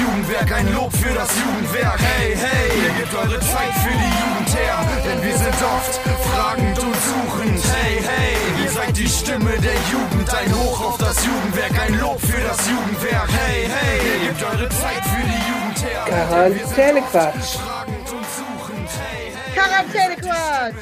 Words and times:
Jugendwerk, 0.00 0.52
ein 0.52 0.72
Lob 0.74 0.92
für 0.92 1.12
das 1.12 1.28
Jugendwerk. 1.38 1.98
Hey, 2.00 2.36
hey, 2.36 2.68
ihr 2.82 2.92
gebt 2.98 3.14
eure 3.14 3.40
Zeit 3.40 3.74
für 3.82 3.96
die 4.02 4.12
Jugend 4.20 4.50
her, 4.54 4.78
denn 5.04 5.22
wir 5.22 5.36
sind 5.36 5.58
oft 5.62 5.94
fragend 6.30 6.78
und 6.78 6.94
suchend. 6.94 7.62
Hey, 7.74 8.00
hey, 8.02 8.64
ihr 8.64 8.70
seid 8.70 8.96
die 8.96 9.08
Stimme 9.08 9.50
der 9.58 9.78
Jugend, 9.90 10.34
ein 10.34 10.54
Hoch 10.54 10.80
auf 10.88 10.98
das 10.98 11.24
Jugendwerk, 11.24 11.80
ein 11.80 11.98
Lob 11.98 12.20
für 12.20 12.40
das 12.42 12.58
Jugendwerk. 12.68 13.28
Hey, 13.28 13.68
hey, 13.68 13.98
ihr 14.06 14.28
gebt 14.28 14.42
eure 14.44 14.68
Zeit 14.68 15.04
für 15.04 15.24
die 15.26 15.42
Jugend 15.50 15.82
her. 15.82 16.04
Quarantänequatsch. 16.06 17.56
Fragend 17.56 18.12
und 18.12 18.26
suchend. 18.38 18.88
Hey, 19.00 19.32
hey, 19.34 19.54
Quarantänequatsch. 19.54 20.74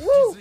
Uh. 0.00 0.36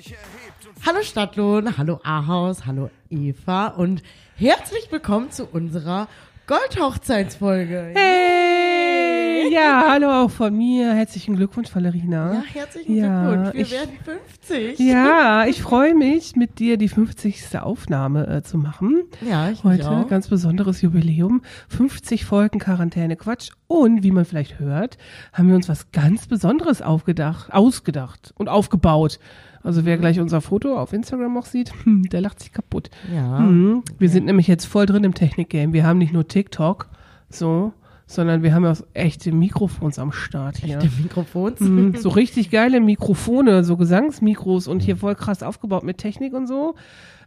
Hallo 0.86 1.02
Stadtlohn, 1.02 1.78
hallo 1.78 2.00
Ahaus, 2.04 2.66
hallo 2.66 2.92
Eva 3.10 3.68
und 3.68 4.04
herzlich 4.36 4.92
willkommen 4.92 5.32
zu 5.32 5.46
unserer 5.46 6.08
Goldhochzeitsfolge. 6.48 7.92
Hey! 7.96 9.52
Ja, 9.52 9.86
hallo 9.90 10.10
auch 10.12 10.30
von 10.30 10.56
mir. 10.56 10.94
Herzlichen 10.94 11.36
Glückwunsch, 11.36 11.74
Valerina. 11.74 12.34
Ja, 12.36 12.44
herzlichen 12.54 12.96
Ja, 12.98 13.26
Glückwunsch. 13.32 13.54
Wir 13.56 13.62
ich- 13.62 13.72
werden 13.72 13.96
50. 14.04 14.80
Ja, 14.80 15.46
ich 15.48 15.62
freue 15.62 15.96
mich, 15.96 16.36
mit 16.36 16.60
dir 16.60 16.78
die 16.78 16.88
50. 16.88 17.58
Aufnahme 17.60 18.28
äh, 18.28 18.44
zu 18.44 18.58
machen. 18.60 19.04
Ja, 19.28 19.50
ich 19.50 19.64
Heute 19.64 19.90
auch. 19.90 20.08
ganz 20.08 20.28
besonderes 20.28 20.82
Jubiläum. 20.82 21.42
50 21.70 22.26
Folgen 22.26 22.60
Quarantäne 22.60 23.16
Quatsch. 23.16 23.50
Und 23.68 24.04
wie 24.04 24.12
man 24.12 24.26
vielleicht 24.26 24.60
hört, 24.60 24.98
haben 25.34 25.48
wir 25.48 25.56
uns 25.56 25.68
was 25.68 25.92
ganz 25.92 26.28
Besonderes 26.28 26.82
aufgedacht, 26.84 27.52
ausgedacht 27.54 28.34
und 28.38 28.50
aufgebaut. 28.50 29.20
Also 29.66 29.84
wer 29.84 29.98
gleich 29.98 30.20
unser 30.20 30.42
Foto 30.42 30.78
auf 30.78 30.94
Instagram 30.94 31.38
auch 31.38 31.46
sieht, 31.46 31.74
hm, 31.84 32.04
der 32.04 32.22
lacht 32.22 32.40
sich 32.40 32.52
kaputt. 32.52 32.92
Ja. 33.14 33.40
Mhm. 33.40 33.84
Wir 33.98 34.10
sind 34.10 34.26
nämlich 34.26 34.48
jetzt 34.48 34.66
voll 34.66 34.86
drin 34.86 35.04
im 35.04 35.16
Technikgame. 35.16 35.74
Wir 35.74 35.86
haben 35.86 35.98
nicht 35.98 36.14
nur 36.14 36.28
TikTok, 36.28 36.88
so, 37.30 37.74
sondern 38.06 38.44
wir 38.44 38.54
haben 38.54 38.66
auch 38.66 38.82
echte 38.94 39.32
Mikrofons 39.32 39.98
am 39.98 40.12
Start 40.12 40.58
hier. 40.58 40.78
Der 40.78 40.92
Mikrofons. 41.02 41.60
Mhm, 41.60 41.96
so 41.98 42.10
richtig 42.10 42.52
geile 42.52 42.80
Mikrofone, 42.80 43.64
so 43.64 43.76
Gesangsmikros 43.76 44.68
und 44.68 44.84
hier 44.84 44.98
voll 44.98 45.16
krass 45.16 45.42
aufgebaut 45.42 45.84
mit 45.84 45.98
Technik 45.98 46.34
und 46.34 46.46
so. 46.46 46.76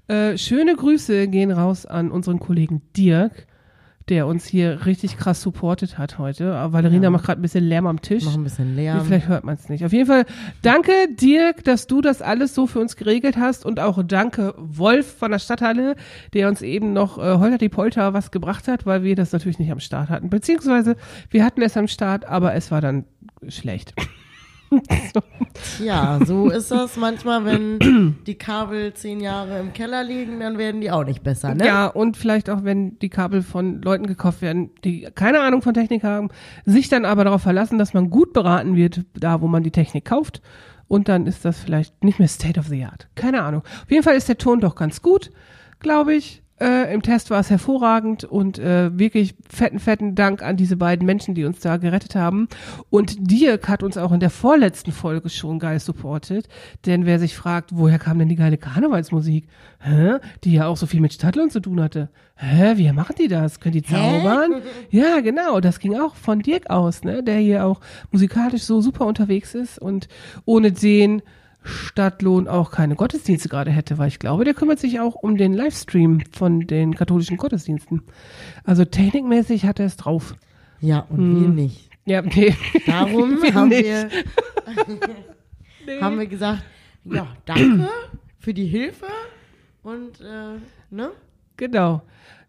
Äh, 0.06 0.39
schöne 0.39 0.77
Grüße 0.77 1.27
gehen 1.27 1.50
raus 1.50 1.86
an 1.86 2.12
unseren 2.12 2.39
Kollegen 2.39 2.83
Dirk, 2.97 3.48
der 4.09 4.27
uns 4.27 4.47
hier 4.47 4.87
richtig 4.87 5.17
krass 5.17 5.41
supportet 5.42 5.98
hat 5.98 6.19
heute. 6.19 6.55
Aber 6.55 6.73
Valerina 6.73 7.05
Ja. 7.05 7.11
macht 7.11 7.25
gerade 7.27 7.41
ein 7.41 7.42
bisschen 7.42 7.64
Lärm 7.64 7.87
am 7.87 8.01
Tisch. 8.01 8.25
Noch 8.25 8.34
ein 8.37 8.45
bisschen 8.45 8.75
Lärm. 8.77 9.05
Vielleicht 9.05 9.28
hört 9.28 9.45
man 9.45 9.55
es 9.55 9.69
nicht. 9.69 9.84
Auf 9.84 9.92
jeden 9.92 10.06
Fall 10.06 10.25
danke 10.62 10.92
Dirk, 11.20 11.65
dass 11.65 11.87
du 11.87 12.00
das 12.00 12.23
alles 12.23 12.55
so 12.55 12.67
für 12.67 12.81
uns 12.81 12.97
geregelt 12.97 13.37
hast 13.37 13.65
und 13.67 13.81
auch 13.81 14.03
danke 14.05 14.55
Wolf 14.56 15.19
von 15.19 15.31
der 15.31 15.39
Stadthalle, 15.39 15.97
der 16.34 16.48
uns 16.48 16.62
eben 16.62 16.92
noch 16.92 17.19
äh, 17.19 17.39
Holter 17.39 17.59
die 17.59 17.69
Polter 17.69 18.12
was 18.15 18.31
gebracht 18.31 18.69
hat, 18.69 18.87
weil 18.87 19.03
wir 19.03 19.17
das 19.17 19.33
natürlich 19.33 19.59
nicht 19.59 19.70
am 19.73 19.81
Start 19.81 20.09
hatten. 20.09 20.31
Beziehungsweise 20.31 20.97
wir 21.31 21.45
hatten 21.45 21.62
es 21.62 21.77
am 21.77 21.89
Start, 21.89 22.25
aber 22.27 22.55
es 22.55 22.70
war 22.70 22.81
dann 22.81 23.05
schlecht. 23.48 23.95
Ja, 25.83 26.19
so 26.25 26.51
ist 26.51 26.71
das 26.71 26.97
manchmal, 26.97 27.45
wenn 27.45 28.17
die 28.27 28.35
Kabel 28.35 28.93
zehn 28.95 29.21
Jahre 29.21 29.59
im 29.61 29.73
Keller 29.73 30.05
liegen, 30.05 30.41
dann 30.41 30.59
werden 30.59 30.81
die 30.81 30.91
auch 30.91 31.05
nicht 31.05 31.23
besser, 31.23 31.55
ne? 31.55 31.67
Ja, 31.67 31.87
und 31.87 32.17
vielleicht 32.17 32.51
auch, 32.51 32.65
wenn 32.65 32.99
die 32.99 33.09
Kabel 33.09 33.43
von 33.43 33.83
Leuten 33.83 34.07
gekauft 34.07 34.43
werden, 34.43 34.71
die 34.85 35.09
keine 35.15 35.41
Ahnung 35.41 35.63
von 35.63 35.75
Technik 35.75 36.05
haben, 36.05 36.29
sich 36.65 36.89
dann 36.89 37.05
aber 37.05 37.25
darauf 37.25 37.43
verlassen, 37.43 37.79
dass 37.79 37.95
man 37.95 38.11
gut 38.11 38.33
beraten 38.33 38.77
wird, 38.77 39.05
da 39.15 39.41
wo 39.41 39.49
man 39.49 39.63
die 39.63 39.71
Technik 39.71 40.05
kauft. 40.05 40.43
Und 40.87 41.09
dann 41.09 41.27
ist 41.27 41.45
das 41.45 41.59
vielleicht 41.59 42.03
nicht 42.03 42.19
mehr 42.19 42.29
State 42.29 42.59
of 42.59 42.67
the 42.69 42.85
Art. 42.85 43.09
Keine 43.15 43.43
Ahnung. 43.43 43.63
Auf 43.63 43.91
jeden 43.91 44.03
Fall 44.03 44.17
ist 44.17 44.29
der 44.29 44.39
Ton 44.39 44.61
doch 44.61 44.75
ganz 44.75 45.03
gut, 45.03 45.31
glaube 45.81 46.15
ich. 46.15 46.43
Äh, 46.61 46.93
Im 46.93 47.03
Test 47.03 47.31
war 47.31 47.41
es 47.41 47.51
hervorragend 47.51 48.25
und 48.25 48.59
äh, 48.59 48.97
wirklich 48.99 49.35
fetten, 49.49 49.79
fetten 49.79 50.15
Dank 50.15 50.43
an 50.43 50.57
diese 50.57 50.77
beiden 50.77 51.07
Menschen, 51.07 51.35
die 51.35 51.45
uns 51.45 51.61
da 51.61 51.77
gerettet 51.77 52.17
haben. 52.17 52.49
Und 52.91 53.31
Dirk 53.31 53.69
hat 53.69 53.83
uns 53.83 53.97
auch 53.97 54.13
in 54.13 54.21
der 54.21 54.31
vorletzten 54.31 54.91
Folge 54.91 55.29
schon 55.29 55.59
geil 55.59 55.79
supportet. 55.79 56.49
Denn 56.87 57.07
wer 57.07 57.19
sich 57.19 57.37
fragt, 57.37 57.71
woher 57.75 57.99
kam 57.99 58.19
denn 58.19 58.29
die 58.29 58.37
geile 58.37 58.59
Karnevalsmusik? 58.59 59.47
Hä? 59.81 60.17
Die 60.45 60.53
ja 60.53 60.67
auch 60.67 60.77
so 60.77 60.87
viel 60.87 61.01
mit 61.01 61.13
Stadtlohn 61.13 61.51
zu 61.51 61.61
tun 61.61 61.81
hatte. 61.81 62.09
Hä? 62.35 62.73
Wie 62.77 62.91
machen 62.93 63.15
die 63.19 63.29
das? 63.29 63.61
Können 63.61 63.75
die 63.75 63.83
zaubern? 63.83 64.63
Ja, 64.91 65.21
genau. 65.21 65.61
Das 65.61 65.81
ging 65.81 65.99
auch 65.99 66.15
von 66.15 66.41
Dirk 66.41 66.71
aus, 66.71 67.05
ne? 67.05 67.23
Der 67.23 67.39
hier 67.39 67.65
auch 67.65 67.81
musikalisch 68.11 68.63
so 68.63 68.81
super 68.81 69.07
unterwegs 69.07 69.55
ist 69.55 69.79
und 69.79 70.09
ohne 70.45 70.73
den 70.73 71.23
Stadtlohn 71.63 72.49
auch 72.49 72.71
keine 72.71 72.95
Gottesdienste 72.95 73.49
gerade 73.49 73.71
hätte, 73.71 73.99
weil 73.99 74.09
ich 74.09 74.19
glaube, 74.19 74.45
der 74.45 74.55
kümmert 74.55 74.79
sich 74.79 75.01
auch 75.01 75.15
um 75.17 75.37
den 75.37 75.53
Livestream 75.53 76.23
von 76.33 76.61
den 76.67 76.95
katholischen 76.95 77.37
Gottesdiensten. 77.37 78.03
Also 78.65 78.85
technikmäßig 78.85 79.65
hat 79.67 79.81
er 79.81 79.87
es 79.87 79.97
drauf. 79.97 80.35
Ja, 80.81 81.01
und 81.11 81.19
Hm. 81.19 81.41
wir 81.41 81.49
nicht. 81.49 81.91
Ja, 82.07 82.23
nee. 82.23 82.55
Darum 82.87 83.43
Wir 83.43 83.55
haben 83.55 83.69
nicht. 83.69 83.85
wir, 83.85 84.09
haben 86.01 86.19
wir 86.19 86.27
gesagt, 86.27 86.63
ja, 87.05 87.27
danke 87.45 87.89
für 88.39 88.55
die 88.55 88.67
Hilfe 88.67 89.07
und, 89.83 90.21
äh, 90.21 90.59
ne? 90.91 91.11
Genau. 91.57 92.03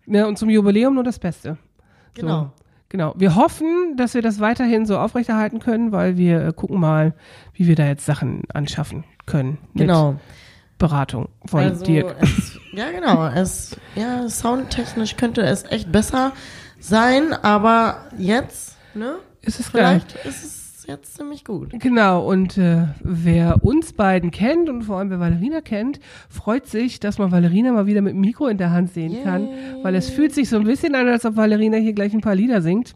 Ne, 0.05 0.27
und 0.27 0.37
zum 0.37 0.49
Jubiläum 0.49 0.93
nur 0.95 1.03
das 1.03 1.19
Beste. 1.19 1.57
Genau. 2.13 2.51
Genau. 2.89 3.13
Wir 3.17 3.35
hoffen, 3.35 3.95
dass 3.97 4.15
wir 4.15 4.21
das 4.21 4.39
weiterhin 4.39 4.85
so 4.85 4.97
aufrechterhalten 4.97 5.59
können, 5.59 5.91
weil 5.91 6.17
wir 6.17 6.47
äh, 6.47 6.53
gucken 6.53 6.79
mal, 6.79 7.13
wie 7.53 7.67
wir 7.67 7.75
da 7.75 7.85
jetzt 7.85 8.05
Sachen 8.05 8.43
anschaffen 8.53 9.03
können. 9.25 9.59
Mit 9.73 9.81
Genau. 9.87 10.15
Beratung 10.79 11.27
von 11.45 11.59
Also, 11.59 11.85
Dirk. 11.85 12.15
es, 12.21 12.57
ja, 12.73 12.89
genau. 12.91 13.27
Es, 13.27 13.75
ja, 13.95 14.27
soundtechnisch 14.29 15.17
könnte 15.17 15.41
es 15.41 15.63
echt 15.65 15.91
besser 15.91 16.31
sein, 16.79 17.33
aber 17.33 18.07
jetzt, 18.17 18.77
ne? 18.95 19.15
Ist 19.41 19.59
es. 19.59 19.67
Vielleicht 19.69 20.13
ist 20.25 20.43
es 20.43 20.58
jetzt 20.89 21.15
ziemlich 21.15 21.45
gut. 21.45 21.71
Genau, 21.79 22.27
und 22.27 22.57
äh, 22.57 22.87
wer 23.01 23.63
uns 23.63 23.93
beiden 23.93 24.31
kennt 24.31 24.69
und 24.69 24.83
vor 24.83 24.97
allem 24.97 25.09
wer 25.09 25.19
Valerina 25.19 25.61
kennt, 25.61 25.99
freut 26.29 26.67
sich, 26.67 26.99
dass 26.99 27.17
man 27.17 27.31
Valerina 27.31 27.71
mal 27.71 27.85
wieder 27.87 28.01
mit 28.01 28.13
dem 28.13 28.21
Mikro 28.21 28.47
in 28.47 28.57
der 28.57 28.71
Hand 28.71 28.91
sehen 28.91 29.23
kann, 29.23 29.47
weil 29.83 29.95
es 29.95 30.09
fühlt 30.09 30.33
sich 30.33 30.49
so 30.49 30.57
ein 30.57 30.63
bisschen 30.65 30.95
an, 30.95 31.07
als 31.07 31.25
ob 31.25 31.35
Valerina 31.35 31.77
hier 31.77 31.93
gleich 31.93 32.13
ein 32.13 32.21
paar 32.21 32.35
Lieder 32.35 32.61
singt 32.61 32.95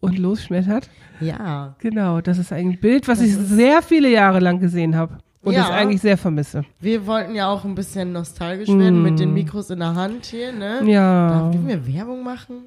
und 0.00 0.18
losschmettert. 0.18 0.88
Ja. 1.20 1.74
Genau, 1.80 2.20
das 2.20 2.38
ist 2.38 2.52
ein 2.52 2.78
Bild, 2.80 3.08
was 3.08 3.20
ich 3.20 3.34
sehr 3.34 3.82
viele 3.82 4.08
Jahre 4.10 4.38
lang 4.40 4.58
gesehen 4.60 4.96
habe 4.96 5.18
und 5.42 5.52
Ja. 5.52 5.60
das 5.62 5.70
eigentlich 5.70 6.00
sehr 6.00 6.16
vermisse. 6.16 6.64
Wir 6.80 7.06
wollten 7.06 7.34
ja 7.34 7.50
auch 7.50 7.64
ein 7.64 7.74
bisschen 7.74 8.12
nostalgisch 8.12 8.68
werden 8.68 9.02
mit 9.02 9.18
den 9.18 9.34
Mikros 9.34 9.70
in 9.70 9.80
der 9.80 9.94
Hand 9.94 10.26
hier, 10.26 10.52
ne? 10.52 10.80
Mm. 10.82 10.88
Ja, 10.88 11.28
Darf 11.28 11.54
ich 11.54 11.60
mir 11.60 11.86
Werbung 11.86 12.22
machen? 12.22 12.64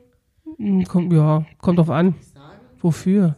Hm, 0.57 0.83
kommt, 0.85 1.11
ja, 1.13 1.45
kommt 1.59 1.79
drauf 1.79 1.89
an. 1.89 2.15
Wofür? 2.81 3.35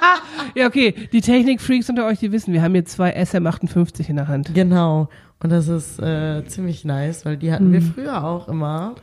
ja, 0.54 0.66
okay, 0.66 0.94
die 1.12 1.20
Technikfreaks 1.20 1.88
unter 1.88 2.06
euch, 2.06 2.18
die 2.18 2.32
wissen, 2.32 2.52
wir 2.52 2.62
haben 2.62 2.72
hier 2.74 2.84
zwei 2.84 3.16
SM58 3.16 4.08
in 4.08 4.16
der 4.16 4.28
Hand. 4.28 4.54
Genau. 4.54 5.08
Und 5.42 5.50
das 5.50 5.68
ist 5.68 5.98
äh, 6.00 6.44
ziemlich 6.46 6.84
nice, 6.84 7.24
weil 7.24 7.36
die 7.36 7.52
hatten 7.52 7.66
Hm. 7.66 7.72
wir 7.72 7.82
früher 7.82 8.24
auch 8.24 8.48
immer 8.48 8.94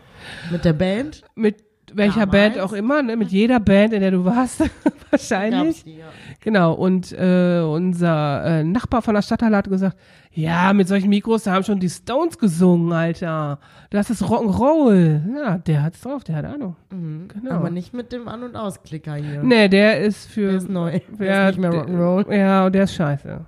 mit 0.51 0.65
der 0.65 0.73
Band. 0.73 1.23
Mit 1.35 1.55
welcher 1.93 2.25
Damals. 2.25 2.31
Band 2.31 2.59
auch 2.59 2.73
immer, 2.73 3.01
ne? 3.01 3.15
mit 3.15 3.29
jeder 3.29 3.59
Band, 3.59 3.93
in 3.93 4.01
der 4.01 4.11
du 4.11 4.25
warst, 4.25 4.63
wahrscheinlich. 5.11 5.83
Die, 5.83 5.97
ja. 5.97 6.05
Genau, 6.41 6.73
und 6.73 7.11
äh, 7.13 7.61
unser 7.61 8.43
äh, 8.45 8.63
Nachbar 8.63 9.01
von 9.01 9.15
der 9.15 9.21
Stadthalle 9.21 9.57
hat 9.57 9.69
gesagt, 9.69 9.97
ja, 10.31 10.71
mit 10.73 10.87
solchen 10.87 11.09
Mikros, 11.09 11.43
da 11.43 11.53
haben 11.53 11.63
schon 11.63 11.79
die 11.79 11.89
Stones 11.89 12.37
gesungen, 12.37 12.91
Alter. 12.93 13.59
Das 13.89 14.09
ist 14.09 14.21
Rock'n'Roll. 14.23 15.21
Ja, 15.35 15.57
der 15.57 15.81
hat's 15.81 16.01
drauf, 16.01 16.23
der 16.23 16.35
hat 16.35 16.45
Ahnung. 16.45 16.75
Genau. 16.89 17.51
Aber 17.51 17.69
nicht 17.71 17.93
mit 17.93 18.11
dem 18.11 18.27
An- 18.27 18.43
und 18.43 18.55
Ausklicker 18.55 19.15
hier. 19.15 19.41
Nee, 19.41 19.67
der 19.67 19.99
ist 19.99 20.29
für... 20.29 20.49
Der 20.49 20.57
ist 20.57 20.69
neu. 20.69 20.99
Der 21.19 21.27
ja, 21.27 21.49
ist 21.49 21.57
nicht 21.57 21.61
mehr 21.69 21.71
Rock'n'Roll. 21.71 22.35
Ja, 22.35 22.65
und 22.67 22.75
der 22.75 22.83
ist 22.83 22.93
scheiße. 22.93 23.45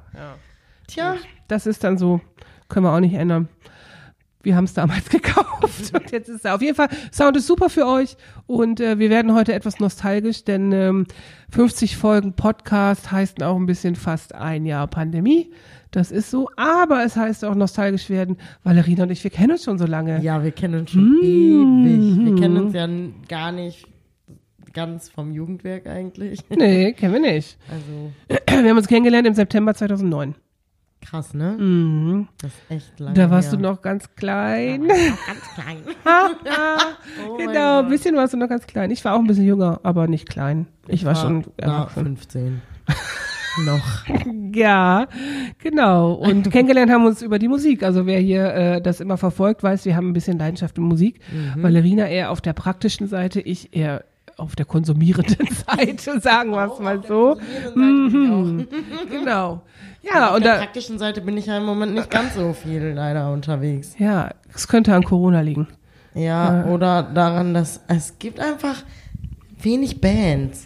Tja, 0.88 1.16
Das 1.48 1.68
ist 1.68 1.84
dann 1.84 1.98
so, 2.00 2.22
können 2.70 2.86
wir 2.86 2.94
auch 2.94 3.00
nicht 3.00 3.14
ändern. 3.14 3.48
Wir 4.42 4.56
haben 4.56 4.64
es 4.64 4.74
damals 4.74 5.10
gekauft 5.10 5.94
und 5.94 6.12
jetzt 6.12 6.30
ist 6.30 6.46
er. 6.46 6.56
Auf 6.56 6.62
jeden 6.62 6.76
Fall, 6.76 6.88
Sound 7.12 7.36
ist 7.36 7.48
super 7.48 7.70
für 7.70 7.86
euch 7.86 8.16
und 8.48 8.80
äh, 8.80 8.98
wir 8.98 9.10
werden 9.10 9.34
heute 9.34 9.54
etwas 9.54 9.80
nostalgisch, 9.80 10.46
denn 10.46 10.72
ähm, 10.72 11.06
50 11.52 11.98
Folgen 11.98 12.34
Podcast 12.34 13.12
heißt 13.12 13.44
auch 13.44 13.58
ein 13.58 13.66
bisschen 13.66 13.96
fast 13.96 14.34
ein 14.34 14.66
Jahr 14.66 14.88
Pandemie. 14.88 15.52
Das 15.92 16.12
ist 16.12 16.30
so, 16.32 16.50
aber 16.56 17.04
es 17.04 17.16
heißt 17.18 17.44
auch 17.44 17.56
nostalgisch 17.56 18.10
werden. 18.10 18.38
Valerina 18.64 19.04
und 19.04 19.12
ich, 19.12 19.24
wir 19.24 19.32
kennen 19.32 19.52
uns 19.52 19.64
schon 19.64 19.78
so 19.78 19.86
lange. 19.86 20.22
ja, 20.22 20.42
wir 20.44 20.52
kennen 20.52 20.82
uns 20.82 20.92
schon 20.92 21.18
ewig. 21.22 22.26
Wir 22.26 22.36
kennen 22.36 22.58
uns 22.58 22.74
ja 22.74 22.88
gar 23.28 23.52
nicht 23.52 23.88
ganz 24.72 25.10
vom 25.10 25.34
Jugendwerk 25.34 25.88
eigentlich. 25.88 26.42
Nee, 26.50 26.94
kennen 26.94 27.14
wir 27.14 27.20
nicht. 27.22 27.58
Also 27.70 28.12
Wir 28.64 28.70
haben 28.70 28.78
uns 28.78 28.88
kennengelernt 28.88 29.28
im 29.28 29.34
September 29.34 29.74
2009. 29.74 30.36
krass, 31.02 31.34
ne? 31.34 31.58
Mhm. 31.58 32.28
Das 32.42 32.52
ist 32.52 32.72
echt 32.72 33.00
lange 33.00 33.16
Da 33.16 33.30
warst 33.30 33.52
her. 33.52 33.58
du 33.58 33.64
noch 33.64 33.82
ganz 33.82 34.16
klein. 34.16 34.82
Noch 34.82 34.88
ganz 35.28 35.42
klein. 35.56 35.78
Oh 37.28 37.36
mein 37.38 37.48
genau, 37.48 37.80
ein 37.80 37.90
bisschen 37.90 38.16
warst 38.16 38.34
du 38.34 38.38
noch 38.38 38.50
ganz 38.50 38.66
klein. 38.68 38.92
Ich 38.92 39.04
war 39.04 39.16
auch 39.16 39.20
ein 39.20 39.28
bisschen 39.28 39.46
jünger, 39.46 39.80
aber 39.84 40.08
nicht 40.08 40.30
klein. 40.30 40.68
Ich, 40.88 41.06
war, 41.06 41.16
schon 41.16 41.46
na, 41.60 41.66
erwachsen. 41.66 42.04
15. 42.04 42.62
Noch. 43.66 44.06
Ja, 44.54 45.08
genau. 45.58 46.14
Und 46.14 46.50
kennengelernt 46.52 46.92
haben 46.92 47.02
wir 47.04 47.10
uns 47.10 47.22
über 47.22 47.40
die 47.40 47.48
Musik. 47.48 47.84
Also 47.84 48.06
wer 48.06 48.20
hier 48.20 48.54
äh, 48.54 48.82
das 48.82 49.02
immer 49.02 49.18
verfolgt, 49.18 49.64
weiß, 49.64 49.86
wir 49.86 49.96
haben 49.96 50.10
ein 50.10 50.14
bisschen 50.14 50.38
Leidenschaft 50.38 50.78
in 50.78 50.84
Musik. 50.86 51.20
Mhm. 51.32 51.64
Valerina 51.64 52.08
eher 52.08 52.32
auf 52.32 52.42
der 52.42 52.54
praktischen 52.54 53.08
Seite, 53.08 53.42
ich 53.42 53.76
eher 53.76 54.06
auf 54.40 54.56
der 54.56 54.66
konsumierenden 54.66 55.48
Seite, 55.68 56.20
sagen 56.20 56.52
wir 56.52 56.72
es 56.72 56.80
mal 56.80 57.02
so. 57.08 57.38
Mhm. 57.76 58.68
Genau. 59.10 59.62
Ja, 60.02 60.30
Auf 60.30 60.38
und 60.38 60.46
der 60.46 60.54
da, 60.54 60.60
praktischen 60.60 60.98
Seite 60.98 61.20
bin 61.20 61.36
ich 61.36 61.48
ja 61.48 61.58
im 61.58 61.66
Moment 61.66 61.94
nicht 61.94 62.10
ganz 62.10 62.34
so 62.34 62.54
viel 62.54 62.94
leider 62.96 63.34
unterwegs. 63.34 63.96
ja, 64.00 64.30
es 64.56 64.66
könnte 64.70 64.96
an 64.96 65.04
Corona 65.04 65.42
liegen. 65.42 65.68
Ja, 66.16 66.66
oder 66.68 67.04
daran, 67.04 67.54
dass 67.54 67.82
es 67.90 68.18
gibt 68.18 68.40
einfach 68.40 68.84
wenig 69.62 70.00
Bands. 70.00 70.66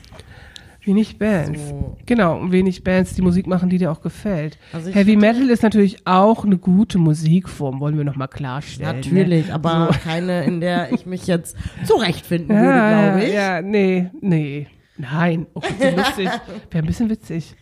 Wenig 0.85 1.17
Bands. 1.17 1.69
So. 1.69 1.95
Genau, 2.05 2.51
wenig 2.51 2.83
Bands, 2.83 3.13
die 3.13 3.21
Musik 3.21 3.47
machen, 3.47 3.69
die 3.69 3.77
dir 3.77 3.91
auch 3.91 4.01
gefällt. 4.01 4.57
Also 4.73 4.91
Heavy 4.91 5.15
Metal 5.15 5.49
ist 5.49 5.63
natürlich 5.63 6.05
auch 6.05 6.43
eine 6.43 6.57
gute 6.57 6.97
Musikform, 6.97 7.79
wollen 7.79 7.97
wir 7.97 8.03
nochmal 8.03 8.27
klarstellen. 8.27 8.97
Natürlich, 8.97 9.47
ne? 9.47 9.53
aber 9.53 9.89
So. 9.93 9.99
keine, 10.03 10.43
in 10.43 10.59
der 10.59 10.91
ich 10.91 11.05
mich 11.05 11.25
jetzt 11.27 11.55
zurechtfinden 11.85 12.49
würde, 12.49 12.67
Ja, 12.67 13.09
glaube 13.11 13.25
ich. 13.25 13.33
ja, 13.33 13.61
nee, 13.61 14.09
nee. 14.19 14.67
Nein, 14.97 15.47
oh, 15.53 15.61
so 15.61 15.95
lustig. 15.95 16.27
Wäre 16.71 16.83
ein 16.83 16.85
bisschen 16.85 17.09
witzig. 17.09 17.55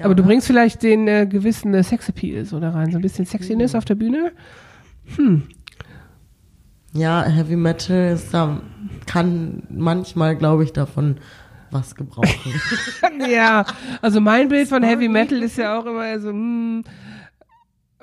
Aber 0.00 0.14
du 0.14 0.22
bringst 0.22 0.46
vielleicht 0.46 0.84
den 0.84 1.08
äh, 1.08 1.26
gewissen 1.26 1.74
äh, 1.74 1.82
Sexappeal 1.82 2.44
so 2.44 2.60
da 2.60 2.70
rein, 2.70 2.92
so 2.92 2.98
ein 2.98 3.02
bisschen 3.02 3.26
Sexiness 3.26 3.72
Mhm. 3.72 3.78
auf 3.78 3.84
der 3.84 3.96
Bühne. 3.96 4.30
Ja, 6.94 7.24
Heavy 7.24 7.56
Metal 7.56 8.12
ist 8.12 8.32
da, 8.32 8.60
kann 9.06 9.62
manchmal, 9.68 10.36
glaube 10.36 10.64
ich, 10.64 10.72
davon 10.72 11.16
was 11.70 11.94
gebrauchen. 11.94 12.52
ja, 13.30 13.64
also 14.02 14.20
mein 14.20 14.48
Bild 14.48 14.68
von 14.68 14.82
Heavy 14.82 15.08
Metal 15.08 15.42
ist 15.42 15.56
ja 15.58 15.78
auch 15.78 15.86
immer 15.86 16.18
so, 16.20 16.30
hm, 16.30 16.84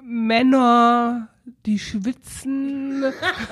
Männer, 0.02 1.30
die 1.66 1.80
schwitzen. 1.80 3.04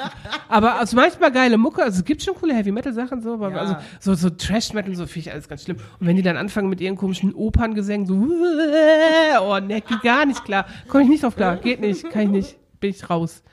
aber 0.49 0.79
also 0.79 0.95
manchmal 0.95 1.31
geile 1.31 1.57
Mucke, 1.57 1.83
also 1.83 1.99
es 1.99 2.05
gibt 2.05 2.21
schon 2.21 2.35
coole 2.35 2.53
Heavy 2.55 2.71
Metal 2.71 2.93
Sachen 2.93 3.21
so, 3.21 3.33
aber 3.33 3.51
Ja. 3.51 3.57
also 3.57 3.75
so, 3.99 4.13
so 4.13 4.29
Trash 4.29 4.73
Metal 4.73 4.95
so 4.95 5.05
finde 5.07 5.19
ich 5.27 5.31
alles 5.31 5.47
ganz 5.47 5.63
schlimm. 5.63 5.77
Und 5.99 6.07
wenn 6.07 6.15
die 6.15 6.21
dann 6.21 6.37
anfangen 6.37 6.69
mit 6.69 6.79
ihren 6.81 6.95
komischen 6.95 7.33
Operngesängen 7.33 8.05
so, 8.07 8.15
oh 9.41 9.59
ne, 9.59 9.81
geht 9.81 10.01
gar 10.01 10.25
nicht 10.25 10.43
klar. 10.45 10.65
Komme 10.87 11.03
ich 11.03 11.09
nicht 11.09 11.23
drauf 11.23 11.35
klar, 11.35 11.57
geht 11.57 11.81
nicht, 11.81 12.09
kann 12.09 12.23
ich 12.23 12.29
nicht, 12.29 12.79
bin 12.79 12.91
ich 12.91 13.09
raus. 13.09 13.43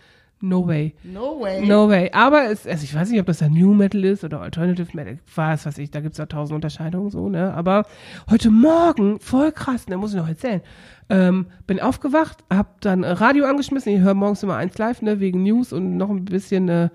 No 0.43 0.67
way. 0.67 0.95
No 1.05 1.39
way. 1.39 1.67
No 1.67 1.89
way. 1.89 2.11
Aber 2.13 2.51
es, 2.51 2.67
also 2.67 2.83
ich 2.83 2.95
weiß 2.95 3.11
nicht, 3.11 3.21
ob 3.21 3.27
das 3.27 3.39
dann 3.39 3.53
New 3.53 3.75
Metal 3.75 4.03
ist 4.05 4.25
oder 4.25 4.41
Alternative 4.41 4.89
Metal. 4.95 5.19
Was 5.35 5.67
weiß 5.67 5.77
ich, 5.79 5.91
da 5.91 6.01
gibt's 6.01 6.17
ja 6.17 6.27
tausend 6.27 6.55
Unterscheidungen 6.55 7.11
so, 7.11 7.29
ne? 7.29 7.53
Aber 7.53 7.85
heute 8.31 8.51
Morgen, 8.51 9.21
voll 9.21 9.53
krass, 9.53 9.87
ne, 9.89 9.99
muss 9.99 10.13
ich 10.13 10.17
noch 10.17 10.29
erzählen. 10.29 10.63
Ähm, 11.11 11.47
bin 11.67 11.79
aufgewacht, 11.79 12.39
hab 12.49 12.81
dann 12.81 13.05
Radio 13.05 13.45
angeschmissen. 13.45 13.93
Ich 13.93 14.01
höre 14.01 14.15
morgens 14.15 14.43
immer 14.43 14.57
eins 14.57 14.79
live, 14.79 15.03
ne, 15.03 15.21
wegen 15.21 15.43
News 15.43 15.75
und 15.75 15.99
noch 15.99 16.09
ein 16.09 16.25
bisschen 16.25 16.69
äh, 16.71 16.89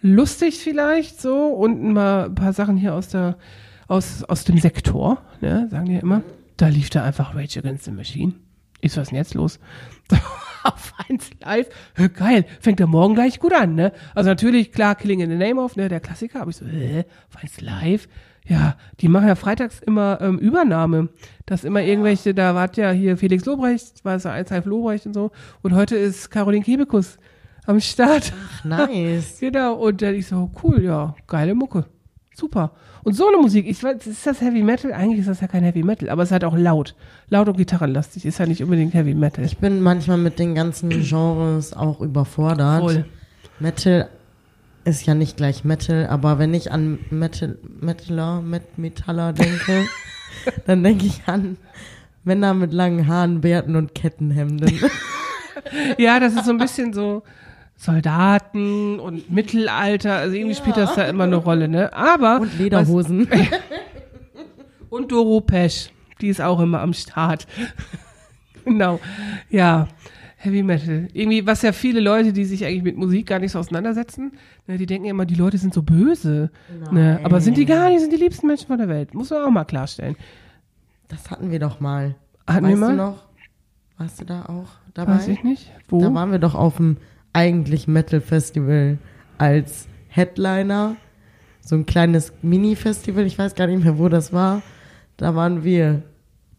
lustig 0.00 0.58
vielleicht 0.58 1.20
so 1.20 1.46
und 1.46 1.92
mal 1.92 2.24
ein 2.24 2.34
paar 2.34 2.52
Sachen 2.52 2.76
hier 2.76 2.94
aus 2.94 3.08
der 3.08 3.36
aus, 3.86 4.22
aus 4.24 4.44
dem 4.44 4.58
Sektor, 4.58 5.18
ne, 5.40 5.68
sagen 5.70 5.86
die 5.86 5.94
ja 5.94 6.00
immer. 6.00 6.22
Da 6.56 6.68
lief 6.68 6.90
da 6.90 7.04
einfach 7.04 7.34
Rage 7.34 7.58
Against 7.58 7.84
the 7.84 7.90
Machine. 7.90 8.34
Ist 8.80 8.96
was 8.96 9.08
denn 9.08 9.16
jetzt 9.16 9.34
los? 9.34 9.58
auf 10.62 10.94
eins 11.08 11.30
live. 11.40 11.68
Hä, 11.96 12.08
Geil, 12.08 12.44
fängt 12.60 12.78
der 12.78 12.86
Morgen 12.86 13.14
gleich 13.14 13.40
gut 13.40 13.52
an, 13.52 13.74
ne? 13.74 13.92
Also 14.14 14.30
natürlich, 14.30 14.72
klar, 14.72 14.94
Killing 14.94 15.20
in 15.20 15.30
the 15.30 15.36
Name 15.36 15.60
of, 15.60 15.76
ne, 15.76 15.88
der 15.88 16.00
Klassiker, 16.00 16.42
aber 16.42 16.50
ich 16.50 16.56
so, 16.56 16.66
hä, 16.66 17.04
auf 17.28 17.42
eins 17.42 17.60
live? 17.60 18.08
Ja, 18.46 18.76
die 19.00 19.08
machen 19.08 19.28
ja 19.28 19.34
freitags 19.34 19.80
immer 19.80 20.18
ähm, 20.20 20.38
Übernahme. 20.38 21.10
Das 21.46 21.64
immer 21.64 21.82
irgendwelche, 21.82 22.34
da 22.34 22.54
war 22.54 22.74
ja 22.74 22.90
hier 22.90 23.16
Felix 23.16 23.44
Lobrecht, 23.44 24.04
war 24.04 24.16
es 24.16 24.24
ja 24.24 24.32
eins 24.32 24.50
live 24.50 24.64
Lobrecht 24.64 25.06
und 25.06 25.14
so. 25.14 25.30
Und 25.62 25.74
heute 25.74 25.96
ist 25.96 26.30
Caroline 26.30 26.64
Kebekus 26.64 27.18
am 27.66 27.80
Start. 27.80 28.32
Nice. 28.64 29.36
Genau, 29.40 29.74
und 29.74 30.02
dann 30.02 30.14
ich 30.14 30.26
so, 30.26 30.50
cool, 30.62 30.82
ja, 30.82 31.14
geile 31.26 31.54
Mucke. 31.54 31.84
Super. 32.40 32.72
Und 33.04 33.12
so 33.12 33.28
eine 33.28 33.36
Musik, 33.36 33.66
ich 33.68 33.82
weiß, 33.82 34.06
ist 34.06 34.26
das 34.26 34.40
Heavy 34.40 34.62
Metal? 34.62 34.94
Eigentlich 34.94 35.20
ist 35.20 35.28
das 35.28 35.42
ja 35.42 35.46
kein 35.46 35.62
Heavy 35.62 35.82
Metal, 35.82 36.08
aber 36.08 36.22
es 36.22 36.28
ist 36.28 36.32
halt 36.32 36.44
auch 36.44 36.56
laut. 36.56 36.94
Laut 37.28 37.48
und 37.48 37.58
gitarrenlastig, 37.58 38.24
ist 38.24 38.38
ja 38.38 38.46
nicht 38.46 38.62
unbedingt 38.62 38.94
Heavy 38.94 39.14
Metal. 39.14 39.44
Ich 39.44 39.58
bin 39.58 39.82
manchmal 39.82 40.16
mit 40.16 40.38
den 40.38 40.54
ganzen 40.54 40.88
Genres 41.02 41.74
auch 41.74 42.00
überfordert. 42.00 42.80
Voll. 42.80 43.04
Metal 43.58 44.08
ist 44.84 45.04
ja 45.04 45.14
nicht 45.14 45.36
gleich 45.36 45.64
Metal, 45.64 46.06
aber 46.06 46.38
wenn 46.38 46.54
ich 46.54 46.72
an 46.72 46.98
Metal, 47.10 47.58
Metaler, 47.80 48.40
Met, 48.40 48.78
Metaller 48.78 49.34
denke, 49.34 49.84
dann 50.66 50.82
denke 50.82 51.04
ich 51.04 51.22
an 51.26 51.58
Männer 52.24 52.54
mit 52.54 52.72
langen 52.72 53.06
Haaren, 53.06 53.42
Bärten 53.42 53.76
und 53.76 53.94
Kettenhemden. 53.94 54.80
Ja, 55.98 56.18
das 56.18 56.34
ist 56.34 56.46
so 56.46 56.52
ein 56.52 56.58
bisschen 56.58 56.94
so 56.94 57.22
Soldaten 57.80 59.00
und 59.00 59.30
Mittelalter, 59.30 60.16
also 60.16 60.36
irgendwie 60.36 60.54
spielt 60.54 60.76
das 60.76 60.96
da 60.96 61.04
immer 61.04 61.24
eine 61.24 61.36
Rolle, 61.36 61.66
ne? 61.66 61.90
Aber 61.94 62.40
und 62.40 62.58
Lederhosen. 62.58 63.26
und 64.90 65.10
Doro 65.10 65.40
Pesch, 65.40 65.88
die 66.20 66.28
ist 66.28 66.42
auch 66.42 66.60
immer 66.60 66.82
am 66.82 66.92
Start. 66.92 67.46
genau. 68.66 69.00
Ja, 69.48 69.88
Heavy 70.36 70.62
Metal. 70.62 71.08
Irgendwie, 71.14 71.46
was 71.46 71.62
ja 71.62 71.72
viele 71.72 72.00
Leute, 72.00 72.34
die 72.34 72.44
sich 72.44 72.66
eigentlich 72.66 72.82
mit 72.82 72.98
Musik 72.98 73.26
gar 73.26 73.38
nicht 73.38 73.52
so 73.52 73.58
auseinandersetzen, 73.58 74.32
ne, 74.66 74.76
die 74.76 74.84
denken 74.84 75.06
ja 75.06 75.12
immer, 75.12 75.24
die 75.24 75.34
Leute 75.34 75.56
sind 75.56 75.72
so 75.72 75.80
böse. 75.80 76.50
Ne? 76.90 77.18
Aber 77.22 77.40
sind 77.40 77.56
die 77.56 77.64
gar 77.64 77.88
nicht, 77.88 78.00
sind 78.00 78.12
die 78.12 78.18
liebsten 78.18 78.46
Menschen 78.46 78.66
von 78.66 78.76
der 78.76 78.88
Welt. 78.88 79.14
Muss 79.14 79.30
man 79.30 79.42
auch 79.42 79.50
mal 79.50 79.64
klarstellen. 79.64 80.16
Das 81.08 81.30
hatten 81.30 81.50
wir 81.50 81.58
doch 81.58 81.80
mal. 81.80 82.14
Hatten 82.46 82.66
weißt 82.66 82.76
wir 82.76 82.76
mal? 82.76 82.90
du 82.90 82.96
noch? 82.96 83.24
Warst 83.96 84.20
du 84.20 84.26
da 84.26 84.44
auch 84.44 84.68
dabei? 84.92 85.14
Weiß 85.14 85.28
ich 85.28 85.42
nicht. 85.44 85.72
Wo? 85.88 86.02
Da 86.02 86.12
waren 86.12 86.30
wir 86.30 86.38
doch 86.38 86.54
auf 86.54 86.76
dem 86.76 86.98
eigentlich 87.32 87.86
Metal 87.88 88.20
Festival 88.20 88.98
als 89.38 89.86
Headliner. 90.08 90.96
So 91.60 91.76
ein 91.76 91.86
kleines 91.86 92.32
Mini-Festival, 92.42 93.26
ich 93.26 93.38
weiß 93.38 93.54
gar 93.54 93.66
nicht 93.66 93.84
mehr, 93.84 93.98
wo 93.98 94.08
das 94.08 94.32
war. 94.32 94.62
Da 95.16 95.34
waren 95.34 95.62
wir 95.62 96.02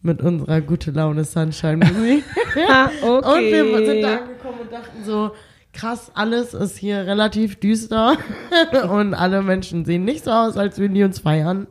mit 0.02 0.22
unserer 0.22 0.62
gute 0.62 0.92
Laune 0.92 1.24
Sunshine 1.24 1.78
Musik. 1.78 2.24
Ah, 2.70 2.90
okay. 3.02 3.62
Und 3.62 3.72
wir 3.72 3.86
sind 3.86 4.02
da 4.02 4.18
angekommen 4.18 4.60
und 4.62 4.72
dachten 4.72 5.04
so, 5.06 5.32
krass, 5.74 6.12
alles 6.14 6.54
ist 6.54 6.78
hier 6.78 7.06
relativ 7.06 7.60
düster 7.60 8.18
und 8.90 9.14
alle 9.14 9.42
Menschen 9.42 9.86
sehen 9.86 10.04
nicht 10.04 10.26
so 10.26 10.32
aus, 10.32 10.58
als 10.58 10.78
würden 10.78 10.94
die 10.94 11.04
uns 11.04 11.20
feiern. 11.20 11.68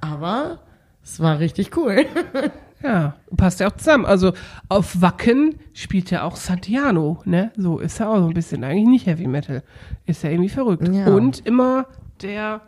Aber 0.00 0.60
es 1.02 1.20
war 1.20 1.38
richtig 1.38 1.76
cool. 1.76 2.06
Ja, 2.84 3.14
passt 3.34 3.60
ja 3.60 3.68
auch 3.68 3.76
zusammen. 3.76 4.04
Also 4.04 4.34
auf 4.68 5.00
Wacken 5.00 5.54
spielt 5.72 6.10
ja 6.10 6.22
auch 6.22 6.36
Santiano, 6.36 7.22
ne? 7.24 7.50
So 7.56 7.78
ist 7.78 7.98
ja 7.98 8.08
auch 8.08 8.18
so 8.18 8.26
ein 8.26 8.34
bisschen 8.34 8.62
eigentlich 8.62 8.86
nicht 8.86 9.06
Heavy 9.06 9.26
Metal. 9.26 9.62
Ist 10.04 10.22
ja 10.22 10.28
irgendwie 10.28 10.50
verrückt. 10.50 10.86
Ja. 10.88 11.06
Und 11.06 11.46
immer 11.46 11.86
der 12.20 12.60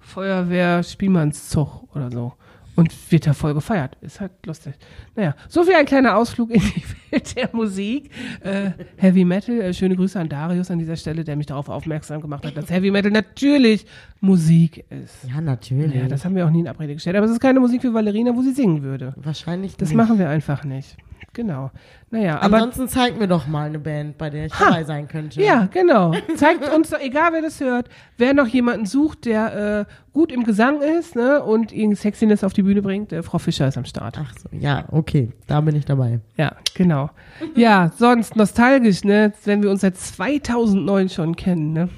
Feuerwehr-Spielmannszug 0.00 1.94
oder 1.94 2.10
so. 2.10 2.32
Und 2.74 2.90
wird 3.12 3.26
ja 3.26 3.34
voll 3.34 3.52
gefeiert. 3.52 3.98
Ist 4.00 4.20
halt 4.20 4.32
lustig. 4.46 4.72
Naja, 5.14 5.34
so 5.48 5.62
viel 5.62 5.74
ein 5.74 5.84
kleiner 5.84 6.16
Ausflug 6.16 6.50
in 6.50 6.60
die 6.60 6.82
Welt 7.12 7.36
der 7.36 7.50
Musik. 7.52 8.10
Äh, 8.42 8.70
Heavy 8.96 9.24
Metal, 9.26 9.60
äh, 9.60 9.74
schöne 9.74 9.94
Grüße 9.94 10.18
an 10.18 10.28
Darius 10.30 10.70
an 10.70 10.78
dieser 10.78 10.96
Stelle, 10.96 11.22
der 11.22 11.36
mich 11.36 11.46
darauf 11.46 11.68
aufmerksam 11.68 12.22
gemacht 12.22 12.46
hat, 12.46 12.56
dass 12.56 12.70
Heavy 12.70 12.90
Metal 12.90 13.10
natürlich 13.10 13.84
Musik 14.20 14.84
ist. 14.88 15.28
Ja, 15.28 15.40
natürlich. 15.42 15.94
Ja, 15.96 16.08
das 16.08 16.24
haben 16.24 16.34
wir 16.34 16.46
auch 16.46 16.50
nie 16.50 16.60
in 16.60 16.68
Abrede 16.68 16.94
gestellt. 16.94 17.16
Aber 17.16 17.26
es 17.26 17.32
ist 17.32 17.40
keine 17.40 17.60
Musik 17.60 17.82
für 17.82 17.92
Valerina, 17.92 18.34
wo 18.34 18.40
sie 18.40 18.52
singen 18.52 18.82
würde. 18.82 19.12
Wahrscheinlich 19.16 19.76
Das 19.76 19.90
nicht. 19.90 19.96
machen 19.96 20.18
wir 20.18 20.28
einfach 20.30 20.64
nicht. 20.64 20.96
Genau. 21.34 21.70
Naja, 22.10 22.40
aber. 22.40 22.56
Ansonsten 22.56 22.88
zeig 22.88 23.18
mir 23.18 23.26
doch 23.26 23.46
mal 23.46 23.66
eine 23.66 23.78
Band, 23.78 24.18
bei 24.18 24.28
der 24.28 24.46
ich 24.46 24.52
dabei 24.52 24.84
sein 24.84 25.08
könnte. 25.08 25.42
Ja, 25.42 25.66
genau. 25.72 26.12
Zeigt 26.36 26.68
uns 26.74 26.90
doch, 26.90 27.00
egal 27.00 27.32
wer 27.32 27.40
das 27.40 27.58
hört, 27.60 27.88
wer 28.18 28.34
noch 28.34 28.46
jemanden 28.46 28.84
sucht, 28.84 29.24
der 29.24 29.86
äh, 29.88 29.92
gut 30.12 30.30
im 30.30 30.44
Gesang 30.44 30.82
ist 30.82 31.16
ne, 31.16 31.42
und 31.42 31.72
ihn 31.72 31.96
Sexiness 31.96 32.44
auf 32.44 32.52
die 32.52 32.62
Bühne 32.62 32.82
bringt, 32.82 33.12
äh, 33.12 33.22
Frau 33.22 33.38
Fischer 33.38 33.66
ist 33.66 33.78
am 33.78 33.86
Start. 33.86 34.18
Ach 34.20 34.34
so, 34.38 34.48
ja, 34.52 34.84
okay, 34.90 35.32
da 35.46 35.62
bin 35.62 35.74
ich 35.74 35.86
dabei. 35.86 36.20
Ja, 36.36 36.54
genau. 36.74 37.08
Ja, 37.54 37.90
sonst 37.96 38.36
nostalgisch, 38.36 39.04
ne, 39.04 39.32
wenn 39.44 39.62
wir 39.62 39.70
uns 39.70 39.80
seit 39.80 39.96
2009 39.96 41.08
schon 41.08 41.34
kennen, 41.34 41.72
ne, 41.72 41.88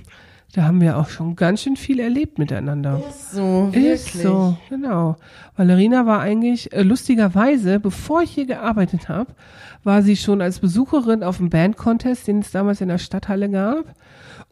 da 0.55 0.63
haben 0.63 0.81
wir 0.81 0.97
auch 0.99 1.09
schon 1.09 1.35
ganz 1.35 1.63
schön 1.63 1.75
viel 1.77 1.99
erlebt 1.99 2.39
miteinander. 2.39 3.03
So, 3.33 3.71
Ist 3.73 4.13
so, 4.13 4.57
genau. 4.69 5.17
Valerina 5.57 6.07
war 6.07 6.21
eigentlich, 6.21 6.73
äh, 6.73 6.83
lustigerweise, 6.83 7.81
bevor 7.81 8.23
ich 8.23 8.31
hier 8.31 8.47
gearbeitet 8.47 9.09
habe, 9.09 9.35
war 9.83 10.03
sie 10.03 10.17
schon 10.17 10.41
als 10.41 10.61
Besucherin 10.61 11.25
auf 11.25 11.39
dem 11.39 11.51
Band-Contest, 11.51 12.29
den 12.29 12.39
es 12.39 12.53
damals 12.53 12.81
in 12.81 12.87
der 12.89 12.99
Stadthalle 12.99 13.51
gab. 13.51 13.95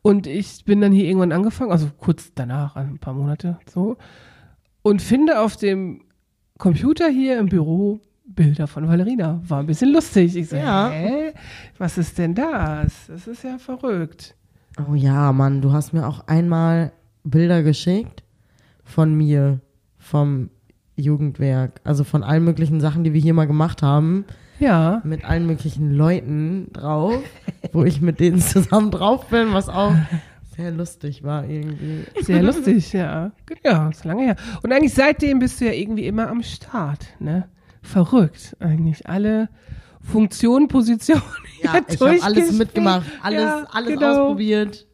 Und 0.02 0.26
ich 0.26 0.64
bin 0.64 0.80
dann 0.80 0.90
hier 0.90 1.04
irgendwann 1.04 1.30
angefangen, 1.30 1.70
also 1.70 1.88
kurz 1.96 2.32
danach, 2.34 2.74
ein 2.74 2.98
paar 2.98 3.14
Monate 3.14 3.58
so, 3.72 3.96
und 4.82 5.00
finde 5.02 5.38
auf 5.38 5.56
dem 5.56 6.02
Computer 6.58 7.08
hier 7.08 7.38
im 7.38 7.46
Büro 7.46 8.00
Bilder 8.24 8.66
von 8.66 8.88
Valerina. 8.88 9.40
War 9.46 9.60
ein 9.60 9.66
bisschen 9.66 9.92
lustig. 9.92 10.34
Ich 10.34 10.48
so, 10.48 10.56
Ja. 10.56 10.90
hä? 10.90 11.32
Was 11.78 11.96
ist 11.96 12.18
denn 12.18 12.34
das? 12.34 13.06
Das 13.06 13.28
ist 13.28 13.44
ja 13.44 13.58
verrückt. 13.58 14.34
Oh 14.90 14.94
ja, 14.94 15.32
Mann, 15.32 15.60
du 15.60 15.72
hast 15.72 15.92
mir 15.92 16.06
auch 16.06 16.26
einmal 16.26 16.92
Bilder 17.24 17.62
geschickt 17.62 18.22
von 18.84 19.14
mir, 19.14 19.60
vom 19.98 20.50
Jugendwerk. 20.96 21.80
Also 21.84 22.04
von 22.04 22.22
allen 22.22 22.44
möglichen 22.44 22.80
Sachen, 22.80 23.04
die 23.04 23.12
wir 23.12 23.20
hier 23.20 23.34
mal 23.34 23.46
gemacht 23.46 23.82
haben, 23.82 24.24
Ja. 24.58 25.00
mit 25.04 25.24
allen 25.24 25.46
möglichen 25.46 25.92
Leuten 25.92 26.68
drauf, 26.72 27.22
wo 27.72 27.84
ich 27.84 28.00
mit 28.00 28.20
denen 28.20 28.38
zusammen 28.40 28.90
drauf 28.90 29.26
bin, 29.28 29.52
was 29.52 29.68
auch 29.68 29.94
sehr 30.56 30.70
lustig 30.70 31.22
war 31.22 31.44
irgendwie. 31.48 32.04
Sehr 32.20 32.42
lustig, 32.42 32.92
ja. 32.92 33.32
Ja, 33.64 33.88
ist 33.88 34.04
lange 34.04 34.22
her. 34.24 34.36
Und 34.62 34.72
eigentlich 34.72 34.94
seitdem 34.94 35.38
bist 35.38 35.60
du 35.60 35.66
ja 35.66 35.72
irgendwie 35.72 36.06
immer 36.06 36.28
am 36.28 36.42
Start, 36.42 37.06
ne? 37.20 37.48
Verrückt, 37.80 38.56
eigentlich. 38.60 39.08
Alle 39.08 39.48
Funktionen, 40.02 40.68
Positionen. 40.68 41.22
Ja, 41.62 41.80
ich 41.88 42.00
habe 42.00 42.20
alles 42.22 42.50
mitgemacht, 42.58 43.06
alles, 43.22 43.40
Ja, 43.40 43.66
alles 43.70 43.88
genau. 43.94 44.10
ausprobiert. 44.10 44.84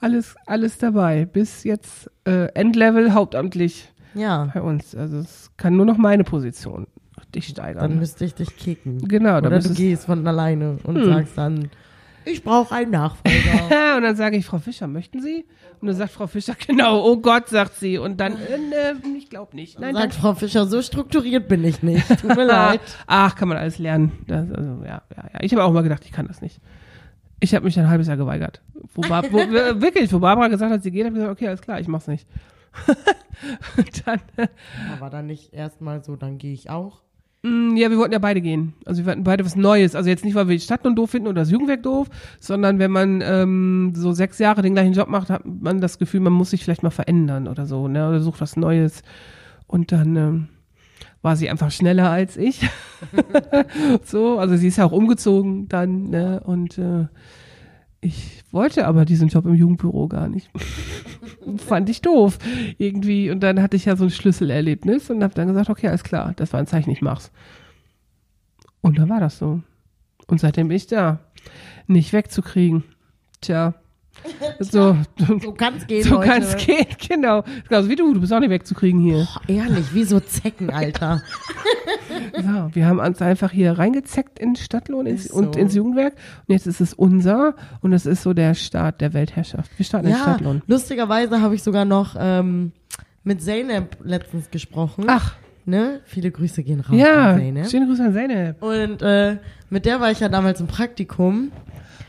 Alles, 0.00 0.34
alles 0.46 0.78
dabei. 0.78 1.26
Bis 1.26 1.62
jetzt 1.62 2.10
äh, 2.24 2.46
Endlevel 2.54 3.14
hauptamtlich 3.14 3.88
Ja, 4.14 4.50
bei 4.52 4.60
uns. 4.62 4.96
Also 4.96 5.18
es 5.18 5.48
kann 5.56 5.76
nur 5.76 5.86
noch 5.86 5.96
meine 5.98 6.24
Position 6.24 6.88
dich 7.36 7.46
steigern. 7.46 7.88
dann 7.88 7.98
müsste 8.00 8.24
ich 8.24 8.34
dich 8.34 8.56
kicken. 8.56 8.98
Genau, 9.06 9.40
dann 9.40 9.46
Oder 9.52 9.60
du 9.60 9.72
gehst 9.74 10.06
von 10.06 10.26
alleine 10.26 10.78
und 10.82 10.96
Hm. 10.96 11.04
sagst 11.04 11.38
dann, 11.38 11.70
ich 12.24 12.42
brauche 12.42 12.74
einen 12.74 12.90
Nachfolger. 12.90 13.96
und 13.96 14.02
dann 14.02 14.16
sage 14.16 14.36
ich, 14.36 14.46
Frau 14.46 14.58
Fischer, 14.58 14.86
möchten 14.86 15.20
Sie? 15.20 15.44
Und 15.80 15.88
dann 15.88 15.96
sagt 15.96 16.12
Frau 16.12 16.28
Fischer, 16.28 16.54
genau, 16.66 17.04
oh 17.04 17.16
Gott, 17.16 17.48
sagt 17.48 17.74
sie. 17.76 17.98
Und 17.98 18.20
dann, 18.20 18.36
äh, 18.36 18.92
äh, 18.92 18.94
ich 19.18 19.28
glaube 19.28 19.56
nicht. 19.56 19.80
Nein, 19.80 19.94
Sagt 19.94 20.14
Frau 20.14 20.34
Fischer, 20.34 20.66
so 20.66 20.80
strukturiert 20.80 21.48
bin 21.48 21.64
ich 21.64 21.82
nicht. 21.82 22.08
Tut 22.20 22.36
mir 22.36 22.44
leid. 22.46 22.80
Ach, 23.08 23.34
kann 23.34 23.48
man 23.48 23.58
alles 23.58 23.78
lernen. 23.78 24.12
Das, 24.28 24.48
also, 24.50 24.84
ja, 24.84 25.02
ja, 25.16 25.24
ja. 25.32 25.40
Ich 25.40 25.52
habe 25.52 25.64
auch 25.64 25.72
mal 25.72 25.82
gedacht, 25.82 26.04
ich 26.04 26.12
kann 26.12 26.28
das 26.28 26.40
nicht. 26.40 26.60
Ich 27.40 27.52
habe 27.54 27.64
mich 27.64 27.76
ein 27.78 27.88
halbes 27.88 28.06
Jahr 28.06 28.16
geweigert. 28.16 28.62
Wo, 28.94 29.02
Bar 29.02 29.24
wo, 29.32 29.38
äh, 29.38 29.80
wirklich, 29.80 30.12
wo 30.12 30.20
Barbara 30.20 30.46
gesagt 30.46 30.72
hat, 30.72 30.84
sie 30.84 30.92
geht, 30.92 31.04
habe 31.04 31.16
ich 31.16 31.20
gesagt, 31.20 31.36
okay, 31.36 31.48
alles 31.48 31.62
klar, 31.62 31.80
ich 31.80 31.88
mach's 31.88 32.06
nicht. 32.06 32.28
Und 33.76 34.06
dann, 34.06 34.20
äh, 34.36 34.46
Aber 34.96 35.10
dann 35.10 35.26
nicht 35.26 35.52
erstmal 35.52 36.04
so, 36.04 36.14
dann 36.14 36.38
gehe 36.38 36.52
ich 36.52 36.70
auch. 36.70 37.02
Mh, 37.42 37.78
ja, 37.78 37.90
wir 37.90 37.98
wollten 37.98 38.12
ja 38.12 38.18
beide 38.18 38.40
gehen. 38.40 38.74
Also 38.84 39.02
wir 39.02 39.06
wollten 39.06 39.24
beide 39.24 39.44
was 39.44 39.56
Neues. 39.56 39.94
Also 39.94 40.08
jetzt 40.08 40.24
nicht, 40.24 40.34
weil 40.34 40.48
wir 40.48 40.56
die 40.56 40.62
Stadt 40.62 40.84
nun 40.84 40.96
doof 40.96 41.10
finden 41.10 41.28
oder 41.28 41.42
das 41.42 41.50
Jugendwerk 41.50 41.82
doof, 41.82 42.08
sondern 42.40 42.78
wenn 42.78 42.90
man 42.90 43.20
ähm, 43.20 43.92
so 43.94 44.12
sechs 44.12 44.38
Jahre 44.38 44.62
den 44.62 44.74
gleichen 44.74 44.92
Job 44.92 45.08
macht, 45.08 45.30
hat 45.30 45.42
man 45.44 45.80
das 45.80 45.98
Gefühl, 45.98 46.20
man 46.20 46.32
muss 46.32 46.50
sich 46.50 46.64
vielleicht 46.64 46.82
mal 46.82 46.90
verändern 46.90 47.48
oder 47.48 47.66
so, 47.66 47.88
ne? 47.88 48.08
Oder 48.08 48.20
sucht 48.20 48.40
was 48.40 48.56
Neues. 48.56 49.02
Und 49.66 49.92
dann 49.92 50.16
ähm, 50.16 50.48
war 51.22 51.36
sie 51.36 51.48
einfach 51.48 51.70
schneller 51.70 52.10
als 52.10 52.36
ich. 52.36 52.68
so, 54.04 54.38
also 54.38 54.56
sie 54.56 54.68
ist 54.68 54.76
ja 54.76 54.84
auch 54.84 54.92
umgezogen 54.92 55.68
dann, 55.68 56.10
ne? 56.10 56.40
Und 56.44 56.78
äh, 56.78 57.06
ich 58.02 58.42
wollte 58.50 58.86
aber 58.86 59.04
diesen 59.04 59.28
Job 59.28 59.46
im 59.46 59.54
Jugendbüro 59.54 60.08
gar 60.08 60.28
nicht. 60.28 60.50
Fand 61.56 61.88
ich 61.88 62.02
doof 62.02 62.38
irgendwie. 62.76 63.30
Und 63.30 63.40
dann 63.40 63.62
hatte 63.62 63.76
ich 63.76 63.84
ja 63.84 63.94
so 63.94 64.04
ein 64.04 64.10
Schlüsselerlebnis 64.10 65.08
und 65.08 65.22
habe 65.22 65.34
dann 65.34 65.46
gesagt, 65.46 65.70
okay, 65.70 65.86
alles 65.86 66.02
klar, 66.02 66.32
das 66.34 66.52
war 66.52 66.58
ein 66.58 66.66
Zeichen, 66.66 66.90
ich 66.90 67.00
mach's. 67.00 67.30
Und 68.80 68.98
dann 68.98 69.08
war 69.08 69.20
das 69.20 69.38
so. 69.38 69.62
Und 70.26 70.40
seitdem 70.40 70.68
bin 70.68 70.76
ich 70.76 70.88
da. 70.88 71.20
Nicht 71.86 72.12
wegzukriegen. 72.12 72.82
Tja. 73.40 73.74
So, 74.60 74.96
So 75.40 75.52
kann's 75.52 75.86
gehen, 75.86 76.04
so 76.04 76.20
kann 76.20 76.42
es 76.42 76.56
gehen, 76.56 76.86
genau. 77.08 77.44
Genauso 77.68 77.88
wie 77.88 77.96
du, 77.96 78.14
du 78.14 78.20
bist 78.20 78.32
auch 78.32 78.40
nicht 78.40 78.50
wegzukriegen 78.50 79.00
hier. 79.00 79.26
Boah, 79.34 79.40
ehrlich, 79.48 79.94
wie 79.94 80.04
so 80.04 80.20
Zecken, 80.20 80.70
Alter. 80.70 81.22
Ja, 82.36 82.68
wir 82.74 82.86
haben 82.86 82.98
uns 82.98 83.22
einfach 83.22 83.50
hier 83.50 83.78
reingezeckt 83.78 84.38
in 84.38 84.54
Stadtlohn 84.56 85.06
ins, 85.06 85.26
Ist 85.26 85.32
und 85.32 85.54
so. 85.54 85.60
ins 85.60 85.74
Jugendwerk. 85.74 86.14
Und 86.46 86.52
jetzt 86.52 86.66
ist 86.66 86.80
es 86.80 86.92
unser 86.92 87.54
und 87.80 87.92
es 87.92 88.04
ist 88.06 88.22
so 88.22 88.34
der 88.34 88.54
Start 88.54 89.00
der 89.00 89.14
Weltherrschaft. 89.14 89.70
Wir 89.78 89.84
starten 89.84 90.06
in 90.08 90.12
ja, 90.12 90.18
Stadtlohn. 90.18 90.62
lustigerweise 90.66 91.40
habe 91.40 91.54
ich 91.54 91.62
sogar 91.62 91.84
noch 91.84 92.14
ähm, 92.18 92.72
mit 93.24 93.42
Zeynep 93.42 93.96
letztens 94.04 94.50
gesprochen. 94.50 95.04
Ach, 95.08 95.34
Ne? 95.64 96.00
Viele 96.04 96.32
Grüße 96.32 96.64
gehen 96.64 96.80
raus 96.80 96.96
ja. 96.98 97.30
an 97.30 97.38
Zeynep. 97.38 97.70
Schöne 97.70 97.86
Grüße 97.86 98.02
an 98.04 98.12
Zeynep. 98.14 98.62
Und 98.62 99.00
äh, 99.02 99.36
mit 99.70 99.86
der 99.86 100.00
war 100.00 100.10
ich 100.10 100.18
ja 100.18 100.28
damals 100.28 100.60
im 100.60 100.66
Praktikum. 100.66 101.52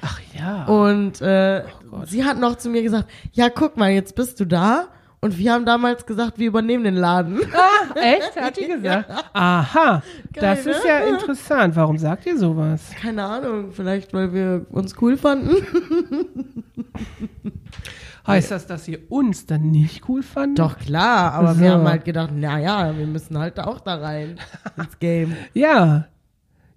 Ach 0.03 0.19
ja. 0.37 0.65
Und 0.65 1.21
äh, 1.21 1.63
Oh 1.91 2.01
sie 2.05 2.25
hat 2.25 2.37
noch 2.39 2.57
zu 2.57 2.69
mir 2.69 2.83
gesagt, 2.83 3.09
ja, 3.31 3.49
guck 3.49 3.77
mal, 3.77 3.91
jetzt 3.91 4.15
bist 4.15 4.39
du 4.39 4.45
da. 4.45 4.87
Und 5.21 5.37
wir 5.37 5.53
haben 5.53 5.65
damals 5.65 6.05
gesagt, 6.05 6.37
wir 6.37 6.47
übernehmen 6.47 6.83
den 6.83 6.95
Laden. 6.95 7.39
Ah, 7.53 7.97
echt? 7.97 8.35
Hat 8.35 8.57
die 8.57 8.67
gesagt? 8.67 9.09
Aha. 9.31 10.03
das 10.33 10.65
Geil, 10.65 10.73
ist 10.73 10.83
ne? 10.83 10.89
ja 10.89 10.97
interessant. 10.99 11.75
Warum 11.77 11.97
sagt 11.97 12.25
ihr 12.25 12.37
sowas? 12.37 12.81
Keine 13.01 13.23
Ahnung, 13.23 13.71
vielleicht 13.71 14.13
weil 14.13 14.33
wir 14.33 14.65
uns 14.71 14.95
cool 15.01 15.15
fanden. 15.15 15.55
Heißt 18.27 18.51
das, 18.51 18.67
dass 18.67 18.87
ihr 18.87 18.99
uns 19.09 19.45
dann 19.45 19.69
nicht 19.71 20.07
cool 20.07 20.23
fandet? 20.23 20.59
Doch 20.59 20.77
klar, 20.77 21.33
aber 21.33 21.55
So. 21.55 21.61
wir 21.61 21.71
haben 21.73 21.87
halt 21.87 22.05
gedacht, 22.05 22.31
naja, 22.33 22.97
wir 22.97 23.05
müssen 23.07 23.37
halt 23.37 23.59
auch 23.59 23.81
da 23.81 23.95
rein 23.95 24.39
ins 24.77 24.97
Game. 24.99 25.35
Ja. 25.53 26.05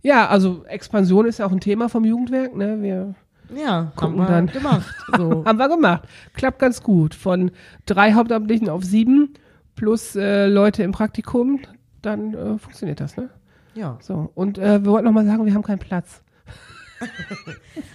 Ja, 0.06 0.28
also 0.28 0.64
Expansion 0.68 1.26
ist 1.26 1.38
ja 1.40 1.46
auch 1.46 1.50
ein 1.50 1.58
Thema 1.58 1.88
vom 1.88 2.04
Jugendwerk, 2.04 2.54
ne? 2.54 2.80
Wir 2.80 3.14
Ja, 3.52 3.90
haben 4.00 4.16
wir 4.16 4.26
dann. 4.26 4.46
gemacht. 4.46 4.86
So. 5.16 5.44
haben 5.44 5.58
wir 5.58 5.68
gemacht. 5.68 6.04
Klappt 6.34 6.60
ganz 6.60 6.80
gut. 6.80 7.12
Von 7.12 7.50
drei 7.86 8.12
Hauptamtlichen 8.12 8.68
auf 8.68 8.84
sieben 8.84 9.34
plus 9.74 10.14
äh, 10.14 10.46
Leute 10.46 10.84
im 10.84 10.92
Praktikum, 10.92 11.58
dann 12.02 12.34
äh, 12.34 12.56
funktioniert 12.56 13.00
das, 13.00 13.16
ne? 13.16 13.30
ja. 13.74 13.98
So. 14.00 14.30
Und 14.36 14.58
äh, 14.58 14.84
wir 14.84 14.92
wollten 14.92 15.06
noch 15.06 15.12
mal 15.12 15.26
sagen, 15.26 15.44
wir 15.44 15.52
haben 15.52 15.64
keinen 15.64 15.80
Platz. 15.80 16.22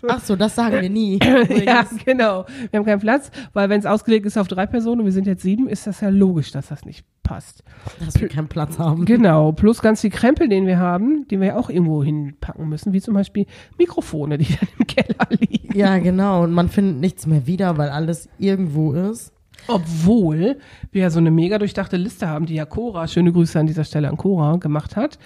Ach 0.07 0.23
so, 0.23 0.35
das 0.35 0.55
sagen 0.55 0.81
wir 0.81 0.89
nie. 0.89 1.19
ja, 1.65 1.85
genau. 2.05 2.45
Wir 2.69 2.79
haben 2.79 2.85
keinen 2.85 2.99
Platz, 2.99 3.31
weil 3.53 3.69
wenn 3.69 3.79
es 3.79 3.85
ausgelegt 3.85 4.25
ist 4.25 4.37
auf 4.37 4.47
drei 4.47 4.65
Personen 4.65 5.01
und 5.01 5.05
wir 5.05 5.13
sind 5.13 5.27
jetzt 5.27 5.43
sieben, 5.43 5.67
ist 5.67 5.87
das 5.87 6.01
ja 6.01 6.09
logisch, 6.09 6.51
dass 6.51 6.67
das 6.67 6.85
nicht 6.85 7.05
passt. 7.23 7.63
Dass 8.03 8.19
wir 8.19 8.27
keinen 8.27 8.47
Platz 8.47 8.77
haben. 8.77 9.05
Genau. 9.05 9.51
Plus 9.51 9.81
ganz 9.81 10.01
die 10.01 10.09
Krempel, 10.09 10.49
den 10.49 10.67
wir 10.67 10.79
haben, 10.79 11.27
den 11.29 11.39
wir 11.39 11.49
ja 11.49 11.55
auch 11.57 11.69
irgendwo 11.69 12.03
hinpacken 12.03 12.67
müssen, 12.67 12.93
wie 12.93 13.01
zum 13.01 13.13
Beispiel 13.13 13.45
Mikrofone, 13.77 14.37
die 14.37 14.55
dann 14.59 14.69
im 14.77 14.87
Keller 14.87 15.27
liegen. 15.29 15.77
Ja, 15.77 15.97
genau. 15.97 16.43
Und 16.43 16.51
man 16.51 16.69
findet 16.69 16.97
nichts 16.97 17.25
mehr 17.25 17.47
wieder, 17.47 17.77
weil 17.77 17.89
alles 17.89 18.29
irgendwo 18.37 18.93
ist. 18.93 19.33
Obwohl 19.67 20.57
wir 20.91 21.01
ja 21.03 21.09
so 21.09 21.19
eine 21.19 21.31
mega 21.31 21.59
durchdachte 21.59 21.95
Liste 21.95 22.27
haben, 22.27 22.47
die 22.47 22.55
ja 22.55 22.65
Cora, 22.65 23.07
schöne 23.07 23.31
Grüße 23.31 23.59
an 23.59 23.67
dieser 23.67 23.83
Stelle 23.83 24.09
an 24.09 24.17
Cora, 24.17 24.57
gemacht 24.57 24.95
hat, 24.95 25.19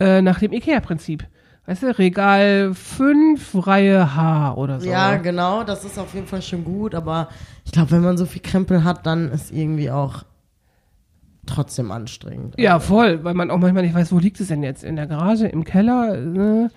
äh, 0.00 0.22
nach 0.22 0.38
dem 0.38 0.52
IKEA-Prinzip. 0.52 1.26
Weißt 1.66 1.82
du, 1.84 1.96
Regal 1.96 2.74
5, 2.74 3.66
Reihe 3.66 4.16
H 4.16 4.54
oder 4.54 4.80
so. 4.80 4.88
Ja, 4.88 5.16
genau. 5.16 5.62
Das 5.62 5.84
ist 5.84 5.98
auf 5.98 6.12
jeden 6.14 6.26
Fall 6.26 6.42
schon 6.42 6.64
gut. 6.64 6.94
Aber 6.94 7.28
ich 7.64 7.70
glaube, 7.72 7.92
wenn 7.92 8.02
man 8.02 8.16
so 8.18 8.26
viel 8.26 8.42
Krempel 8.42 8.82
hat, 8.82 9.06
dann 9.06 9.30
ist 9.30 9.52
irgendwie 9.52 9.90
auch 9.90 10.24
trotzdem 11.46 11.92
anstrengend. 11.92 12.54
Ja, 12.58 12.80
voll, 12.80 13.22
weil 13.24 13.34
man 13.34 13.50
auch 13.50 13.58
manchmal 13.58 13.84
nicht 13.84 13.94
weiß, 13.94 14.12
wo 14.12 14.18
liegt 14.18 14.40
es 14.40 14.48
denn 14.48 14.62
jetzt? 14.62 14.82
In 14.82 14.96
der 14.96 15.06
Garage, 15.06 15.46
im 15.46 15.64
Keller, 15.64 16.16
ne? 16.16 16.70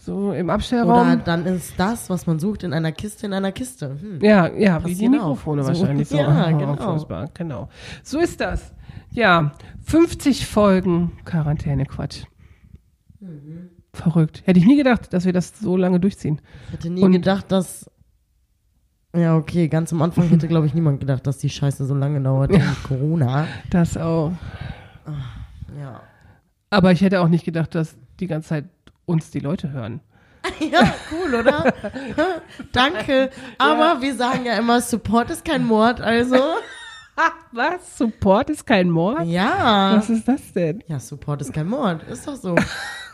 so 0.00 0.32
im 0.32 0.50
Abstellraum? 0.50 1.12
Oder 1.12 1.16
dann 1.16 1.46
ist 1.46 1.74
das, 1.78 2.10
was 2.10 2.26
man 2.26 2.38
sucht, 2.40 2.64
in 2.64 2.72
einer 2.72 2.90
Kiste, 2.92 3.26
in 3.26 3.32
einer 3.32 3.52
Kiste. 3.52 3.96
Hm. 4.00 4.18
ja, 4.20 4.48
ja, 4.52 4.84
wie 4.84 4.94
die. 4.94 5.08
Mikrofone 5.08 5.62
So. 5.62 5.68
wahrscheinlich. 5.68 6.08
So. 6.08 6.16
Ja, 6.18 6.48
Oh, 6.52 6.58
genau. 6.58 6.76
furchtbar, 6.76 7.28
genau. 7.34 7.68
So 8.02 8.18
ist 8.18 8.40
das. 8.40 8.72
Ja, 9.10 9.52
50 9.84 10.46
Folgen 10.46 11.12
Quarantäne-Quatsch. 11.24 12.24
Mhm. 13.20 13.68
Verrückt. 13.94 14.42
Hätte 14.46 14.58
ich 14.58 14.66
nie 14.66 14.76
gedacht, 14.76 15.12
dass 15.12 15.24
wir 15.26 15.32
das 15.32 15.52
so 15.60 15.76
lange 15.76 16.00
durchziehen. 16.00 16.40
Ich 16.68 16.72
hätte 16.72 16.90
nie 16.90 17.02
Und- 17.02 17.12
gedacht, 17.12 17.50
dass. 17.52 17.90
Ja, 19.14 19.36
okay, 19.36 19.68
ganz 19.68 19.92
am 19.92 20.00
Anfang 20.00 20.28
hätte, 20.28 20.48
glaube 20.48 20.66
ich, 20.66 20.72
niemand 20.72 21.00
gedacht, 21.00 21.26
dass 21.26 21.36
die 21.36 21.50
Scheiße 21.50 21.84
so 21.84 21.94
lange 21.94 22.18
dauert 22.22 22.50
wegen 22.50 22.76
Corona. 22.88 23.46
Das 23.68 23.98
auch. 23.98 24.32
Ja. 25.78 26.00
Aber 26.70 26.92
ich 26.92 27.02
hätte 27.02 27.20
auch 27.20 27.28
nicht 27.28 27.44
gedacht, 27.44 27.74
dass 27.74 27.94
die 28.20 28.26
ganze 28.26 28.48
Zeit 28.48 28.64
uns 29.04 29.30
die 29.30 29.40
Leute 29.40 29.70
hören. 29.72 30.00
Ja, 30.58 30.92
cool, 31.12 31.34
oder? 31.36 31.72
Danke. 32.72 33.30
Aber 33.58 34.00
wir 34.02 34.14
sagen 34.16 34.44
ja 34.46 34.54
immer, 34.54 34.80
Support 34.80 35.30
ist 35.30 35.44
kein 35.44 35.64
Mord, 35.64 36.00
also. 36.00 36.36
Was? 37.52 37.96
Support 37.98 38.50
ist 38.50 38.66
kein 38.66 38.90
Mord? 38.90 39.24
Ja. 39.26 39.94
Was 39.96 40.08
ist 40.10 40.26
das 40.26 40.52
denn? 40.52 40.82
Ja, 40.88 40.98
Support 40.98 41.42
ist 41.42 41.52
kein 41.52 41.68
Mord. 41.68 42.02
Ist 42.08 42.26
doch 42.26 42.34
so. 42.34 42.56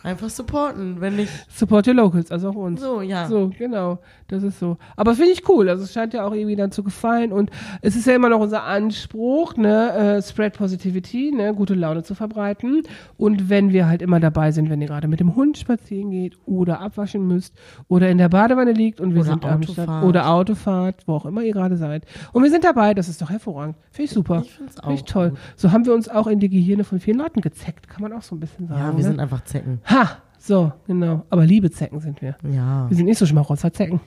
Einfach 0.02 0.30
supporten, 0.30 1.00
wenn 1.00 1.16
nicht 1.16 1.32
Support 1.50 1.88
your 1.88 1.94
locals, 1.94 2.30
also 2.30 2.50
auch 2.50 2.54
uns. 2.54 2.80
so, 2.80 3.02
ja. 3.02 3.26
So, 3.26 3.50
genau. 3.58 3.98
Das 4.28 4.42
ist 4.42 4.58
so. 4.58 4.76
Aber 4.94 5.14
finde 5.14 5.32
ich 5.32 5.48
cool. 5.48 5.68
Also 5.68 5.84
es 5.84 5.92
scheint 5.92 6.14
ja 6.14 6.26
auch 6.26 6.32
irgendwie 6.32 6.54
dann 6.54 6.70
zu 6.70 6.84
gefallen. 6.84 7.32
Und 7.32 7.50
es 7.80 7.96
ist 7.96 8.06
ja 8.06 8.14
immer 8.14 8.28
noch 8.28 8.40
unser 8.40 8.64
Anspruch, 8.64 9.56
ne, 9.56 10.18
äh, 10.18 10.22
Spread 10.22 10.56
Positivity, 10.56 11.32
ne, 11.34 11.54
gute 11.54 11.74
Laune 11.74 12.02
zu 12.02 12.14
verbreiten. 12.14 12.82
Und 13.16 13.48
wenn 13.48 13.72
wir 13.72 13.88
halt 13.88 14.02
immer 14.02 14.20
dabei 14.20 14.52
sind, 14.52 14.68
wenn 14.70 14.80
ihr 14.80 14.86
gerade 14.86 15.08
mit 15.08 15.20
dem 15.20 15.34
Hund 15.34 15.58
spazieren 15.58 16.10
geht 16.10 16.36
oder 16.46 16.80
abwaschen 16.80 17.26
müsst 17.26 17.54
oder 17.88 18.10
in 18.10 18.18
der 18.18 18.28
Badewanne 18.28 18.72
liegt 18.72 19.00
und 19.00 19.14
wir 19.14 19.22
Oder 19.22 19.30
sind 19.30 19.44
am. 19.44 19.62
Start 19.62 20.04
oder 20.04 20.30
Autofahrt, 20.30 21.02
wo 21.06 21.14
auch 21.14 21.26
immer 21.26 21.42
ihr 21.42 21.52
gerade 21.52 21.76
seid. 21.76 22.04
Und 22.32 22.42
wir 22.42 22.50
sind 22.50 22.64
dabei, 22.64 22.94
das 22.94 23.08
ist 23.08 23.20
doch 23.20 23.30
hervorragend. 23.30 23.76
Finde 23.90 24.04
ich 24.04 24.10
super. 24.10 24.42
Ich 24.44 24.52
Finde 24.52 24.72
ich 24.94 25.02
auch 25.02 25.06
toll. 25.06 25.30
gut. 25.30 25.38
So 25.56 25.72
haben 25.72 25.86
wir 25.86 25.94
uns 25.94 26.08
auch 26.08 26.26
in 26.26 26.38
die 26.38 26.48
Gehirne 26.48 26.84
von 26.84 27.00
vielen 27.00 27.18
Leuten 27.18 27.40
gezeckt, 27.40 27.88
kann 27.88 28.02
man 28.02 28.12
auch 28.12 28.22
so 28.22 28.36
ein 28.36 28.40
bisschen 28.40 28.68
sagen. 28.68 28.80
Ja, 28.80 28.88
wir 28.88 28.94
ne? 28.94 29.02
sind 29.02 29.20
einfach 29.20 29.42
Zecken. 29.44 29.80
Ha, 29.88 30.22
so, 30.38 30.72
genau. 30.86 31.24
Aber 31.30 31.44
liebe 31.44 31.70
Zecken 31.70 32.00
sind 32.00 32.20
wir. 32.22 32.36
Ja. 32.42 32.88
Wir 32.88 32.96
sind 32.96 33.06
nicht 33.06 33.18
so 33.18 33.26
Schmarotzer 33.26 33.72
Zecken. 33.72 34.00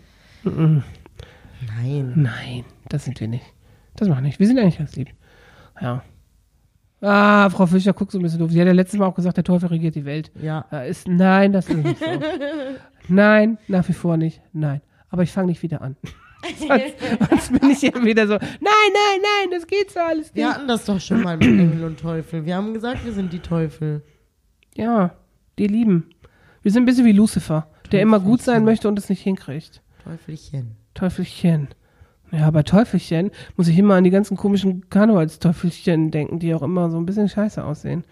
Nein. 0.43 0.83
Nein, 2.15 2.65
das 2.89 3.05
sind 3.05 3.19
wir 3.19 3.27
nicht. 3.27 3.45
Das 3.95 4.07
machen 4.07 4.23
wir 4.23 4.27
nicht. 4.27 4.39
Wir 4.39 4.47
sind 4.47 4.59
eigentlich 4.59 4.77
ganz 4.77 4.95
lieb. 4.95 5.09
Ja. 5.79 6.03
Ah, 7.01 7.49
Frau 7.49 7.65
Fischer 7.65 7.93
guckt 7.93 8.11
so 8.11 8.19
ein 8.19 8.21
bisschen 8.21 8.39
doof. 8.39 8.51
Sie 8.51 8.59
hat 8.59 8.67
ja 8.67 8.73
letztes 8.73 8.99
Mal 8.99 9.07
auch 9.07 9.15
gesagt, 9.15 9.37
der 9.37 9.43
Teufel 9.43 9.69
regiert 9.69 9.95
die 9.95 10.05
Welt. 10.05 10.31
Ja. 10.39 10.65
Da 10.69 10.83
ist, 10.83 11.07
nein, 11.07 11.51
das 11.51 11.67
ist 11.67 11.77
nicht 11.77 11.99
so. 11.99 12.05
nein, 13.07 13.57
nach 13.67 13.87
wie 13.89 13.93
vor 13.93 14.17
nicht. 14.17 14.41
Nein. 14.53 14.81
Aber 15.09 15.23
ich 15.23 15.31
fange 15.31 15.47
nicht 15.47 15.63
wieder 15.63 15.81
an. 15.81 15.97
sonst, 16.57 16.95
sonst 17.29 17.59
bin 17.59 17.69
ich 17.71 17.81
ja 17.81 17.91
wieder 18.03 18.27
so, 18.27 18.33
nein, 18.33 18.49
nein, 18.61 19.21
nein, 19.21 19.51
das 19.51 19.67
geht 19.67 19.91
so 19.91 19.99
alles 19.99 20.27
nicht. 20.27 20.35
Wir 20.35 20.49
hatten 20.49 20.67
das 20.67 20.85
doch 20.85 20.99
schon 20.99 21.21
mal 21.21 21.37
mit 21.37 21.47
Engel 21.47 21.83
und 21.83 21.99
Teufel. 21.99 22.45
Wir 22.45 22.55
haben 22.55 22.73
gesagt, 22.73 23.03
wir 23.05 23.13
sind 23.13 23.33
die 23.33 23.39
Teufel. 23.39 24.03
Ja, 24.75 25.11
die 25.59 25.67
lieben. 25.67 26.09
Wir 26.61 26.71
sind 26.71 26.83
ein 26.83 26.85
bisschen 26.85 27.05
wie 27.05 27.11
Lucifer, 27.11 27.67
der 27.91 28.01
immer 28.01 28.19
gut 28.19 28.41
sein 28.41 28.63
möchte 28.63 28.87
und 28.87 28.97
es 28.99 29.09
nicht 29.09 29.21
hinkriegt. 29.21 29.81
Teufelchen. 30.03 30.75
Teufelchen. 30.93 31.69
Ja, 32.31 32.49
bei 32.51 32.63
Teufelchen 32.63 33.31
muss 33.57 33.67
ich 33.67 33.77
immer 33.77 33.95
an 33.95 34.03
die 34.05 34.09
ganzen 34.09 34.37
komischen 34.37 34.89
Karnevalsteufelchen 34.89 36.11
denken, 36.11 36.39
die 36.39 36.53
auch 36.55 36.61
immer 36.61 36.89
so 36.89 36.97
ein 36.97 37.05
bisschen 37.05 37.27
scheiße 37.27 37.63
aussehen. 37.63 38.05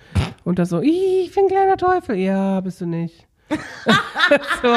Und 0.44 0.60
das 0.60 0.70
so, 0.70 0.82
"Ih, 0.82 1.22
ich 1.24 1.34
bin 1.34 1.46
ein 1.46 1.50
kleiner 1.50 1.78
Teufel. 1.78 2.18
Ja, 2.18 2.60
bist 2.60 2.82
du 2.82 2.86
nicht. 2.86 3.28
so, 4.62 4.68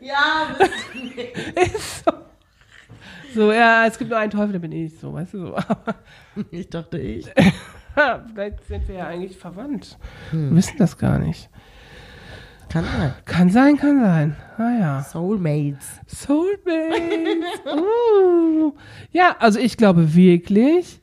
Ja, 0.00 0.54
ist 1.74 2.04
so. 2.04 2.12
So, 3.34 3.52
ja, 3.52 3.86
es 3.86 3.98
gibt 3.98 4.10
nur 4.10 4.18
einen 4.18 4.30
Teufel, 4.30 4.52
der 4.52 4.58
bin 4.58 4.72
ich. 4.72 4.98
So, 4.98 5.12
weißt 5.12 5.34
du 5.34 5.38
so. 5.38 5.56
Ich 6.50 6.68
dachte 6.68 6.98
ich. 6.98 7.26
vielleicht 8.32 8.64
sind 8.66 8.88
wir 8.88 8.96
ja 8.96 9.06
eigentlich 9.06 9.36
verwandt. 9.36 9.98
Wir 10.32 10.54
wissen 10.54 10.76
das 10.78 10.98
gar 10.98 11.18
nicht. 11.18 11.48
Kann 12.68 12.84
sein. 12.84 13.14
Kann 13.24 13.50
sein, 13.50 13.76
kann 13.78 14.00
sein. 14.00 14.36
Ah 14.58 14.78
ja. 14.78 15.02
Soulmates. 15.02 16.00
Soulmates. 16.06 17.60
uh. 17.74 18.72
Ja, 19.10 19.36
also 19.38 19.58
ich 19.58 19.76
glaube 19.78 20.14
wirklich, 20.14 21.00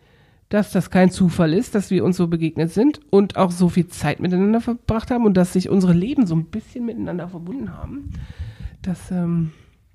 dass 0.50 0.72
das 0.72 0.92
kein 0.92 1.10
Zufall 1.10 1.54
ist, 1.54 1.74
dass 1.74 1.90
wir 1.90 2.06
uns 2.06 2.18
so 2.18 2.28
begegnet 2.28 2.72
sind 2.72 3.00
und 3.10 3.36
auch 3.36 3.50
so 3.50 3.68
viel 3.68 3.88
Zeit 3.88 4.20
miteinander 4.20 4.62
verbracht 4.62 5.10
haben 5.10 5.26
und 5.26 5.36
dass 5.36 5.54
sich 5.54 5.70
unsere 5.70 5.94
Leben 5.94 6.28
so 6.28 6.36
ein 6.36 6.46
bisschen 6.46 6.86
miteinander 6.86 7.28
verbunden 7.28 7.76
haben, 7.76 8.12
dass, 8.84 9.10
ähm, 9.10 9.52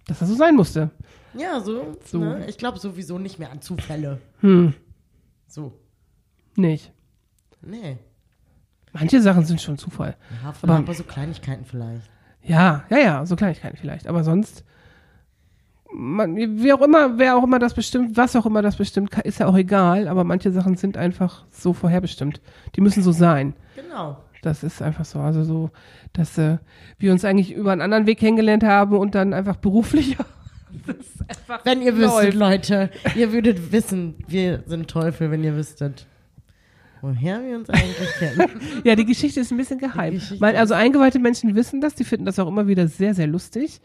dass 0.09 0.19
das 0.19 0.29
so 0.29 0.35
sein 0.35 0.57
musste. 0.57 0.91
Ja, 1.35 1.61
so. 1.61 1.97
So. 2.05 2.19
Ne? 2.19 2.47
Ich 2.49 2.59
glaube 2.59 2.81
sowieso 2.81 3.19
nicht 3.19 3.39
mehr 3.39 3.53
an 3.53 3.61
Zufälle. 3.63 4.21
Hm, 4.41 4.75
So. 5.47 5.73
Nicht. 6.61 6.93
Nee. 7.63 7.99
Manche 8.93 9.21
Sachen 9.23 9.45
sind 9.45 9.61
schon 9.61 9.79
Zufall. 9.79 10.17
Ja, 10.43 10.53
Aber- 10.63 10.75
aber, 10.77 10.95
so 10.95 11.05
Kleinigkeiten 11.05 11.65
vielleicht. 11.65 12.09
Ja, 12.43 12.85
ja, 12.91 12.99
ja, 12.99 13.27
so 13.27 13.37
Kleinigkeiten 13.37 13.77
vielleicht. 13.77 14.07
Aber 14.07 14.25
sonst, 14.25 14.65
man, 15.93 16.37
wie 16.37 16.73
auch 16.73 16.81
immer, 16.81 17.19
wer 17.19 17.37
auch 17.37 17.45
immer 17.45 17.59
das 17.59 17.75
bestimmt, 17.75 18.17
was 18.17 18.35
auch 18.37 18.47
immer 18.47 18.63
das 18.63 18.77
bestimmt, 18.77 19.15
ist 19.25 19.41
ja 19.41 19.47
auch 19.47 19.57
egal. 19.57 20.09
Aber 20.09 20.25
manche 20.25 20.51
Sachen 20.51 20.77
sind 20.77 20.97
einfach 20.97 21.45
so 21.51 21.73
vorherbestimmt. 21.73 22.41
Die 22.77 22.81
müssen 22.81 23.03
so 23.03 23.13
sein. 23.13 23.55
Genau. 23.77 24.17
Das 24.43 24.63
ist 24.63 24.81
einfach 24.81 25.05
so. 25.05 25.21
Also 25.21 25.45
so, 25.45 25.71
dass 26.15 26.39
äh, 26.39 26.57
wir 26.99 27.13
uns 27.13 27.25
eigentlich 27.25 27.53
über 27.53 27.73
einen 27.73 27.83
anderen 27.83 28.07
Weg 28.07 28.19
kennengelernt 28.19 28.65
haben 28.65 28.97
und 28.97 29.15
dann 29.15 29.35
einfach 29.35 29.57
beruflich. 29.57 30.17
Wenn 31.65 31.83
ihr 31.83 31.93
läuft. 31.93 32.15
wüsstet, 32.15 32.35
Leute, 32.35 32.91
ihr 33.17 33.33
würdet 33.33 33.73
wissen, 33.73 34.15
wir 34.29 34.63
sind 34.67 34.89
Teufel, 34.89 35.31
wenn 35.33 35.43
ihr 35.43 35.57
wüsstet, 35.57 36.07
woher 37.03 37.43
wir 37.43 37.57
uns 37.57 37.71
eigentlich 37.71 38.09
kennen. 38.19 38.49
Ja, 38.85 38.95
die 38.97 39.05
Geschichte 39.05 39.41
ist 39.41 39.51
ein 39.51 39.57
bisschen 39.57 39.79
geheim. 39.79 40.21
Weil, 40.39 40.57
also 40.57 40.75
eingeweihte 40.75 41.19
Menschen 41.19 41.55
wissen 41.55 41.81
das, 41.81 41.95
die 41.95 42.05
finden 42.05 42.25
das 42.27 42.39
auch 42.39 42.49
immer 42.49 42.67
wieder 42.67 42.89
sehr, 42.89 43.15
sehr 43.15 43.27
lustig. 43.27 43.81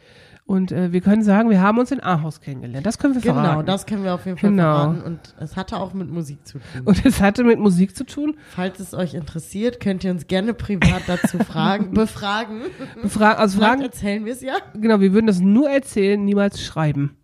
Und 0.47 0.71
äh, 0.71 0.91
wir 0.91 1.01
können 1.01 1.23
sagen, 1.23 1.49
wir 1.49 1.59
haben 1.59 1.79
uns 1.79 1.91
in 1.91 2.03
Ahaus 2.03 2.39
kennengelernt. 2.39 2.85
Das 2.85 2.99
können 2.99 3.15
wir 3.15 3.21
Genau, 3.21 3.33
verraten. 3.33 3.65
das 3.65 3.87
können 3.87 4.03
wir 4.03 4.13
auf 4.13 4.25
jeden 4.27 4.37
Fall 4.37 4.51
Genau. 4.51 4.63
verraten. 4.75 5.01
Und 5.01 5.19
es 5.39 5.55
hatte 5.55 5.77
auch 5.77 5.93
mit 5.95 6.07
Musik 6.11 6.45
zu 6.45 6.59
tun. 6.59 6.81
Und 6.85 7.03
es 7.03 7.19
hatte 7.19 7.43
mit 7.43 7.57
Musik 7.57 7.95
zu 7.97 8.05
tun. 8.05 8.35
Falls 8.51 8.79
es 8.79 8.93
euch 8.93 9.15
interessiert, 9.15 9.79
könnt 9.79 10.03
ihr 10.03 10.11
uns 10.11 10.27
gerne 10.27 10.53
privat 10.53 11.01
dazu 11.07 11.39
fragen, 11.39 11.93
befragen. 11.95 12.61
Fra 13.07 13.31
also 13.33 13.57
Vielleicht 13.57 13.69
Fragen, 13.71 13.81
erzählen 13.81 14.25
wir 14.25 14.33
es 14.33 14.41
ja. 14.41 14.53
genau, 14.75 14.99
wir 14.99 15.13
würden 15.13 15.25
das 15.25 15.39
nur 15.39 15.67
erzählen, 15.67 16.23
niemals 16.23 16.63
schreiben. 16.63 17.15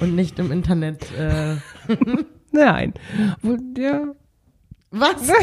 Und 0.00 0.14
nicht 0.14 0.38
im 0.38 0.50
Internet. 0.50 1.08
Äh, 1.18 1.56
Nein. 2.52 2.94
Ja, 3.76 4.14
was? 4.90 5.26
ja, 5.28 5.34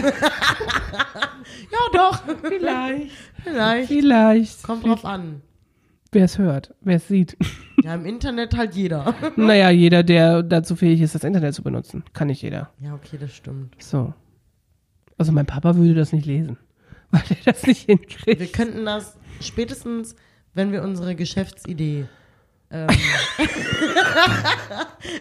doch. 1.93 2.23
vielleicht. 2.41 3.11
Vielleicht. 3.43 3.87
Vielleicht. 3.87 4.63
Kommt 4.63 4.85
drauf 4.85 5.05
an. 5.05 5.41
Wer 6.11 6.25
es 6.25 6.37
hört, 6.37 6.73
wer 6.81 6.97
es 6.97 7.07
sieht. 7.07 7.37
Ja, 7.83 7.93
im 7.93 8.07
Internet 8.07 8.57
halt 8.57 8.73
jeder. 8.73 9.13
naja, 9.35 9.69
jeder, 9.69 10.01
der 10.01 10.41
dazu 10.41 10.75
fähig 10.75 10.99
ist, 10.99 11.13
das 11.13 11.23
Internet 11.23 11.53
zu 11.53 11.61
benutzen. 11.61 12.03
Kann 12.11 12.27
nicht 12.27 12.41
jeder. 12.41 12.71
Ja, 12.79 12.95
okay, 12.95 13.17
das 13.19 13.35
stimmt. 13.35 13.75
So. 13.77 14.15
Also 15.19 15.31
mein 15.31 15.45
Papa 15.45 15.75
würde 15.75 15.93
das 15.93 16.11
nicht 16.11 16.25
lesen. 16.25 16.57
Weil 17.11 17.21
er 17.29 17.53
das 17.53 17.67
nicht 17.67 17.85
hinkriegt. 17.85 18.39
Wir 18.39 18.51
könnten 18.51 18.83
das 18.83 19.15
spätestens, 19.39 20.15
wenn 20.55 20.71
wir 20.71 20.81
unsere 20.81 21.15
Geschäftsidee, 21.15 22.07
ähm, 22.69 22.87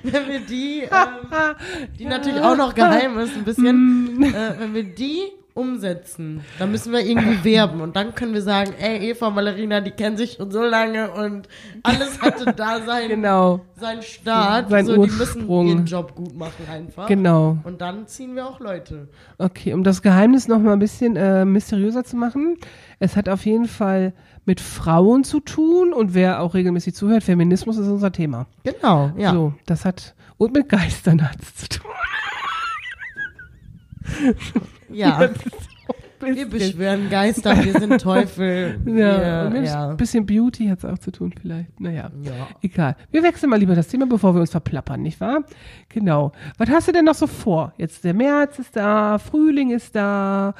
wenn 0.02 0.28
wir 0.28 0.40
die, 0.40 0.80
ähm, 0.82 1.56
die 1.98 2.04
natürlich 2.06 2.42
auch 2.42 2.56
noch 2.56 2.74
geheim 2.74 3.18
ist, 3.18 3.36
ein 3.36 3.44
bisschen, 3.44 4.22
äh, 4.34 4.54
wenn 4.58 4.74
wir 4.74 4.82
die 4.84 5.32
umsetzen, 5.56 6.42
dann 6.58 6.70
müssen 6.70 6.92
wir 6.92 7.00
irgendwie 7.00 7.42
werben 7.44 7.80
und 7.80 7.96
dann 7.96 8.14
können 8.14 8.34
wir 8.34 8.42
sagen, 8.42 8.72
ey, 8.78 9.10
Eva 9.10 9.28
und 9.28 9.36
Valerina, 9.36 9.80
die 9.80 9.90
kennen 9.90 10.16
sich 10.16 10.34
schon 10.34 10.50
so 10.50 10.62
lange 10.62 11.10
und 11.10 11.48
alles 11.82 12.20
hatte 12.20 12.52
da 12.52 12.80
sein, 12.86 13.08
Genau, 13.08 13.60
seinen 13.76 14.02
Start, 14.02 14.68
Sein 14.70 14.86
so, 14.86 14.92
die 14.94 15.10
müssen 15.10 15.40
Ursprung. 15.40 15.66
ihren 15.68 15.86
Job 15.86 16.14
gut 16.14 16.36
machen 16.36 16.66
einfach. 16.70 17.06
genau. 17.08 17.58
Und 17.64 17.80
dann 17.80 18.06
ziehen 18.06 18.34
wir 18.36 18.46
auch 18.46 18.60
Leute. 18.60 19.08
Okay, 19.38 19.72
um 19.72 19.82
das 19.82 20.02
Geheimnis 20.02 20.46
noch 20.46 20.58
mal 20.58 20.74
ein 20.74 20.78
bisschen 20.78 21.16
äh, 21.16 21.44
mysteriöser 21.44 22.04
zu 22.04 22.16
machen. 22.16 22.56
Es 22.98 23.16
hat 23.16 23.28
auf 23.28 23.44
jeden 23.46 23.66
Fall 23.66 24.12
mit 24.44 24.60
Frauen 24.60 25.24
zu 25.24 25.40
tun 25.40 25.92
und 25.92 26.14
wer 26.14 26.40
auch 26.40 26.54
regelmäßig 26.54 26.94
zuhört, 26.94 27.24
Feminismus 27.24 27.78
ist 27.78 27.88
unser 27.88 28.12
Thema. 28.12 28.46
Genau, 28.62 29.10
ja. 29.16 29.32
So, 29.32 29.54
das 29.66 29.84
hat 29.84 30.14
und 30.38 30.52
mit 30.52 30.68
Geistern 30.68 31.22
hat 31.28 31.36
es 31.40 31.54
zu 31.56 31.68
tun. 31.68 31.90
Ja. 34.90 35.28
Wir 36.20 36.48
beschwören 36.48 37.10
Geister, 37.10 37.62
wir 37.62 37.78
sind 37.78 38.00
Teufel. 38.00 38.80
Ja, 38.86 39.52
wir, 39.52 39.62
ja. 39.62 39.90
ein 39.90 39.96
bisschen 39.98 40.24
Beauty 40.24 40.66
hat 40.68 40.78
es 40.78 40.84
auch 40.86 40.98
zu 40.98 41.10
tun 41.12 41.34
vielleicht. 41.40 41.78
Naja, 41.78 42.10
Ja. 42.22 42.32
egal. 42.62 42.96
Wir 43.10 43.22
wechseln 43.22 43.50
mal 43.50 43.58
lieber 43.58 43.74
das 43.74 43.88
Thema, 43.88 44.06
bevor 44.06 44.34
wir 44.34 44.40
uns 44.40 44.50
verplappern, 44.50 45.02
nicht 45.02 45.20
wahr? 45.20 45.44
Genau. 45.90 46.32
Was 46.56 46.70
hast 46.70 46.88
du 46.88 46.92
denn 46.92 47.04
noch 47.04 47.14
so 47.14 47.26
vor? 47.26 47.74
Jetzt 47.76 48.02
der 48.02 48.14
März 48.14 48.58
ist 48.58 48.74
da, 48.74 49.18
Frühling 49.18 49.70
ist 49.70 49.94
da, 49.94 50.54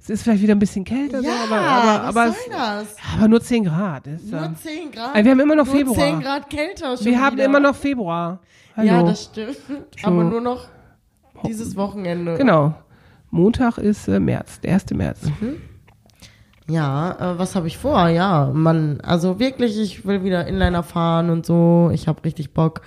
es 0.00 0.08
ist 0.10 0.22
vielleicht 0.22 0.42
wieder 0.42 0.54
ein 0.54 0.58
bisschen 0.58 0.84
kälter, 0.84 1.20
Ja, 1.20 1.30
so, 1.46 1.54
aber, 1.54 1.60
aber, 1.60 2.04
was 2.08 2.16
aber, 2.16 2.24
soll 2.32 2.34
das? 2.50 2.96
aber 3.14 3.28
nur 3.28 3.40
10 3.42 3.64
Grad. 3.64 4.06
Ist, 4.06 4.30
Nur 4.32 4.40
ja. 4.40 4.54
10 4.54 4.90
Grad. 4.92 5.14
Ey, 5.14 5.24
wir 5.24 5.30
haben 5.32 5.40
immer 5.40 5.54
noch 5.56 5.66
nur 5.66 5.76
Februar. 5.76 5.96
10 5.98 6.20
Grad 6.20 6.50
kälter 6.50 6.96
schon 6.96 7.06
Wir 7.06 7.20
haben 7.20 7.34
wieder. 7.36 7.44
immer 7.44 7.60
noch 7.60 7.76
Februar. 7.76 8.40
Hallo. 8.76 8.88
Ja, 8.88 9.02
das 9.02 9.24
stimmt. 9.24 9.58
Aber 10.02 10.24
nur 10.24 10.40
noch 10.40 10.66
dieses 11.46 11.76
Wochenende. 11.76 12.36
Genau. 12.38 12.74
Montag 13.32 13.78
ist 13.78 14.08
äh, 14.08 14.20
März, 14.20 14.60
der 14.60 14.74
1. 14.74 14.90
März. 14.90 15.20
Ja, 16.68 17.32
äh, 17.32 17.38
was 17.38 17.56
habe 17.56 17.66
ich 17.66 17.78
vor? 17.78 18.08
Ja, 18.08 18.50
man, 18.52 19.00
also 19.00 19.40
wirklich, 19.40 19.80
ich 19.80 20.06
will 20.06 20.22
wieder 20.22 20.46
Inliner 20.46 20.82
fahren 20.82 21.30
und 21.30 21.46
so. 21.46 21.90
Ich 21.94 22.06
habe 22.06 22.22
richtig 22.24 22.52
Bock 22.52 22.82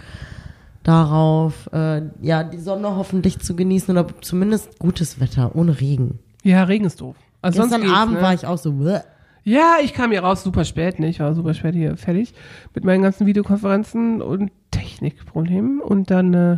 darauf, 0.84 1.67
äh, 1.73 2.03
ja, 2.21 2.43
die 2.43 2.60
Sonne 2.60 2.95
hoffentlich 2.95 3.39
zu 3.39 3.55
genießen 3.55 3.97
oder 3.97 4.08
zumindest 4.21 4.77
gutes 4.77 5.19
Wetter, 5.19 5.55
ohne 5.55 5.81
Regen. 5.81 6.19
Ja, 6.43 6.63
Regen 6.63 6.86
ist 6.86 7.01
doof. 7.01 7.15
Also 7.41 7.62
sonst 7.62 7.75
Gestern 7.75 7.91
Abend 7.95 8.15
ne? 8.15 8.21
war 8.21 8.34
ich 8.36 8.45
auch 8.45 8.60
so, 8.60 8.71
bleh. 8.71 8.99
Ja, 9.43 9.77
ich 9.84 9.93
kam 9.93 10.12
hier 10.12 10.21
raus 10.21 10.43
super 10.43 10.63
spät, 10.63 10.99
ne? 10.99 11.08
Ich 11.08 11.19
war 11.19 11.34
super 11.34 11.55
spät 11.55 11.73
hier 11.73 11.97
fertig 11.97 12.34
mit 12.75 12.84
meinen 12.84 13.01
ganzen 13.01 13.25
Videokonferenzen 13.25 14.21
und 14.21 14.51
Technikproblemen. 14.69 15.81
Und 15.81 16.12
dann 16.12 16.34
äh, 16.34 16.58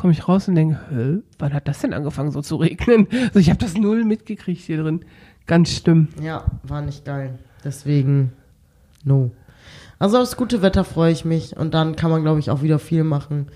komme 0.00 0.14
ich 0.14 0.26
raus 0.26 0.48
und 0.48 0.54
denke, 0.54 1.22
wann 1.38 1.52
hat 1.52 1.68
das 1.68 1.80
denn 1.80 1.92
angefangen 1.92 2.30
so 2.30 2.40
zu 2.40 2.56
regnen? 2.56 3.06
Also 3.26 3.38
ich 3.38 3.50
habe 3.50 3.58
das 3.58 3.74
null 3.74 4.04
mitgekriegt 4.04 4.62
hier 4.62 4.82
drin. 4.82 5.04
Ganz 5.46 5.68
schlimm. 5.76 6.08
Ja, 6.22 6.46
war 6.62 6.80
nicht 6.80 7.04
geil. 7.04 7.38
Deswegen, 7.64 8.32
no. 9.04 9.30
Also 9.98 10.16
aufs 10.16 10.38
gute 10.38 10.62
Wetter 10.62 10.84
freue 10.84 11.12
ich 11.12 11.26
mich 11.26 11.54
und 11.54 11.74
dann 11.74 11.96
kann 11.96 12.10
man, 12.10 12.22
glaube 12.22 12.40
ich, 12.40 12.50
auch 12.50 12.62
wieder 12.62 12.78
viel 12.78 13.04
machen. 13.04 13.48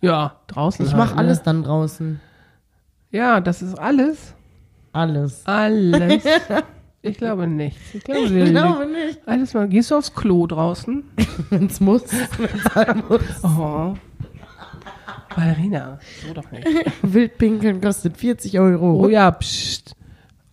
Ja, 0.00 0.36
draußen. 0.46 0.86
Ich 0.86 0.92
halt, 0.92 1.02
mache 1.02 1.14
ne? 1.14 1.18
alles 1.22 1.42
dann 1.42 1.64
draußen. 1.64 2.20
Ja, 3.10 3.40
das 3.40 3.62
ist 3.62 3.76
alles. 3.80 4.32
Alles. 4.92 5.44
Alles. 5.44 6.22
ich 7.02 7.18
glaube 7.18 7.48
nicht. 7.48 7.76
Ich 7.94 8.04
glaube, 8.04 8.26
Ich 8.26 8.50
glaube 8.50 8.86
nicht. 8.86 9.26
alles 9.26 9.54
mal. 9.54 9.66
Gehst 9.68 9.90
du 9.90 9.96
aufs 9.96 10.14
Klo 10.14 10.46
draußen? 10.46 11.02
Wenn 11.50 11.66
es 11.66 11.80
muss, 11.80 12.04
wenn 12.38 12.48
es 12.54 12.72
sein 12.72 13.02
muss. 13.08 13.42
Oh. 13.42 13.96
Ballerina, 15.38 15.98
so 16.26 16.34
doch 16.34 16.50
nicht. 16.50 16.66
Wildpinkeln 17.02 17.80
kostet 17.80 18.16
40 18.16 18.58
Euro. 18.58 19.04
Oh 19.04 19.08
ja, 19.08 19.30
pst. 19.30 19.94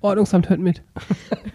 Ordnungsamt 0.02 0.50
hört 0.50 0.60
mit. 0.60 0.84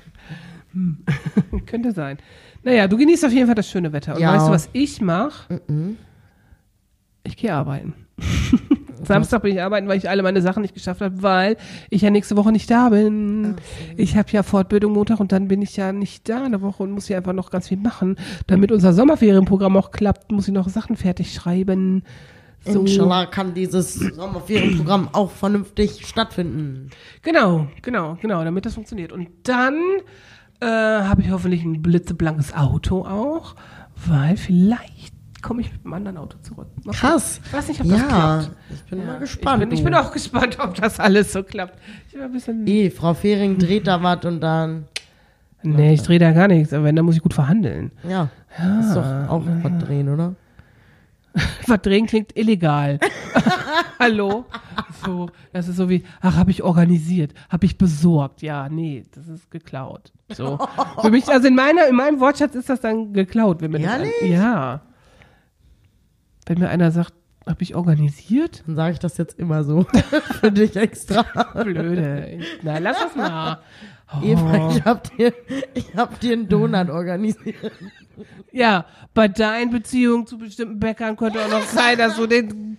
hm. 0.73 1.05
Könnte 1.67 1.93
sein. 1.93 2.19
Naja, 2.65 2.89
du 2.89 2.97
genießt 2.97 3.25
auf 3.25 3.33
jeden 3.33 3.47
Fall 3.47 3.55
das 3.55 3.71
schöne 3.71 3.93
Wetter. 3.93 4.15
Und 4.17 4.21
Ja. 4.21 4.35
weißt 4.35 4.49
du, 4.49 4.51
was 4.51 4.69
ich 4.73 5.01
mache? 5.01 5.61
Mhm. 5.69 5.97
Ich 7.23 7.37
gehe 7.37 7.55
arbeiten. 7.55 7.95
Samstag 9.05 9.43
bin 9.43 9.55
ich 9.55 9.63
arbeiten, 9.63 9.87
weil 9.89 9.97
ich 9.97 10.11
alle 10.11 10.23
meine 10.23 10.43
Sachen 10.43 10.63
nicht 10.63 10.75
geschafft 10.75 11.01
habe, 11.01 11.23
weil 11.23 11.57
ich 11.89 12.03
ja 12.03 12.11
nächste 12.11 12.37
Woche 12.37 12.53
nicht 12.53 12.71
da 12.71 12.89
bin. 12.91 13.55
Ich 13.97 14.17
habe 14.17 14.29
ja 14.33 14.43
Fortbildung 14.43 14.93
Montag 14.93 15.21
und 15.21 15.33
dann 15.33 15.49
bin 15.49 15.63
ich 15.63 15.77
ja 15.77 15.93
nicht 15.93 16.29
da 16.29 16.45
in 16.45 16.53
der 16.53 16.61
Woche 16.61 16.83
und 16.83 16.91
muss 16.91 17.07
hier 17.07 17.17
einfach 17.17 17.33
noch 17.33 17.51
ganz 17.51 17.69
viel 17.69 17.79
machen. 17.79 18.17
Damit 18.47 18.73
unser 18.73 18.93
Sommerferienprogramm 18.93 19.77
auch 19.77 19.91
klappt, 19.91 20.33
muss 20.33 20.49
ich 20.49 20.55
noch 20.55 20.69
Sachen 20.69 20.97
fertig 20.97 21.33
schreiben. 21.33 22.03
So. 22.65 22.81
Inshallah 22.81 23.27
kann 23.27 23.55
dieses 23.55 23.95
Sommerferienprogramm 23.95 25.09
auch 25.13 25.31
vernünftig 25.31 26.07
stattfinden. 26.07 26.91
Genau, 27.23 27.69
genau, 27.83 28.19
genau, 28.21 28.45
damit 28.45 28.67
das 28.67 28.75
funktioniert. 28.75 29.13
Und 29.13 29.29
dann 29.45 29.77
äh, 30.61 30.67
habe 30.67 31.23
ich 31.23 31.31
hoffentlich 31.31 31.65
ein 31.65 31.81
blitzeblankes 31.81 32.55
Auto 32.55 33.07
auch, 33.07 33.55
weil 34.07 34.37
vielleicht 34.37 35.15
komme 35.41 35.63
ich 35.63 35.73
mit 35.73 35.85
einem 35.85 35.95
anderen 35.95 36.19
Auto 36.19 36.37
zurück. 36.43 36.67
Mal 36.85 36.93
Krass. 36.93 37.41
Ich 37.47 37.53
weiß 37.53 37.69
nicht, 37.69 37.81
ob 37.81 37.87
ja, 37.87 37.97
das 37.97 38.09
klappt. 38.09 38.51
ich 38.75 38.83
bin 38.91 38.99
Ja, 39.01 39.05
mal 39.07 39.19
gespannt. 39.19 39.63
Ich 39.63 39.69
bin, 39.71 39.79
ich 39.79 39.85
bin 39.85 39.95
auch 39.95 40.13
gespannt, 40.13 40.59
ob 40.61 40.75
das 40.75 41.01
alles 41.01 41.33
so 41.33 41.43
klappt. 41.43 41.79
Ich 42.09 42.13
bin 42.13 42.23
ein 42.23 42.33
bisschen. 42.33 42.67
Eh, 42.67 42.91
Frau 42.91 43.15
Fehring 43.15 43.57
dreht 43.57 43.87
da 43.87 44.03
was 44.03 44.23
und 44.27 44.41
dann, 44.41 44.85
Nee, 45.63 45.95
ich 45.95 46.03
drehe 46.03 46.19
da 46.19 46.33
gar 46.33 46.49
nichts, 46.49 46.73
aber 46.75 46.85
wenn, 46.85 46.97
dann 46.97 47.05
muss 47.07 47.17
ich 47.17 47.23
gut 47.23 47.35
verhandeln. 47.35 47.91
ja, 48.07 48.29
ist 48.81 48.95
doch 48.95 49.29
auch 49.29 49.43
was 49.63 49.85
drehen, 49.85 50.09
oder? 50.11 50.35
Verdrehen 51.63 52.07
klingt 52.07 52.37
illegal. 52.37 52.99
Hallo? 53.99 54.45
So, 55.05 55.31
das 55.53 55.69
ist 55.69 55.77
so 55.77 55.89
wie, 55.89 56.05
ach, 56.21 56.37
habe 56.37 56.51
ich 56.51 56.63
organisiert, 56.63 57.33
habe 57.49 57.67
ich 57.67 57.79
besorgt. 57.79 58.43
Ja, 58.43 58.69
nee, 58.69 59.05
das 59.15 59.29
ist 59.29 59.51
geklaut. 59.51 60.13
So. 60.29 60.59
Für 61.01 61.11
mich, 61.11 61.29
also 61.29 61.49
in 61.49 61.55
meiner, 61.55 61.87
in 61.87 61.97
meinem 61.97 62.21
Wortschatz 62.21 62.55
ist 62.55 62.69
das 62.69 62.81
dann 62.81 63.13
geklaut, 63.13 63.61
wenn 63.63 63.71
mir 63.71 63.81
das 63.81 63.93
Ehrlich? 63.93 64.13
ein, 64.23 64.33
Ja. 64.33 64.81
Wenn 66.47 66.59
mir 66.59 66.69
einer 66.69 66.91
sagt, 66.91 67.15
habe 67.47 67.63
ich 67.63 67.75
organisiert? 67.75 68.63
Dann 68.67 68.77
sage 68.77 68.93
ich 68.93 68.99
das 68.99 69.17
jetzt 69.17 69.39
immer 69.39 69.65
so. 69.65 69.87
Für 70.41 70.53
dich 70.53 70.77
extra. 70.77 71.23
Blöde. 71.63 72.41
Na, 72.63 72.79
lass 72.79 72.99
das 72.99 73.17
mal. 73.17 73.59
Oh. 74.13 74.25
Eva, 74.25 74.71
ich 74.71 74.85
hab 74.85 75.17
dir, 75.17 75.33
ich 75.75 75.95
hab 75.95 76.19
dir 76.21 76.33
einen 76.33 76.49
Donut 76.49 76.91
organisiert. 76.91 77.73
Ja, 78.53 78.87
bei 79.15 79.29
deinen 79.29 79.71
Beziehungen 79.71 80.27
zu 80.27 80.37
bestimmten 80.37 80.81
Bäckern 80.81 81.17
könnte 81.17 81.41
auch 81.41 81.51
noch 81.51 81.63
sein, 81.63 81.97
dass 81.99 82.17
du 82.17 82.27
den 82.27 82.77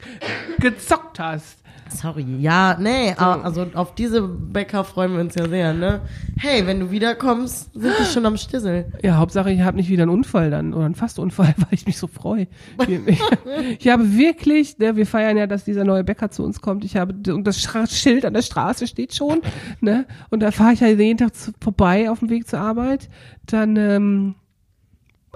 gezockt 0.60 1.20
hast. 1.20 1.61
Sorry, 1.94 2.26
ja, 2.40 2.78
nee, 2.80 3.14
a- 3.18 3.42
also 3.42 3.66
auf 3.74 3.96
diese 3.96 4.22
Bäcker 4.22 4.84
freuen 4.84 5.14
wir 5.14 5.20
uns 5.20 5.36
ja 5.36 5.48
sehr, 5.48 5.74
ne? 5.74 6.02
Hey, 6.38 6.66
wenn 6.66 6.80
du 6.80 6.90
wiederkommst, 6.92 7.74
sind 7.74 7.94
die 8.00 8.06
schon 8.06 8.26
am 8.26 8.38
Stissel. 8.38 8.86
Ja, 9.04 9.18
Hauptsache, 9.18 9.52
ich 9.52 9.62
habe 9.62 9.78
nicht 9.78 9.90
wieder 9.90 10.04
einen 10.04 10.12
Unfall 10.12 10.50
dann 10.50 10.74
oder 10.74 10.86
einen 10.86 10.96
Fastunfall, 10.96 11.54
weil 11.58 11.68
ich 11.72 11.86
mich 11.86 11.98
so 11.98 12.08
freue. 12.08 12.48
Ich, 12.88 13.00
ich 13.80 13.88
habe 13.90 14.14
wirklich, 14.18 14.78
ne, 14.80 14.96
wir 14.96 15.06
feiern 15.06 15.38
ja, 15.38 15.48
dass 15.48 15.66
dieser 15.66 15.84
neue 15.84 16.04
Bäcker 16.04 16.32
zu 16.32 16.44
uns 16.44 16.62
kommt. 16.62 16.86
Ich 16.86 16.96
habe 16.96 17.14
und 17.34 17.46
das 17.46 17.60
Schild 17.90 18.26
an 18.26 18.34
der 18.34 18.42
Straße 18.42 18.88
steht 18.88 19.14
schon, 19.14 19.42
ne? 19.82 20.06
Und 20.30 20.42
da 20.42 20.52
fahre 20.52 20.74
ich 20.74 20.80
ja 20.80 20.88
jeden 20.88 21.18
Tag 21.18 21.36
zu, 21.36 21.52
vorbei 21.62 22.10
auf 22.10 22.20
dem 22.20 22.30
Weg 22.30 22.48
zur 22.48 22.60
Arbeit. 22.60 23.10
Dann 23.46 23.76
ähm, 23.76 24.36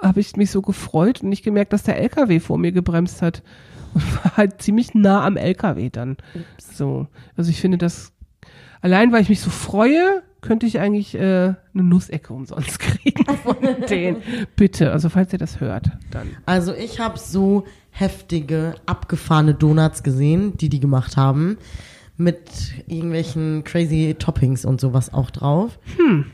habe 0.02 0.20
ich 0.20 0.36
mich 0.36 0.52
so 0.52 0.62
gefreut 0.62 1.22
und 1.22 1.30
nicht 1.30 1.44
gemerkt, 1.44 1.74
dass 1.74 1.84
der 1.84 1.98
LKW 2.00 2.39
vor 2.39 2.58
mir 2.58 2.72
gebremst 2.72 3.22
hat 3.22 3.44
und 3.96 4.24
war 4.24 4.38
halt 4.38 4.62
ziemlich 4.62 4.94
nah 4.94 5.26
am 5.26 5.38
LKW 5.38 5.90
dann. 5.90 6.18
So, 6.58 7.08
also 7.36 7.50
ich 7.50 7.60
finde 7.60 7.78
das 7.78 8.12
allein, 8.82 9.12
weil 9.12 9.22
ich 9.22 9.30
mich 9.30 9.42
so 9.42 9.50
freue, 9.50 10.22
könnte 10.42 10.68
ich 10.68 10.80
eigentlich 10.80 11.16
äh, 11.16 11.20
eine 11.20 11.58
Nussecke 11.74 12.34
umsonst 12.34 12.80
kriegen 12.80 13.26
von 13.38 13.58
denen. 13.90 14.22
Bitte, 14.56 14.92
also 14.92 15.10
falls 15.10 15.34
ihr 15.34 15.40
das 15.40 15.60
hört, 15.60 15.90
dann. 16.12 16.30
Also 16.46 16.74
ich 16.74 17.00
habe 17.00 17.18
so 17.18 17.66
heftige, 17.90 18.76
abgefahrene 18.86 19.54
Donuts 19.54 20.04
gesehen, 20.04 20.58
die 20.58 20.70
die 20.70 20.80
gemacht 20.80 21.18
haben. 21.18 21.58
Mit 22.17 22.73
irgendwelchen 22.88 23.63
crazy 23.65 24.15
Toppings 24.17 24.63
und 24.63 24.80
sowas 24.80 25.13
auch 25.13 25.32
drauf. 25.32 25.80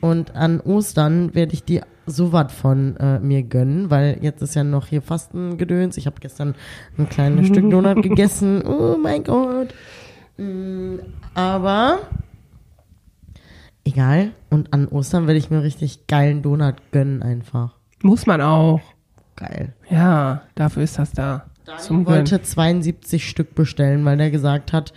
Und 0.01 0.35
an 0.35 0.59
Ostern 0.59 1.33
werde 1.33 1.53
ich 1.53 1.63
die 1.63 1.81
so 2.05 2.31
was 2.33 2.51
von 2.53 2.97
äh, 2.97 3.19
mir 3.19 3.43
gönnen, 3.43 3.89
weil 3.89 4.17
jetzt 4.21 4.41
ist 4.41 4.55
ja 4.55 4.63
noch 4.63 4.87
hier 4.87 5.01
Fastengedöns. 5.01 5.97
Ich 5.97 6.05
habe 6.05 6.17
gestern 6.19 6.55
ein 6.97 7.09
kleines 7.09 7.47
Stück 7.47 7.69
Donut 7.71 8.03
gegessen. 8.03 8.63
Oh 8.65 8.97
mein 9.01 9.23
Gott. 9.23 9.73
Mm, 10.37 10.97
aber 11.33 11.99
egal. 13.83 14.31
Und 14.49 14.73
an 14.73 14.87
Ostern 14.87 15.27
werde 15.27 15.39
ich 15.39 15.49
mir 15.49 15.63
richtig 15.63 16.07
geilen 16.07 16.41
Donut 16.41 16.75
gönnen 16.91 17.23
einfach. 17.23 17.75
Muss 18.03 18.25
man 18.25 18.41
auch. 18.41 18.81
Geil. 19.35 19.73
Ja, 19.89 20.43
dafür 20.55 20.83
ist 20.83 20.99
das 20.99 21.11
da. 21.11 21.45
Ich 21.77 21.89
wollte 21.89 22.41
72 22.41 23.27
Stück 23.27 23.55
bestellen, 23.55 24.03
weil 24.03 24.17
der 24.17 24.31
gesagt 24.31 24.73
hat, 24.73 24.93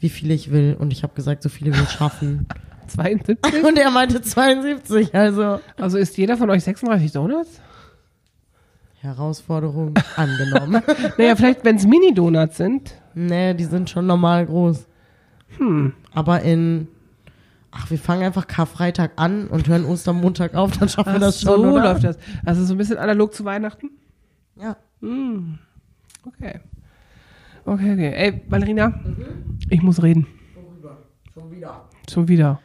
wie 0.00 0.08
viele 0.08 0.34
ich 0.34 0.50
will. 0.50 0.76
Und 0.78 0.92
ich 0.92 1.02
habe 1.02 1.14
gesagt, 1.14 1.42
so 1.42 1.48
viele 1.48 1.76
will 1.76 1.86
schaffen. 1.86 2.46
72? 2.88 3.38
Und 3.62 3.78
er 3.78 3.90
meinte 3.90 4.20
72, 4.20 5.14
also 5.14 5.60
Also 5.78 5.96
isst 5.96 6.16
jeder 6.16 6.36
von 6.36 6.50
euch 6.50 6.64
36 6.64 7.12
Donuts? 7.12 7.60
Herausforderung 9.00 9.94
angenommen. 10.16 10.82
Naja, 11.18 11.36
vielleicht, 11.36 11.64
wenn 11.64 11.76
es 11.76 11.86
Mini-Donuts 11.86 12.56
sind. 12.56 12.94
nee, 13.14 13.54
die 13.54 13.64
sind 13.64 13.88
schon 13.88 14.06
normal 14.06 14.46
groß. 14.46 14.86
Hm. 15.58 15.92
Aber 16.14 16.42
in, 16.42 16.88
ach, 17.70 17.90
wir 17.90 17.98
fangen 17.98 18.24
einfach 18.24 18.46
Karfreitag 18.46 19.12
an 19.16 19.46
und 19.46 19.68
hören 19.68 19.84
Ostermontag 19.84 20.54
auf, 20.54 20.76
dann 20.76 20.88
schaffen 20.88 21.12
wir 21.14 21.20
das 21.20 21.40
so 21.40 21.52
schon, 21.52 21.66
oder? 21.66 21.84
läuft 21.92 22.04
das. 22.04 22.18
Also 22.44 22.64
so 22.64 22.74
ein 22.74 22.78
bisschen 22.78 22.98
analog 22.98 23.34
zu 23.34 23.44
Weihnachten? 23.44 23.90
Ja. 24.56 24.76
Hm. 25.00 25.58
Okay. 26.26 26.60
Okay, 27.64 27.92
okay. 27.92 28.12
Ey, 28.14 28.32
Ballerina, 28.32 29.00
ich 29.68 29.82
muss 29.82 30.02
reden. 30.02 30.26
Schon 31.34 31.50
wieder. 31.50 31.88
Schon 32.10 32.28
wieder. 32.28 32.60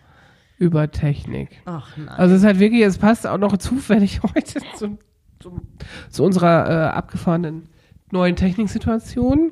Über 0.58 0.90
Technik. 0.90 1.62
Ach 1.66 1.96
nein. 1.98 2.08
Also 2.10 2.36
es 2.36 2.42
ist 2.42 2.46
halt 2.46 2.60
wirklich, 2.60 2.82
es 2.82 2.98
passt 2.98 3.28
auch 3.28 3.38
noch 3.38 3.58
zufällig 3.58 4.22
heute 4.36 4.62
zum, 4.78 4.98
zum, 5.40 5.62
zu 6.10 6.24
unserer 6.24 6.70
äh, 6.70 6.90
abgefahrenen 6.96 7.68
neuen 8.12 8.36
Techniksituation. 8.36 9.52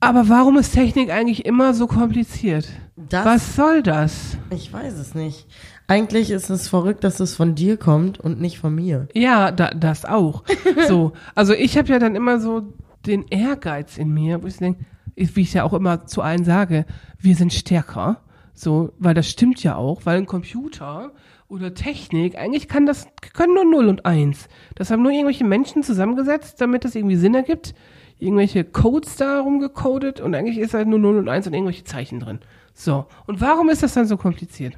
Aber 0.00 0.28
warum 0.28 0.56
ist 0.58 0.72
Technik 0.72 1.10
eigentlich 1.10 1.44
immer 1.44 1.74
so 1.74 1.88
kompliziert? 1.88 2.68
Das, 2.96 3.24
Was 3.24 3.56
soll 3.56 3.82
das? 3.82 4.38
Ich 4.50 4.72
weiß 4.72 4.94
es 4.94 5.14
nicht. 5.16 5.48
Eigentlich 5.90 6.30
ist 6.30 6.50
es 6.50 6.68
verrückt, 6.68 7.02
dass 7.02 7.18
es 7.18 7.34
von 7.34 7.54
dir 7.54 7.78
kommt 7.78 8.20
und 8.20 8.42
nicht 8.42 8.58
von 8.58 8.74
mir. 8.74 9.08
Ja, 9.14 9.50
da, 9.50 9.70
das 9.70 10.04
auch. 10.04 10.44
So, 10.86 11.12
also 11.34 11.54
ich 11.54 11.78
habe 11.78 11.88
ja 11.88 11.98
dann 11.98 12.14
immer 12.14 12.40
so 12.40 12.74
den 13.06 13.26
Ehrgeiz 13.28 13.96
in 13.96 14.12
mir, 14.12 14.42
wo 14.42 14.46
ich 14.46 14.58
denke, 14.58 14.84
wie 15.16 15.40
ich 15.40 15.54
ja 15.54 15.64
auch 15.64 15.72
immer 15.72 16.04
zu 16.04 16.20
allen 16.20 16.44
sage, 16.44 16.84
wir 17.18 17.34
sind 17.34 17.54
stärker. 17.54 18.20
So, 18.52 18.92
weil 18.98 19.14
das 19.14 19.30
stimmt 19.30 19.62
ja 19.62 19.76
auch, 19.76 20.04
weil 20.04 20.18
ein 20.18 20.26
Computer 20.26 21.12
oder 21.48 21.72
Technik, 21.72 22.36
eigentlich 22.36 22.68
kann 22.68 22.84
das, 22.84 23.06
können 23.32 23.54
nur 23.54 23.64
0 23.64 23.88
und 23.88 24.04
1. 24.04 24.48
Das 24.74 24.90
haben 24.90 25.02
nur 25.02 25.12
irgendwelche 25.12 25.44
Menschen 25.44 25.82
zusammengesetzt, 25.82 26.60
damit 26.60 26.84
das 26.84 26.96
irgendwie 26.96 27.16
Sinn 27.16 27.34
ergibt. 27.34 27.74
Irgendwelche 28.18 28.64
Codes 28.64 29.16
da 29.16 29.40
rumgecodet 29.40 30.20
und 30.20 30.34
eigentlich 30.34 30.58
ist 30.58 30.74
halt 30.74 30.88
nur 30.88 30.98
0 30.98 31.16
und 31.16 31.28
1 31.30 31.46
und 31.46 31.54
irgendwelche 31.54 31.84
Zeichen 31.84 32.20
drin. 32.20 32.40
So. 32.74 33.06
Und 33.26 33.40
warum 33.40 33.70
ist 33.70 33.82
das 33.82 33.94
dann 33.94 34.06
so 34.06 34.18
kompliziert? 34.18 34.76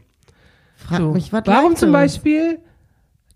Frag 0.87 0.99
So. 0.99 1.13
mich, 1.13 1.33
was 1.33 1.43
Warum 1.47 1.77
zum. 1.77 1.93
Beispiel 1.93 2.59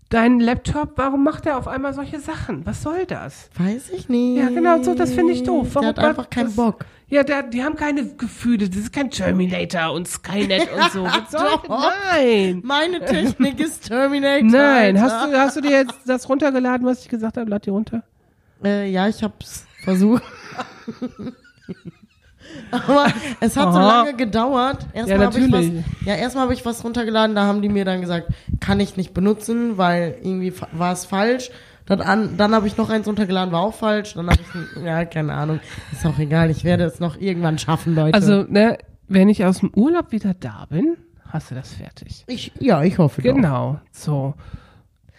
dein 0.09 0.39
Laptop, 0.39 0.93
warum 0.97 1.23
macht 1.23 1.45
er 1.45 1.57
auf 1.57 1.67
einmal 1.67 1.93
solche 1.93 2.19
Sachen? 2.19 2.65
Was 2.65 2.81
soll 2.83 3.05
das? 3.05 3.49
Weiß 3.57 3.89
ich 3.89 4.07
nicht. 4.09 4.37
Ja, 4.37 4.49
genau, 4.49 4.81
so, 4.83 4.93
das 4.93 5.11
finde 5.13 5.33
ich 5.33 5.43
doof. 5.43 5.69
Warum 5.73 5.93
Der 5.93 6.03
hat 6.03 6.09
einfach 6.09 6.29
keinen 6.29 6.45
das, 6.47 6.55
Bock. 6.55 6.85
Ja, 7.07 7.23
der, 7.23 7.43
die 7.43 7.63
haben 7.63 7.75
keine 7.75 8.05
Gefühle. 8.15 8.67
Das 8.67 8.77
ist 8.77 8.91
kein 8.93 9.11
Terminator 9.11 9.93
und 9.93 10.07
Skynet 10.07 10.69
und 10.73 10.91
so. 10.91 11.03
Was 11.05 11.31
soll 11.31 11.41
Doch. 11.41 11.67
Nein. 12.11 12.61
Meine 12.63 13.03
Technik 13.05 13.59
ist 13.59 13.87
Terminator. 13.87 14.43
Nein. 14.49 14.99
Hast 14.99 15.27
du, 15.31 15.37
hast 15.37 15.57
du 15.57 15.61
dir 15.61 15.71
jetzt 15.71 15.95
das 16.07 16.27
runtergeladen, 16.27 16.85
was 16.85 17.01
ich 17.01 17.09
gesagt 17.09 17.37
habe? 17.37 17.49
Lad 17.49 17.65
dir 17.65 17.71
runter. 17.71 18.03
Äh, 18.63 18.89
ja, 18.89 19.07
ich 19.07 19.21
hab's 19.21 19.65
versucht. 19.83 20.23
Aber 22.71 23.07
es 23.39 23.55
hat 23.57 23.73
so 23.73 23.79
Aha. 23.79 24.03
lange 24.03 24.15
gedauert. 24.15 24.85
Ja, 24.93 25.05
Erstmal 25.05 25.25
habe 25.27 25.39
ich 25.39 25.51
was, 25.51 25.61
natürlich. 25.65 25.85
ja, 26.05 26.15
erstmal 26.15 26.43
habe 26.43 26.53
ich 26.53 26.65
was 26.65 26.83
runtergeladen, 26.83 27.35
da 27.35 27.45
haben 27.45 27.61
die 27.61 27.69
mir 27.69 27.85
dann 27.85 28.01
gesagt, 28.01 28.27
kann 28.59 28.79
ich 28.79 28.97
nicht 28.97 29.13
benutzen, 29.13 29.77
weil 29.77 30.17
irgendwie 30.21 30.53
war 30.71 30.93
es 30.93 31.05
falsch. 31.05 31.51
Dann, 31.85 32.01
an, 32.01 32.37
dann 32.37 32.55
habe 32.55 32.65
ich 32.65 32.77
noch 32.77 32.89
eins 32.89 33.07
runtergeladen, 33.07 33.51
war 33.51 33.61
auch 33.61 33.75
falsch. 33.75 34.15
Dann 34.15 34.27
habe 34.27 34.39
ich, 34.41 34.83
ja, 34.83 35.05
keine 35.05 35.33
Ahnung. 35.33 35.59
Ist 35.91 36.05
auch 36.05 36.17
egal, 36.17 36.49
ich 36.49 36.63
werde 36.63 36.83
es 36.83 36.99
noch 36.99 37.17
irgendwann 37.19 37.59
schaffen, 37.59 37.93
Leute. 37.93 38.15
Also, 38.15 38.43
ne, 38.47 38.79
wenn 39.07 39.29
ich 39.29 39.45
aus 39.45 39.59
dem 39.59 39.71
Urlaub 39.75 40.11
wieder 40.11 40.33
da 40.33 40.65
bin, 40.69 40.97
hast 41.29 41.51
du 41.51 41.55
das 41.55 41.73
fertig. 41.73 42.23
ich, 42.27 42.51
ja, 42.59 42.81
ich 42.83 42.97
hoffe 42.97 43.21
doch. 43.21 43.35
Genau. 43.35 43.79
So. 43.91 44.33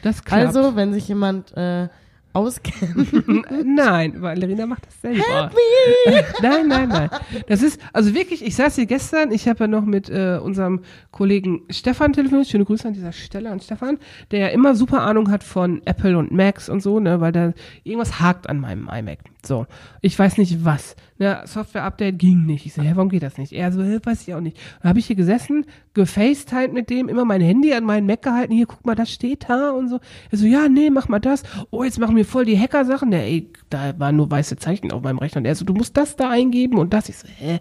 Das 0.02 0.24
klappt. 0.24 0.46
Also, 0.46 0.74
wenn 0.74 0.92
sich 0.92 1.06
jemand 1.06 1.56
äh, 1.56 1.88
auskennt, 2.36 3.26
Nein, 3.64 4.20
Valerina 4.20 4.66
macht 4.66 4.86
das 4.86 5.00
selber. 5.00 5.50
nein, 6.42 6.68
nein, 6.68 6.88
nein. 6.88 7.10
Das 7.48 7.62
ist, 7.62 7.80
also 7.94 8.14
wirklich, 8.14 8.44
ich 8.44 8.54
saß 8.54 8.74
hier 8.74 8.84
gestern, 8.84 9.32
ich 9.32 9.48
habe 9.48 9.64
ja 9.64 9.68
noch 9.68 9.86
mit 9.86 10.10
äh, 10.10 10.38
unserem 10.42 10.80
Kollegen 11.12 11.62
Stefan 11.70 12.12
telefoniert, 12.12 12.46
schöne 12.46 12.66
Grüße 12.66 12.86
an 12.86 12.94
dieser 12.94 13.12
Stelle 13.12 13.50
an 13.50 13.60
Stefan, 13.60 13.98
der 14.30 14.40
ja 14.40 14.48
immer 14.48 14.74
super 14.74 15.02
Ahnung 15.02 15.30
hat 15.30 15.42
von 15.42 15.80
Apple 15.86 16.18
und 16.18 16.30
Macs 16.30 16.68
und 16.68 16.82
so, 16.82 17.00
ne, 17.00 17.20
weil 17.22 17.32
da 17.32 17.54
irgendwas 17.84 18.20
hakt 18.20 18.50
an 18.50 18.60
meinem 18.60 18.88
iMac. 18.92 19.18
So, 19.46 19.66
ich 20.00 20.18
weiß 20.18 20.38
nicht 20.38 20.64
was. 20.64 20.96
Ne, 21.18 21.40
Software-Update 21.44 22.18
ging 22.18 22.44
nicht. 22.44 22.66
Ich 22.66 22.74
so, 22.74 22.82
hä, 22.82 22.92
warum 22.94 23.08
geht 23.08 23.22
das 23.22 23.38
nicht? 23.38 23.52
Er 23.52 23.72
so, 23.72 23.82
hä, 23.82 23.98
weiß 24.02 24.26
ich 24.28 24.34
auch 24.34 24.40
nicht. 24.40 24.58
Dann 24.82 24.90
habe 24.90 24.98
ich 24.98 25.06
hier 25.06 25.16
gesessen, 25.16 25.64
gefacetimed 25.94 26.72
mit 26.74 26.90
dem, 26.90 27.08
immer 27.08 27.24
mein 27.24 27.40
Handy 27.40 27.72
an 27.72 27.84
meinen 27.84 28.06
Mac 28.06 28.22
gehalten. 28.22 28.52
Hier, 28.52 28.66
guck 28.66 28.84
mal, 28.84 28.94
das 28.94 29.10
steht 29.10 29.48
da 29.48 29.70
und 29.70 29.88
so. 29.88 29.98
Er 30.30 30.38
so, 30.38 30.46
ja, 30.46 30.68
nee, 30.68 30.90
mach 30.90 31.08
mal 31.08 31.18
das. 31.20 31.42
Oh, 31.70 31.84
jetzt 31.84 31.98
machen 31.98 32.16
wir 32.16 32.24
voll 32.26 32.44
die 32.44 32.58
Hacker-Sachen. 32.58 33.10
Der, 33.10 33.22
ey, 33.24 33.50
da 33.70 33.98
waren 33.98 34.16
nur 34.16 34.30
weiße 34.30 34.56
Zeichen 34.56 34.92
auf 34.92 35.02
meinem 35.02 35.18
Rechner. 35.18 35.38
Und 35.38 35.46
er 35.46 35.54
so, 35.54 35.64
du 35.64 35.72
musst 35.72 35.96
das 35.96 36.16
da 36.16 36.28
eingeben 36.28 36.76
und 36.78 36.92
das. 36.92 37.08
Ich 37.08 37.16
so, 37.16 37.28
hä? 37.28 37.60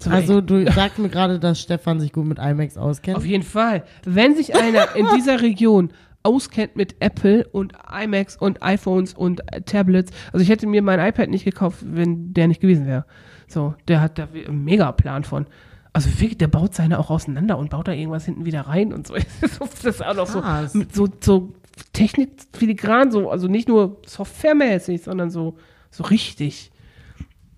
So, 0.00 0.10
Also 0.10 0.40
du 0.40 0.64
sagst 0.72 0.98
mir 0.98 1.10
gerade, 1.10 1.38
dass 1.38 1.60
Stefan 1.60 2.00
sich 2.00 2.12
gut 2.12 2.24
mit 2.26 2.38
IMAX 2.38 2.78
auskennt. 2.78 3.16
auf 3.18 3.26
jeden 3.26 3.44
Fall. 3.44 3.84
Wenn 4.04 4.34
sich 4.34 4.54
einer 4.56 4.96
in 4.96 5.06
dieser 5.14 5.42
Region 5.42 5.90
auskennt 6.24 6.74
mit 6.74 6.96
Apple 7.00 7.46
und 7.48 7.74
iMacs 7.92 8.36
und 8.36 8.62
iPhones 8.62 9.14
und 9.14 9.40
äh, 9.52 9.60
Tablets, 9.60 10.10
also 10.32 10.42
ich 10.42 10.48
hätte 10.48 10.66
mir 10.66 10.82
mein 10.82 10.98
iPad 10.98 11.28
nicht 11.28 11.44
gekauft, 11.44 11.78
wenn 11.82 12.34
der 12.34 12.48
nicht 12.48 12.60
gewesen 12.60 12.86
wäre. 12.86 13.04
So, 13.46 13.74
der 13.86 14.00
hat 14.00 14.18
da 14.18 14.26
einen 14.32 14.64
mega 14.64 14.90
Plan 14.92 15.22
von. 15.22 15.46
Also 15.92 16.08
wirklich, 16.18 16.38
der 16.38 16.48
baut 16.48 16.74
seine 16.74 16.98
auch 16.98 17.10
auseinander 17.10 17.56
und 17.58 17.70
baut 17.70 17.86
da 17.86 17.92
irgendwas 17.92 18.24
hinten 18.24 18.44
wieder 18.46 18.62
rein 18.62 18.92
und 18.92 19.06
so. 19.06 19.14
Das 19.60 19.84
ist 19.84 20.04
auch 20.04 20.14
noch 20.14 20.26
so, 20.26 20.42
mit 20.76 20.94
so, 20.94 21.08
so 21.20 21.54
Technik 21.92 22.30
filigran, 22.52 23.12
so, 23.12 23.30
also 23.30 23.46
nicht 23.46 23.68
nur 23.68 24.00
softwaremäßig, 24.06 25.02
sondern 25.02 25.30
so, 25.30 25.56
so 25.90 26.04
richtig. 26.04 26.72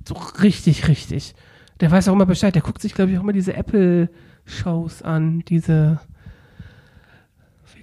So 0.07 0.15
richtig, 0.43 0.89
richtig. 0.89 1.35
Der 1.81 1.91
weiß 1.91 2.09
auch 2.09 2.13
immer 2.13 2.27
Bescheid. 2.27 2.55
Der 2.55 2.63
guckt 2.63 2.83
sich, 2.83 2.95
glaube 2.95 3.13
ich, 3.13 3.19
auch 3.19 3.23
immer 3.23 3.33
diese 3.33 3.55
Apple-Shows 3.55 5.03
an, 5.03 5.45
diese 5.49 6.01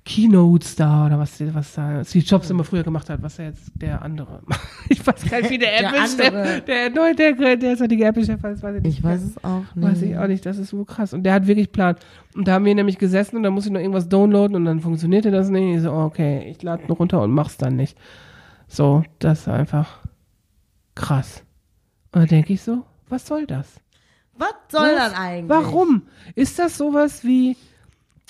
Keynotes 0.05 0.75
da 0.75 1.05
oder 1.05 1.17
was, 1.17 1.41
was 1.53 1.75
da 1.75 2.03
Steve 2.03 2.25
Jobs 2.25 2.49
immer 2.49 2.65
früher 2.65 2.83
gemacht 2.83 3.09
hat, 3.09 3.21
was 3.21 3.39
er 3.39 3.45
jetzt 3.45 3.71
der 3.75 4.01
andere. 4.01 4.41
ich 4.89 5.05
weiß 5.05 5.29
gar 5.29 5.39
nicht, 5.39 5.49
wie 5.49 5.57
der 5.57 5.79
Der 5.79 5.87
Apple-Chef, 5.87 6.17
der, 6.65 6.89
der, 6.89 7.13
der, 7.13 7.33
der, 7.33 7.57
der 7.57 7.73
ist 7.73 7.91
die 7.91 8.03
Apple-Chef, 8.03 8.43
weiß 8.43 8.61
weiß 8.61 8.75
ich 8.77 8.83
nicht. 8.83 8.97
Ich 8.97 9.03
weiß 9.03 9.21
es 9.23 9.43
auch 9.43 9.63
nicht. 9.75 9.87
Weiß 9.87 10.01
ich 10.01 10.17
auch 10.17 10.27
nicht, 10.27 10.45
das 10.45 10.57
ist 10.57 10.71
so 10.71 10.83
krass. 10.83 11.13
Und 11.13 11.23
der 11.23 11.33
hat 11.33 11.47
wirklich 11.47 11.71
Plan. 11.71 11.95
Und 12.35 12.47
da 12.47 12.53
haben 12.53 12.65
wir 12.65 12.75
nämlich 12.75 12.97
gesessen 12.97 13.37
und 13.37 13.43
dann 13.43 13.53
muss 13.53 13.65
ich 13.65 13.71
noch 13.71 13.79
irgendwas 13.79 14.09
downloaden 14.09 14.57
und 14.57 14.65
dann 14.65 14.81
funktionierte 14.81 15.31
das 15.31 15.49
nicht. 15.49 15.77
Ich 15.77 15.81
so, 15.83 15.93
okay, 15.93 16.49
ich 16.49 16.61
lade 16.61 16.83
nur 16.87 16.97
runter 16.97 17.21
und 17.21 17.31
mach's 17.31 17.55
dann 17.55 17.77
nicht. 17.77 17.97
So, 18.67 19.03
das 19.19 19.41
ist 19.41 19.47
einfach 19.47 19.99
krass. 20.95 21.43
Und 22.11 22.21
dann 22.21 22.27
denke 22.27 22.51
ich 22.51 22.61
so, 22.61 22.83
was 23.07 23.25
soll 23.25 23.45
das? 23.45 23.79
Was 24.37 24.53
soll 24.69 24.81
Was? 24.81 24.95
dann 24.95 25.13
eigentlich? 25.13 25.49
Warum? 25.49 26.03
Ist 26.35 26.59
das 26.59 26.77
sowas 26.77 27.23
wie 27.23 27.55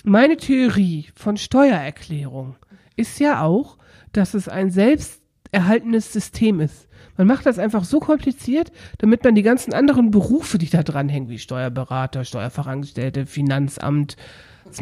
meine 0.03 0.37
Theorie 0.37 1.07
von 1.15 1.37
Steuererklärung 1.37 2.55
ist 2.95 3.19
ja 3.19 3.41
auch, 3.41 3.77
dass 4.11 4.33
es 4.33 4.47
ein 4.47 4.69
selbsterhaltenes 4.69 6.13
System 6.13 6.59
ist. 6.59 6.87
Man 7.17 7.27
macht 7.27 7.45
das 7.45 7.59
einfach 7.59 7.83
so 7.83 7.99
kompliziert, 7.99 8.71
damit 8.97 9.23
man 9.23 9.35
die 9.35 9.43
ganzen 9.43 9.73
anderen 9.73 10.11
Berufe, 10.11 10.57
die 10.57 10.69
da 10.69 10.83
dranhängen, 10.83 11.29
wie 11.29 11.39
Steuerberater, 11.39 12.25
Steuerfachangestellte, 12.25 13.25
Finanzamt, 13.25 14.17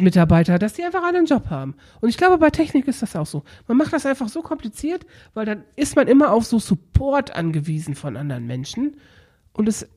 Mitarbeiter, 0.00 0.58
dass 0.58 0.72
die 0.74 0.84
einfach 0.84 1.02
einen 1.02 1.26
Job 1.26 1.50
haben. 1.50 1.74
Und 2.00 2.08
ich 2.08 2.16
glaube, 2.16 2.38
bei 2.38 2.50
Technik 2.50 2.88
ist 2.88 3.02
das 3.02 3.14
auch 3.16 3.26
so. 3.26 3.44
Man 3.68 3.76
macht 3.76 3.92
das 3.92 4.06
einfach 4.06 4.28
so 4.28 4.42
kompliziert, 4.42 5.06
weil 5.34 5.44
dann 5.44 5.64
ist 5.76 5.96
man 5.96 6.08
immer 6.08 6.32
auf 6.32 6.44
so 6.44 6.58
Support 6.58 7.34
angewiesen 7.34 7.94
von 7.94 8.16
anderen 8.16 8.46
Menschen 8.46 8.96
und 9.52 9.68
es 9.68 9.88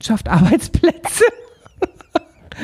schafft 0.00 0.28
Arbeitsplätze. 0.28 1.24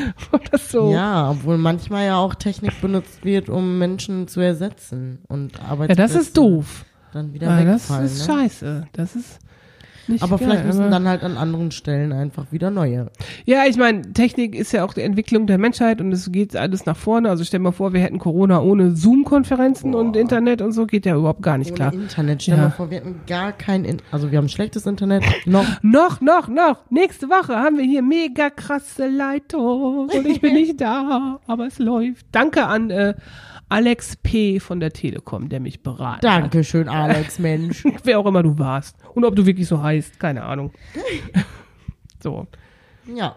Oder 0.32 0.58
so. 0.58 0.92
Ja, 0.92 1.30
obwohl 1.30 1.58
manchmal 1.58 2.06
ja 2.06 2.16
auch 2.16 2.34
Technik 2.34 2.80
benutzt 2.80 3.24
wird, 3.24 3.48
um 3.48 3.78
Menschen 3.78 4.28
zu 4.28 4.40
ersetzen 4.40 5.18
und 5.28 5.52
Ja, 5.58 5.64
Arbeitsplätze 5.70 6.14
das 6.14 6.22
ist 6.22 6.36
doof. 6.36 6.84
dann 7.12 7.32
wieder 7.32 7.46
Ja, 7.48 7.64
das 7.64 7.82
wegfallen. 7.88 8.06
ist 8.06 8.18
ne? 8.18 8.34
scheiße. 8.34 8.88
Das 8.92 9.14
ist 9.16 9.38
nicht 10.08 10.22
Aber 10.22 10.38
geil, 10.38 10.48
vielleicht 10.48 10.66
müssen 10.66 10.80
aber- 10.82 10.90
dann 10.90 11.08
halt 11.08 11.22
an 11.22 11.36
anderen 11.36 11.70
Stellen 11.70 12.12
einfach 12.12 12.50
wieder 12.52 12.70
neue. 12.70 13.10
Ja, 13.44 13.62
ich 13.68 13.76
meine, 13.76 14.02
Technik 14.12 14.54
ist 14.54 14.72
ja 14.72 14.84
auch 14.84 14.94
die 14.94 15.02
Entwicklung 15.02 15.46
der 15.46 15.58
Menschheit 15.58 16.00
und 16.00 16.12
es 16.12 16.30
geht 16.30 16.56
alles 16.56 16.86
nach 16.86 16.96
vorne. 16.96 17.30
Also 17.30 17.44
stell 17.44 17.60
mal 17.60 17.72
vor, 17.72 17.92
wir 17.92 18.00
hätten 18.00 18.18
Corona 18.18 18.60
ohne 18.60 18.94
Zoom-Konferenzen 18.94 19.94
und 19.94 20.16
Internet 20.16 20.62
und 20.62 20.72
so, 20.72 20.86
geht 20.86 21.06
ja 21.06 21.16
überhaupt 21.16 21.42
gar 21.42 21.58
nicht 21.58 21.70
Ohne 21.70 21.76
klar. 21.76 21.92
Internet. 21.94 22.42
Stell 22.42 22.56
Ja. 22.56 22.62
mal 22.64 22.70
vor, 22.70 22.90
wir 22.90 22.98
hätten 22.98 23.20
gar 23.26 23.52
kein, 23.52 23.84
In 23.84 23.98
also 24.12 24.30
wir 24.30 24.38
haben 24.38 24.48
schlechtes 24.48 24.86
Internet 24.86 25.24
noch. 25.46 25.64
Noch, 25.82 26.20
noch, 26.20 26.48
noch. 26.48 26.90
Nächste 26.90 27.28
Woche 27.28 27.54
haben 27.56 27.78
wir 27.78 27.84
hier 27.84 28.02
mega 28.02 28.50
krasse 28.50 29.06
Leitung 29.08 30.08
und 30.08 30.26
ich 30.26 30.40
bin 30.40 30.54
nicht 30.54 30.80
da, 30.80 31.40
aber 31.46 31.66
es 31.66 31.78
läuft. 31.78 32.26
Danke 32.32 32.66
an 32.66 32.90
äh, 32.90 33.14
Alex 33.68 34.16
P. 34.16 34.60
von 34.60 34.78
der 34.80 34.92
Telekom, 34.92 35.48
der 35.48 35.60
mich 35.60 35.82
beraten 35.82 36.16
hat. 36.16 36.24
Dankeschön, 36.24 36.88
Alex, 36.88 37.38
Mensch. 37.38 37.84
Wer 38.04 38.18
auch 38.18 38.26
immer 38.26 38.42
du 38.42 38.58
warst. 38.58 38.96
Und 39.14 39.24
ob 39.24 39.34
du 39.36 39.46
wirklich 39.46 39.66
so 39.66 39.82
heißt, 39.82 40.20
keine 40.20 40.44
Ahnung. 40.44 40.72
so. 42.22 42.46
Ja, 43.14 43.36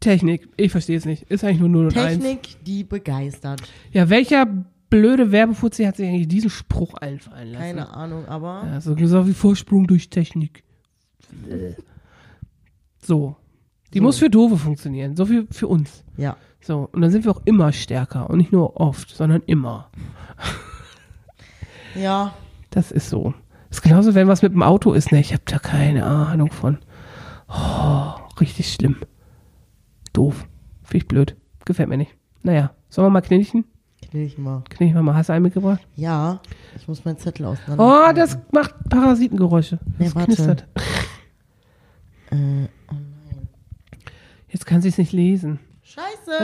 Technik, 0.00 0.48
ich 0.56 0.70
verstehe 0.70 0.96
es 0.98 1.04
nicht. 1.06 1.22
Ist 1.30 1.42
eigentlich 1.44 1.60
nur 1.60 1.68
0 1.70 1.86
und 1.86 1.96
1. 1.96 2.18
Technik, 2.18 2.64
die 2.64 2.84
begeistert. 2.84 3.62
Ja, 3.92 4.08
welcher 4.10 4.46
blöde 4.90 5.32
Werbefuzzi 5.32 5.84
hat 5.84 5.96
sich 5.96 6.06
eigentlich 6.08 6.28
diesen 6.28 6.50
Spruch 6.50 6.94
einfallen 6.94 7.48
lassen? 7.52 7.62
Keine 7.62 7.90
Ahnung, 7.94 8.26
aber 8.26 8.62
Ja, 8.66 8.80
so 8.80 8.94
gesagt 8.94 9.26
wie 9.26 9.32
Vorsprung 9.32 9.86
durch 9.86 10.10
Technik. 10.10 10.62
So. 13.02 13.36
Die 13.94 13.98
So. 13.98 14.04
muss 14.04 14.18
für 14.18 14.28
Doofe 14.30 14.56
funktionieren. 14.56 15.16
So 15.16 15.26
viel 15.26 15.46
für 15.50 15.68
uns. 15.68 16.04
ja. 16.16 16.36
So. 16.66 16.88
Und 16.92 17.00
dann 17.00 17.10
sind 17.10 17.24
wir 17.24 17.30
auch 17.30 17.42
immer 17.44 17.72
stärker. 17.72 18.28
Und 18.28 18.38
nicht 18.38 18.50
nur 18.52 18.80
oft, 18.80 19.10
sondern 19.10 19.42
immer. 19.46 19.88
Ja, 21.94 22.34
Das 22.70 22.90
ist 22.90 23.08
so. 23.08 23.34
ist 23.70 23.82
genauso, 23.82 24.14
wenn 24.14 24.28
was 24.28 24.42
mit 24.42 24.52
dem 24.52 24.62
Auto 24.62 24.92
ist. 24.92 25.12
Ne, 25.12 25.20
ich 25.20 25.32
habe 25.32 25.42
da 25.46 25.58
keine 25.58 26.04
Ahnung 26.04 26.50
von. 26.52 26.78
Oh, 27.48 28.12
richtig 28.40 28.72
schlimm. 28.72 28.96
Doof. 30.12 30.46
Finde 30.82 30.96
ich 30.98 31.08
blöd. 31.08 31.36
Gefällt 31.64 31.88
mir 31.88 31.96
nicht. 31.96 32.14
Naja, 32.42 32.72
sollen 32.88 33.06
wir 33.06 33.10
mal 33.10 33.20
knilchen? 33.22 33.64
knilch 34.10 34.38
mal. 34.38 34.62
Knilchen 34.68 34.94
wir 34.96 35.02
mal. 35.02 35.14
Hast 35.14 35.28
du 35.30 35.32
einen 35.32 35.42
mitgebracht? 35.42 35.80
Ja, 35.96 36.40
ich 36.76 36.86
muss 36.86 37.04
meinen 37.04 37.18
Zettel 37.18 37.46
auseinander. 37.46 37.84
Oh, 38.10 38.12
das 38.14 38.38
macht 38.52 38.74
Parasitengeräusche. 38.88 39.78
Nee, 39.98 40.04
Das 40.06 40.14
warte. 40.14 40.26
knistert. 40.26 40.66
Äh, 42.30 42.68
Jetzt 44.48 44.64
kann 44.66 44.80
sie 44.82 44.88
es 44.88 44.98
nicht 44.98 45.12
lesen. 45.12 45.58
Scheiße! 45.96 46.38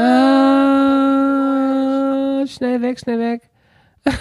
Ah, 2.32 2.46
schnell 2.46 2.80
weg, 2.82 2.98
schnell 2.98 3.18
weg. 3.18 3.42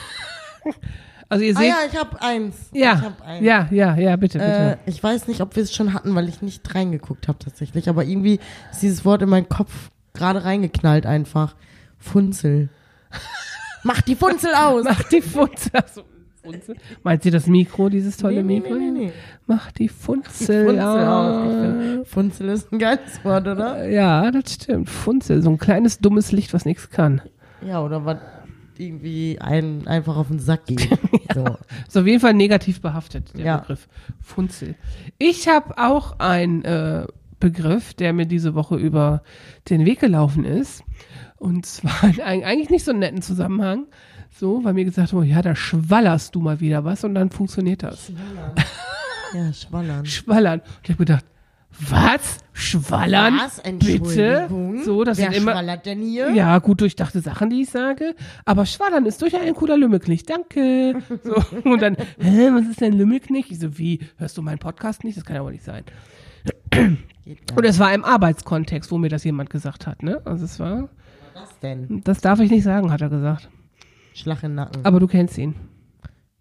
also 1.30 1.44
ihr 1.46 1.56
ah 1.56 1.60
seht. 1.60 1.70
ja, 1.70 1.76
ich 1.90 1.98
hab 1.98 2.22
eins. 2.22 2.56
ja, 2.74 2.96
Ich 2.96 3.02
hab 3.02 3.22
eins. 3.26 3.46
ja, 3.46 3.68
ja, 3.72 3.96
ja, 3.96 4.16
bitte, 4.18 4.40
Äh, 4.40 4.42
bitte. 4.42 4.80
ich 4.88 5.02
weiß 5.02 5.28
nicht, 5.30 5.40
ob 5.42 5.56
wir 5.56 5.64
es 5.64 5.74
schon 5.74 5.94
hatten, 5.94 6.14
weil 6.16 6.28
ich 6.28 6.42
nicht 6.42 6.76
reingeguckt 6.76 7.28
habe 7.30 7.40
tatsächlich. 7.40 7.88
Aber 7.88 8.04
irgendwie 8.04 8.40
ist 8.72 8.82
dieses 8.82 9.06
Wort 9.06 9.22
in 9.22 9.30
meinen 9.30 9.48
Kopf 9.50 9.90
gerade 10.14 10.44
reingeknallt 10.44 11.06
einfach. 11.06 11.56
Funzel. 11.98 12.70
Mach 13.84 14.02
die 14.02 14.16
Funzel 14.16 14.54
aus! 14.54 14.84
Mach 14.84 15.04
die 15.04 15.22
Funzel. 15.22 15.72
Achso, 15.74 16.04
Funzel. 16.44 16.76
Meint 17.04 17.26
ihr 17.26 17.32
das 17.32 17.48
Mikro, 17.48 17.90
dieses 17.90 18.18
tolle 18.18 18.44
Nee, 18.44 18.60
Mikro? 18.60 18.74
nee, 18.76 18.92
nee, 18.92 19.06
nee. 19.08 19.12
Mach 19.48 19.72
die 19.72 19.90
Funzel, 19.90 20.66
Funzel 20.66 21.94
find, 21.96 22.08
Funzel 22.08 22.50
ist 22.50 22.72
ein 22.72 22.80
geiles 22.80 23.24
Wort, 23.24 23.48
oder? 23.48 23.88
Ja, 23.90 24.32
das 24.32 24.54
stimmt. 24.54 24.90
Funzel, 24.90 25.42
so 25.42 25.50
ein 25.50 25.58
kleines 25.58 26.00
dummes 26.00 26.32
Licht, 26.32 26.54
was 26.54 26.66
nichts 26.66 26.90
kann. 26.90 27.22
Ja, 27.66 27.84
oder 27.84 28.06
was 28.06 28.18
irgendwie 28.78 29.38
einen 29.40 29.88
einfach 29.88 30.18
auf 30.18 30.30
den 30.30 30.40
Sack 30.40 30.66
geht. 30.66 30.90
so. 31.36 31.46
Ist 31.88 31.98
auf 31.98 32.08
jeden 32.08 32.20
Fall 32.20 32.34
negativ 32.34 32.82
behaftet, 32.82 33.38
der 33.38 33.46
Ja. 33.46 33.58
Begriff. 33.58 33.88
Funzel. 34.22 34.76
Ich 35.20 35.48
habe 35.48 35.78
auch 35.78 36.20
einen 36.20 36.64
äh, 36.64 37.06
Begriff, 37.40 37.94
der 37.94 38.14
mir 38.14 38.26
diese 38.26 38.56
Woche 38.56 38.78
über 38.78 39.22
den 39.70 39.86
Weg 39.86 40.00
gelaufen 40.00 40.46
ist. 40.46 40.84
Und 41.38 41.66
zwar 41.66 41.92
eigentlich 42.26 42.70
nicht 42.72 42.86
so 42.86 42.92
einen 42.92 43.00
netten 43.02 43.22
Zusammenhang. 43.22 43.86
So, 44.34 44.64
weil 44.64 44.74
mir 44.74 44.86
gesagt 44.86 45.14
wurde, 45.14 45.28
ja, 45.28 45.42
da 45.42 45.56
schwallerst 45.56 46.34
du 46.36 46.42
mal 46.42 46.60
wieder 46.60 46.84
was 46.84 47.04
und 47.04 47.16
dann 47.16 47.30
funktioniert 47.30 47.84
das. 47.84 48.12
Ja, 49.34 49.54
schwallern. 49.54 50.06
Schwallern. 50.06 50.60
Und 50.60 50.68
ich 50.84 50.90
habe 50.90 50.98
gedacht, 50.98 51.26
was? 51.90 52.40
Schwallern? 52.54 53.38
Was? 53.38 53.62
Bitte? 53.62 53.70
Entschuldigung? 53.70 54.84
So, 54.84 55.04
das 55.04 55.18
Wer 55.18 55.32
sind 55.32 55.42
immer. 55.42 55.52
schwallert 55.54 55.86
denn 55.86 56.02
hier? 56.02 56.32
Ja, 56.32 56.58
gut 56.60 56.82
durchdachte 56.82 57.22
Sachen, 57.22 57.50
die 57.50 57.62
ich 57.62 57.70
sage. 57.70 58.14
Aber 58.46 58.66
Schwallern 58.66 59.06
ist 59.06 59.22
durchaus 59.22 59.42
ein 59.42 59.54
cooler 59.54 59.78
Lümmelknecht. 59.78 60.30
Danke. 60.30 60.96
So, 61.24 61.36
und 61.70 61.82
dann, 61.82 61.96
hä, 62.20 62.50
was 62.52 62.68
ist 62.68 62.82
denn 62.82 62.94
Lümmelknecht? 62.94 63.52
Ich 63.52 63.60
so, 63.60 63.78
wie, 63.78 64.00
hörst 64.18 64.38
du 64.38 64.42
meinen 64.42 64.60
Podcast 64.60 65.04
nicht? 65.04 65.18
Das 65.18 65.24
kann 65.24 65.36
ja 65.36 65.44
wohl 65.44 65.52
nicht 65.52 65.64
sein. 65.64 65.84
Und 66.74 67.66
es 67.66 67.80
war 67.80 67.94
im 67.94 68.04
Arbeitskontext, 68.04 68.92
wo 68.92 68.98
mir 68.98 69.10
das 69.10 69.24
jemand 69.24 69.50
gesagt 69.50 69.88
hat, 69.88 70.04
ne? 70.04 70.22
Also 70.26 70.46
es 70.46 70.60
war. 70.60 70.90
Was 71.34 71.60
denn? 71.60 72.02
das 72.04 72.20
darf 72.22 72.40
ich 72.40 72.50
nicht 72.52 72.64
sagen, 72.64 72.92
hat 72.92 73.02
er 73.02 73.10
gesagt. 73.10 73.50
Schlag 74.14 74.42
den 74.42 74.56
Nacken. 74.56 74.84
Aber 74.86 75.00
du 75.00 75.08
kennst 75.08 75.38
ihn. 75.38 75.56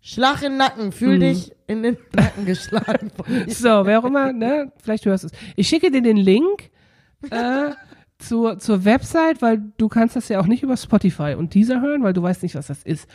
Schlag 0.00 0.40
den 0.40 0.56
Nacken. 0.56 0.92
Fühl 0.92 1.16
Mhm. 1.16 1.20
dich 1.20 1.52
in 1.66 1.83
den 1.83 1.96
Nacken 2.14 2.46
geschlagen. 2.46 3.11
So, 3.48 3.68
wer 3.87 3.98
auch 4.00 4.04
immer, 4.04 4.33
ne? 4.33 4.72
Vielleicht 4.83 5.04
hörst 5.06 5.24
du 5.24 5.28
es. 5.28 5.33
Ich 5.56 5.68
schicke 5.68 5.90
dir 5.90 6.02
den 6.02 6.16
Link 6.16 6.70
äh, 7.30 7.70
zur, 8.18 8.59
zur 8.59 8.85
Website, 8.85 9.42
weil 9.42 9.62
du 9.76 9.88
kannst 9.88 10.16
das 10.16 10.28
ja 10.28 10.40
auch 10.40 10.46
nicht 10.46 10.62
über 10.62 10.76
Spotify 10.76 11.35
und 11.38 11.54
dieser 11.54 11.80
hören, 11.80 12.02
weil 12.02 12.12
du 12.12 12.22
weißt 12.22 12.42
nicht, 12.42 12.54
was 12.54 12.66
das 12.68 12.83
ist. 12.83 13.09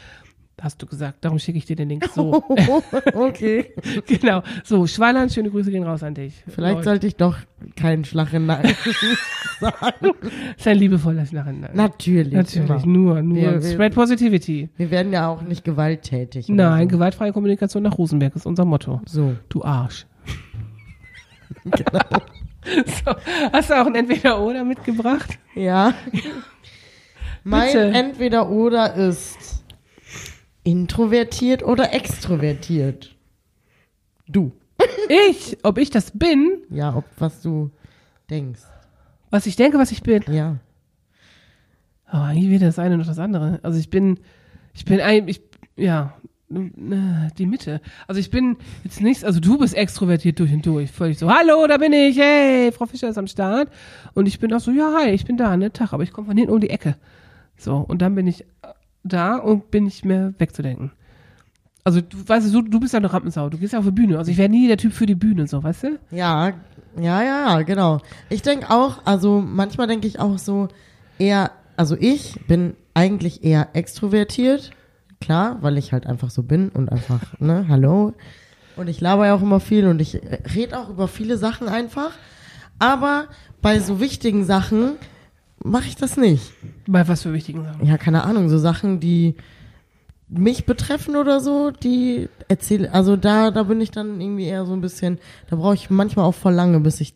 Hast 0.62 0.82
du 0.82 0.86
gesagt. 0.86 1.24
Darum 1.24 1.38
schicke 1.40 1.58
ich 1.58 1.66
dir 1.66 1.76
den 1.76 1.90
Link 1.90 2.06
so. 2.14 2.44
okay. 3.14 3.74
genau. 4.08 4.42
So, 4.64 4.88
Schweiland, 4.88 5.32
schöne 5.32 5.50
Grüße 5.50 5.70
gehen 5.72 5.84
raus 5.84 6.02
an 6.04 6.14
dich. 6.16 6.44
Vielleicht 6.48 6.76
Läuft. 6.76 6.86
sollte 6.86 7.08
ich 7.08 7.16
doch 7.16 7.36
keinen 7.76 8.06
Schlag 8.06 8.32
in 8.34 8.48
sagen. 8.48 8.70
ist 10.58 10.68
ein 10.68 10.78
liebevolles. 10.78 11.32
Natürlich. 11.32 12.34
Natürlich, 12.34 12.70
immer. 12.70 12.86
nur, 12.86 13.22
nur. 13.22 13.36
Wir- 13.42 13.64
wir- 13.64 13.72
Spread 13.74 13.94
Positivity. 13.96 14.70
Wir 14.78 14.92
werden 14.92 15.12
ja 15.12 15.28
auch 15.28 15.42
nicht 15.42 15.64
gewalttätig. 15.64 16.48
Nein, 16.50 16.84
so. 16.90 16.96
gewaltfreie 16.96 17.32
Kommunikation 17.34 17.84
nach 17.84 17.98
Rosenberg 17.98 18.36
ist 18.36 18.46
unser 18.46 18.66
Motto. 18.66 19.02
So. 19.08 19.36
Du 19.50 19.64
Arsch. 19.64 20.06
genau. 21.66 22.00
So, 22.86 23.14
hast 23.54 23.70
du 23.70 23.80
auch 23.82 23.86
ein 23.86 23.96
Entweder-Oder 23.96 24.64
mitgebracht? 24.64 25.38
Ja. 25.54 25.94
mein. 27.44 27.76
Entweder-Oder 27.94 28.96
ist 28.96 29.64
introvertiert 30.66 31.64
oder 31.64 31.94
extrovertiert. 31.94 33.16
Du. 34.28 34.52
Ich, 35.30 35.58
ob 35.64 35.78
ich 35.78 35.90
das 35.90 36.12
bin, 36.12 36.64
Ja, 36.70 36.96
ob 36.96 37.06
was 37.18 37.42
du 37.42 37.72
denkst. 38.30 38.62
was 39.30 39.46
ich 39.46 39.56
denke, 39.56 39.78
was 39.78 39.92
ich 39.92 40.04
bin. 40.04 40.24
Ja. 40.30 40.58
Oh, 42.12 42.18
eigentlich 42.18 42.50
weder 42.50 42.66
das 42.68 42.80
eine 42.80 42.98
noch 42.98 43.06
das 43.06 43.20
andere. 43.20 43.60
Also 43.64 43.80
ich 43.80 43.90
bin, 43.90 44.20
ich 44.74 44.84
bin 44.84 45.00
ein, 45.00 45.28
ich, 45.28 45.42
ja, 45.76 46.16
äh, 46.52 47.30
die 47.38 47.46
Mitte. 47.46 47.82
Also 48.08 48.20
ich 48.20 48.30
bin 48.32 48.58
jetzt 48.84 49.02
nichts, 49.02 49.24
also 49.24 49.40
du 49.40 49.58
bist 49.58 49.76
extrovertiert 49.76 50.40
durch 50.40 50.52
und 50.54 50.66
durch. 50.66 50.92
Völlig 50.92 51.20
so, 51.20 51.30
hallo, 51.32 51.66
da 51.68 51.78
bin 51.78 51.94
ich, 51.94 52.18
hey, 52.18 52.72
Frau 52.72 52.86
Fischer 52.86 53.10
ist 53.10 53.18
am 53.18 53.28
Start. 53.28 53.70
Und 54.14 54.28
ich 54.28 54.40
bin 54.40 54.52
auch 54.54 54.60
so, 54.60 54.72
ja, 54.72 54.94
hi, 54.98 55.12
ich 55.12 55.26
bin 55.26 55.38
da, 55.38 55.56
ne, 55.56 55.72
Tag, 55.72 55.94
aber 55.94 56.04
ich 56.04 56.12
komme 56.12 56.28
von 56.28 56.38
hinten 56.38 56.52
um 56.54 56.60
die 56.62 56.70
Ecke. 56.72 56.96
So, 57.58 57.78
und 57.78 58.02
dann 58.02 58.16
bin 58.16 58.28
ich 58.28 58.44
da 59.06 59.38
und 59.38 59.72
bin 59.72 59.86
nicht 59.86 60.04
mehr 60.04 60.34
wegzudenken. 60.38 60.92
Also 61.84 62.02
du 62.02 62.18
weißt 62.28 62.52
du, 62.52 62.62
du 62.64 62.80
bist 62.80 62.94
ja 62.94 63.00
eine 63.00 63.14
Rampensau, 63.14 63.48
du 63.50 63.60
gehst 63.60 63.74
ja 63.74 63.80
auf 63.80 63.86
die 63.86 63.92
Bühne. 63.92 64.18
Also 64.18 64.32
ich 64.32 64.38
wäre 64.38 64.50
nie 64.50 64.68
der 64.68 64.78
Typ 64.78 64.92
für 64.92 65.06
die 65.06 65.16
Bühne, 65.16 65.48
so, 65.48 65.64
weißt 65.64 65.84
du? 65.84 66.00
Ja, 66.10 66.54
ja, 67.00 67.24
ja, 67.24 67.62
genau. 67.62 68.02
Ich 68.30 68.42
denke 68.42 68.72
auch, 68.72 69.06
also 69.06 69.40
manchmal 69.40 69.86
denke 69.86 70.08
ich 70.08 70.20
auch 70.20 70.40
so 70.40 70.68
eher, 71.20 71.52
also 71.78 71.96
ich 72.00 72.40
bin 72.48 72.74
eigentlich 72.96 73.44
eher 73.44 73.70
extrovertiert, 73.74 74.72
klar, 75.22 75.58
weil 75.62 75.78
ich 75.78 75.94
halt 75.94 76.08
einfach 76.08 76.32
so 76.32 76.42
bin 76.42 76.70
und 76.70 76.92
einfach, 76.92 77.40
ne, 77.40 77.68
hallo. 77.70 78.14
Und 78.78 78.88
ich 78.88 79.00
laber 79.00 79.28
ja 79.28 79.36
auch 79.36 79.42
immer 79.42 79.60
viel 79.60 79.88
und 79.88 80.02
ich 80.02 80.20
rede 80.56 80.80
auch 80.80 80.90
über 80.90 81.08
viele 81.08 81.38
Sachen 81.38 81.68
einfach. 81.70 82.12
Aber 82.80 83.28
bei 83.62 83.80
so 83.80 84.00
wichtigen 84.00 84.44
Sachen 84.44 84.94
mache 85.66 85.88
ich 85.88 85.96
das 85.96 86.16
nicht. 86.18 86.54
Bei 86.88 87.08
was 87.08 87.24
für 87.24 87.34
wichtigen 87.34 87.64
Sachen. 87.64 87.86
Ja, 87.86 87.98
keine 87.98 88.24
Ahnung, 88.24 88.50
so 88.50 88.58
Sachen, 88.58 89.00
die 89.00 89.36
mich 90.28 90.66
betreffen 90.66 91.16
oder 91.16 91.40
so, 91.40 91.72
die 91.72 92.30
erzähle, 92.48 92.92
also 92.94 93.16
da, 93.16 93.52
da 93.52 93.64
bin 93.64 93.80
ich 93.82 93.92
dann 93.92 94.20
irgendwie 94.22 94.46
eher 94.46 94.66
so 94.66 94.74
ein 94.74 94.82
bisschen, 94.82 95.20
da 95.50 95.56
brauche 95.56 95.76
ich 95.76 95.90
manchmal 95.90 96.26
auch 96.26 96.34
voll 96.34 96.54
lange, 96.54 96.80
bis 96.80 97.00
ich 97.02 97.14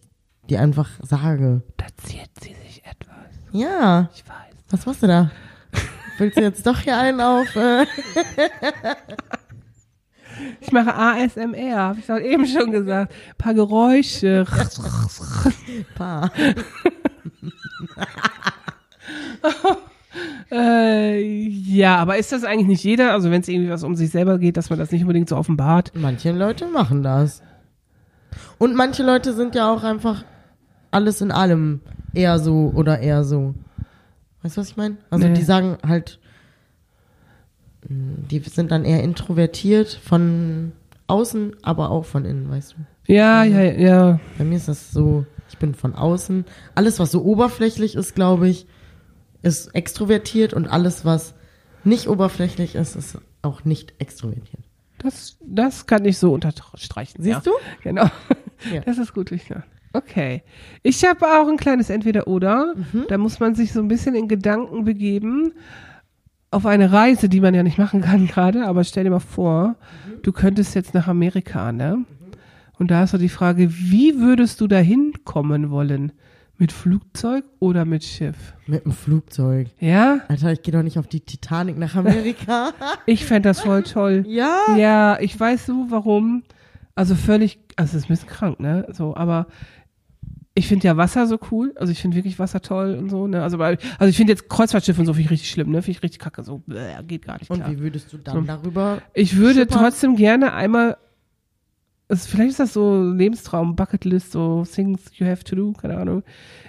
die 0.50 0.58
einfach 0.58 0.90
sage. 1.02 1.62
Da 1.78 1.86
ziert 1.98 2.30
sie 2.42 2.56
sich 2.66 2.84
etwas. 2.86 3.16
Ja, 3.52 4.10
Ich 4.14 4.28
weiß. 4.28 4.36
was 4.70 4.86
machst 4.86 5.04
du 5.04 5.08
da? 5.08 5.32
Willst 6.18 6.38
du 6.38 6.42
jetzt 6.42 6.66
doch 6.68 6.80
hier 6.80 6.98
einen 6.98 7.22
auf? 7.22 7.56
Äh? 7.56 7.86
Ich 10.62 10.72
mache 10.72 10.94
ASMR, 10.96 11.78
habe 11.78 12.00
ich 12.00 12.06
doch 12.08 12.20
eben 12.20 12.46
schon 12.46 12.72
gesagt. 12.72 13.12
Ein 13.12 13.36
paar 13.38 13.54
Geräusche. 13.54 14.46
Pa. 15.96 16.32
äh, 20.52 21.22
ja, 21.22 21.98
aber 21.98 22.18
ist 22.18 22.32
das 22.32 22.44
eigentlich 22.44 22.68
nicht 22.68 22.84
jeder? 22.84 23.12
Also 23.14 23.32
wenn 23.32 23.42
es 23.42 23.48
irgendwie 23.48 23.70
was 23.70 23.84
um 23.84 23.96
sich 23.96 24.10
selber 24.10 24.40
geht, 24.40 24.58
dass 24.58 24.70
man 24.70 24.80
das 24.80 24.92
nicht 24.92 25.02
unbedingt 25.02 25.30
so 25.30 25.38
offenbart. 25.38 25.92
Manche 25.96 26.32
Leute 26.32 26.68
machen 26.68 27.04
das. 27.04 27.42
Und 28.58 28.76
manche 28.76 29.04
Leute 29.04 29.34
sind 29.34 29.56
ja 29.56 29.72
auch 29.72 29.84
einfach 29.84 30.24
alles 30.92 31.22
in 31.22 31.32
allem 31.32 31.82
eher 32.14 32.40
so 32.40 32.72
oder 32.76 33.00
eher 33.00 33.24
so. 33.24 33.54
Weißt 34.42 34.58
du, 34.58 34.62
was 34.62 34.70
ich 34.70 34.78
meine? 34.78 34.98
Also 35.10 35.28
Nee. 35.28 35.34
die 35.34 35.44
sagen 35.44 35.78
halt, 35.86 36.20
mh, 37.88 38.24
die 38.32 38.40
sind 38.40 38.72
dann 38.72 38.86
eher 38.86 39.04
introvertiert 39.04 40.00
von 40.04 40.72
außen, 41.08 41.56
aber 41.62 41.92
auch 41.92 42.06
von 42.06 42.26
innen, 42.26 42.50
weißt 42.50 42.74
du? 42.74 43.14
Ja, 43.14 43.44
ja, 43.44 43.62
ja. 43.64 44.20
Bei 44.38 44.44
mir 44.44 44.56
ist 44.58 44.68
das 44.68 44.92
so, 44.92 45.26
ich 45.50 45.58
bin 45.58 45.74
von 45.76 45.96
außen. 45.96 46.46
Alles, 46.76 47.00
was 47.00 47.12
so 47.12 47.24
oberflächlich 47.24 47.96
ist, 47.96 48.16
glaube 48.16 48.48
ich, 48.50 48.68
ist 49.42 49.74
extrovertiert 49.76 50.54
und 50.54 50.68
alles, 50.68 51.06
was 51.06 51.34
nicht 51.84 52.08
oberflächlich 52.08 52.76
ist, 52.76 52.96
ist 52.96 53.18
auch 53.42 53.64
nicht 53.66 53.94
extrovertiert. 54.00 54.64
Das, 54.98 55.38
das 55.42 55.86
kann 55.88 56.04
ich 56.06 56.18
so 56.18 56.34
unterstreichen. 56.34 57.22
Siehst 57.22 57.46
ja. 57.46 57.52
du? 57.52 57.58
Genau. 57.84 58.10
Ja. 58.74 58.82
Das 58.82 58.98
ist 58.98 59.14
gut. 59.14 59.32
Ja. 59.32 59.64
Okay. 59.94 60.44
Ich 60.84 61.06
habe 61.06 61.26
auch 61.26 61.48
ein 61.48 61.56
kleines 61.56 61.90
Entweder-Oder. 61.90 62.76
Mhm. 62.76 63.06
Da 63.08 63.18
muss 63.18 63.40
man 63.40 63.56
sich 63.56 63.72
so 63.72 63.80
ein 63.80 63.88
bisschen 63.88 64.14
in 64.16 64.28
Gedanken 64.28 64.84
begeben 64.84 65.54
auf 66.52 66.66
eine 66.66 66.92
Reise, 66.92 67.30
die 67.30 67.40
man 67.40 67.54
ja 67.54 67.64
nicht 67.64 67.78
machen 67.78 68.02
kann 68.02 68.28
gerade, 68.34 68.66
aber 68.66 68.84
stell 68.84 69.06
dir 69.06 69.12
mal 69.12 69.20
vor, 69.20 69.76
Mhm. 70.06 70.22
du 70.24 70.32
könntest 70.34 70.76
jetzt 70.76 70.94
nach 70.94 71.08
Amerika, 71.08 71.72
ne? 71.72 72.04
Und 72.80 72.92
da 72.92 73.04
ist 73.04 73.12
so 73.12 73.18
die 73.18 73.30
Frage, 73.30 73.70
wie 73.72 74.20
würdest 74.20 74.62
du 74.62 74.68
da 74.68 74.78
hinkommen 74.78 75.70
wollen? 75.70 76.12
Mit 76.58 76.72
Flugzeug 76.74 77.46
oder 77.60 77.86
mit 77.86 78.04
Schiff? 78.04 78.54
Mit 78.68 78.84
dem 78.84 78.92
Flugzeug. 78.92 79.68
Ja? 79.80 80.20
Alter, 80.28 80.52
ich 80.52 80.62
gehe 80.62 80.74
doch 80.74 80.84
nicht 80.84 80.98
auf 81.00 81.08
die 81.08 81.22
Titanic 81.22 81.78
nach 81.78 81.96
Amerika. 81.96 82.72
Ich 83.06 83.26
fände 83.26 83.48
das 83.50 83.62
voll 83.62 83.84
toll. 83.84 84.26
ja? 84.28 84.76
Ja, 84.78 85.20
ich 85.22 85.40
weiß 85.40 85.66
so, 85.68 85.86
warum. 85.90 86.44
Also 86.96 87.16
völlig, 87.16 87.60
also 87.78 87.92
es 87.98 88.04
ist 88.04 88.10
ein 88.10 88.14
bisschen 88.14 88.28
krank, 88.30 88.60
ne? 88.60 88.86
So, 88.92 89.16
aber 89.16 89.48
ich 90.54 90.68
finde 90.68 90.86
ja 90.88 90.98
Wasser 90.98 91.28
so 91.28 91.40
cool. 91.52 91.74
Also 91.78 91.94
ich 91.94 92.02
finde 92.02 92.18
wirklich 92.18 92.40
Wasser 92.40 92.62
toll 92.62 92.96
und 92.96 93.10
so, 93.10 93.26
ne? 93.28 93.42
Also, 93.42 93.58
also 93.62 93.80
ich 94.10 94.18
finde 94.18 94.34
jetzt 94.34 94.50
Kreuzfahrtschiffe 94.50 95.00
und 95.00 95.06
so 95.06 95.14
finde 95.14 95.26
ich 95.28 95.32
richtig 95.32 95.50
schlimm, 95.52 95.70
ne? 95.72 95.82
Finde 95.82 95.98
ich 95.98 96.04
richtig 96.04 96.20
kacke. 96.20 96.44
So, 96.44 96.62
bäh, 96.68 97.02
geht 97.08 97.26
gar 97.26 97.38
nicht 97.40 97.50
Und 97.50 97.58
klar. 97.60 97.72
wie 97.72 97.80
würdest 97.80 98.12
du 98.12 98.18
dann 98.18 98.36
So. 98.36 98.42
darüber? 98.42 99.02
Ich 99.14 99.38
würde 99.38 99.62
Schippern? 99.62 99.80
trotzdem 99.84 100.16
gerne 100.18 100.52
einmal, 100.54 100.98
also 102.10 102.28
vielleicht 102.28 102.50
ist 102.50 102.60
das 102.60 102.74
so 102.74 103.04
Lebenstraum, 103.04 103.76
Bucketlist, 103.76 104.32
so 104.32 104.66
things 104.66 105.12
you 105.14 105.28
have 105.28 105.44
to 105.44 105.56
do, 105.56 105.74
keine 105.74 105.98
Ahnung. 105.98 106.24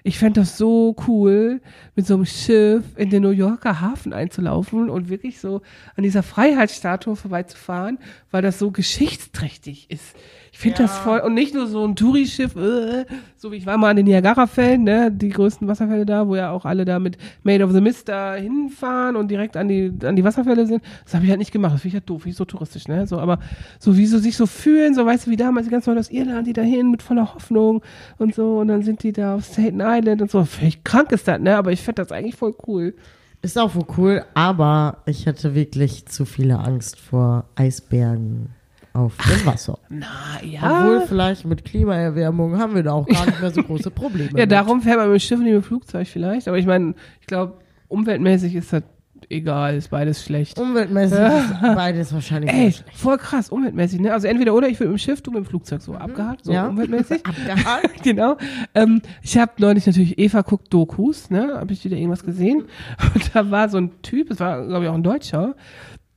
Ich 0.05 0.19
fände 0.19 0.41
das 0.41 0.59
so 0.59 0.95
cool, 1.09 1.63
mit 1.97 2.07
so 2.07 2.15
einem 2.15 2.27
Schiff 2.27 2.85
in 2.97 3.09
den 3.09 3.23
New 3.23 3.31
Yorker 3.31 3.81
Hafen 3.81 4.13
einzulaufen 4.13 4.91
und 4.91 5.09
wirklich 5.09 5.41
so 5.41 5.63
an 5.97 6.03
dieser 6.03 6.23
Freiheitsstatue 6.23 7.17
vorbeizufahren, 7.17 7.99
weil 8.31 8.43
das 8.43 8.59
so 8.59 8.71
geschichtsträchtig 8.71 9.91
ist. 9.91 10.15
Ich 10.53 10.59
finde 10.59 10.79
das 10.79 10.99
voll, 10.99 11.21
und 11.21 11.35
nicht 11.35 11.55
nur 11.55 11.67
so 11.69 11.87
ein 11.87 11.95
Touri-Schiff, 11.95 12.57
äh, 12.57 13.07
so 13.37 13.53
wie 13.53 13.57
ich 13.57 13.67
war 13.67 13.79
mal 13.79 13.91
an 13.91 13.97
den 13.97 14.07
Niagara-Fällen, 14.07 14.83
ne, 14.83 15.11
die 15.13 15.29
größten 15.29 15.69
Wasserfälle 15.69 16.05
da, 16.05 16.27
wo 16.27 16.35
ja 16.35 16.51
auch 16.51 16.65
alle 16.65 16.85
da 16.85 16.99
mit 16.99 17.19
Made 17.45 17.65
of 17.65 17.73
the 17.73 17.81
Mist 17.81 18.09
da 18.09 18.35
hinfahren 18.35 19.15
und 19.17 19.31
direkt 19.31 19.57
an 19.57 19.69
die, 19.69 19.93
an 20.03 20.17
die 20.17 20.25
Wasserfälle 20.25 20.67
sind. 20.67 20.83
Das 21.05 21.15
habe 21.15 21.25
ich 21.25 21.31
halt 21.31 21.39
nicht 21.39 21.53
gemacht, 21.53 21.75
das 21.75 21.83
finde 21.83 21.97
ich 21.97 22.01
halt 22.01 22.11
doof, 22.11 22.23
finde 22.23 22.33
ich 22.33 22.37
so 22.37 22.45
touristisch, 22.45 22.89
ne, 22.89 23.07
so, 23.07 23.21
aber 23.21 23.39
so 23.79 23.97
wie 23.97 24.07
so 24.07 24.19
sich 24.19 24.37
so 24.37 24.47
fühlen, 24.47 24.95
so 24.95 25.07
weißt 25.07 25.29
du, 25.29 25.30
wie 25.31 25.37
damals 25.37 25.67
die 25.67 25.71
ganzen 25.71 25.91
Leute 25.91 26.01
aus 26.01 26.11
Irland, 26.11 26.47
die 26.47 26.53
da 26.53 26.63
hin 26.63 26.91
mit 26.91 27.03
voller 27.03 27.35
Hoffnung 27.35 27.83
und 28.19 28.35
so, 28.35 28.59
und 28.59 28.69
dann 28.69 28.83
sind 28.83 29.03
die 29.03 29.13
da 29.13 29.37
auf 29.37 29.45
Staten 29.45 29.81
Island 29.81 30.23
und 30.23 30.31
so, 30.31 30.45
völlig 30.45 30.85
krank 30.85 31.13
ist 31.13 31.29
das, 31.29 31.41
ne, 31.41 31.57
aber 31.57 31.73
ich 31.73 31.81
fände 31.81 32.03
das 32.03 32.13
eigentlich 32.13 32.37
voll 32.37 32.55
cool. 32.67 32.95
Ist 33.43 33.59
auch 33.59 33.75
wohl 33.75 33.87
cool, 33.97 34.25
aber 34.35 34.99
ich 35.07 35.25
hätte 35.25 35.55
wirklich 35.55 36.07
zu 36.07 36.27
viele 36.27 36.59
Angst 36.59 36.99
vor 37.01 37.47
Eisbergen 37.55 38.51
auf 38.93 39.17
dem 39.17 39.47
Wasser. 39.47 39.79
Na, 39.89 40.07
Obwohl 40.39 40.97
ja. 40.97 41.05
vielleicht 41.07 41.45
mit 41.47 41.65
Klimaerwärmung 41.65 42.59
haben 42.59 42.75
wir 42.75 42.83
da 42.83 42.93
auch 42.93 43.07
gar 43.07 43.25
nicht 43.25 43.41
mehr 43.41 43.51
so 43.51 43.63
große 43.63 43.91
Probleme. 43.93 44.31
Ja, 44.31 44.45
mit. 44.45 44.53
darum 44.53 44.83
fährt 44.83 44.99
man 44.99 45.11
mit 45.11 45.21
dem 45.21 45.25
Schiff 45.25 45.39
und 45.39 45.45
nicht 45.45 45.55
mit 45.55 45.63
dem 45.63 45.67
Flugzeug 45.67 46.07
vielleicht, 46.07 46.49
aber 46.49 46.59
ich 46.59 46.67
meine, 46.67 46.95
ich 47.21 47.27
glaube, 47.27 47.55
umweltmäßig 47.89 48.55
ist 48.55 48.73
das 48.73 48.83
egal, 49.31 49.77
ist 49.77 49.89
beides 49.91 50.23
schlecht. 50.25 50.59
Umweltmäßig 50.59 51.19
ist 51.19 51.61
beides 51.63 52.13
wahrscheinlich 52.13 52.51
Ey, 52.53 52.73
schlecht. 52.73 52.85
voll 52.95 53.17
krass, 53.19 53.49
umweltmäßig, 53.49 54.01
ne? 54.01 54.13
Also 54.13 54.27
entweder 54.27 54.55
oder 54.55 54.69
ich 54.69 54.79
will 54.81 54.89
mit 54.89 54.97
dem 54.97 54.99
Schiff, 54.99 55.23
du 55.23 55.31
mit 55.31 55.45
dem 55.45 55.47
Flugzeug, 55.47 55.81
so 55.83 55.95
abgehakt, 55.95 56.45
so 56.45 56.53
Ja. 56.53 56.67
umweltmäßig. 56.69 57.25
Abgehakt. 57.27 58.03
genau. 58.03 58.37
Ähm, 58.75 59.01
ich 59.23 59.39
habe 59.39 59.53
neulich 59.59 59.87
natürlich 59.87 60.19
Eva 60.19 60.43
guckt 60.43 60.73
Dokus, 60.75 61.31
ne? 61.31 61.55
Habe 61.57 61.73
ich 61.73 61.85
wieder 61.85 61.97
irgendwas 61.97 62.25
gesehen. 62.25 62.65
Und 63.15 63.35
da 63.35 63.51
war 63.51 63.69
so 63.69 63.79
ein 63.79 63.91
Typ, 64.03 64.31
es 64.31 64.41
war, 64.41 64.67
glaube 64.67 64.85
ich, 64.85 64.91
auch 64.91 64.95
ein 64.95 65.03
Deutscher, 65.03 65.55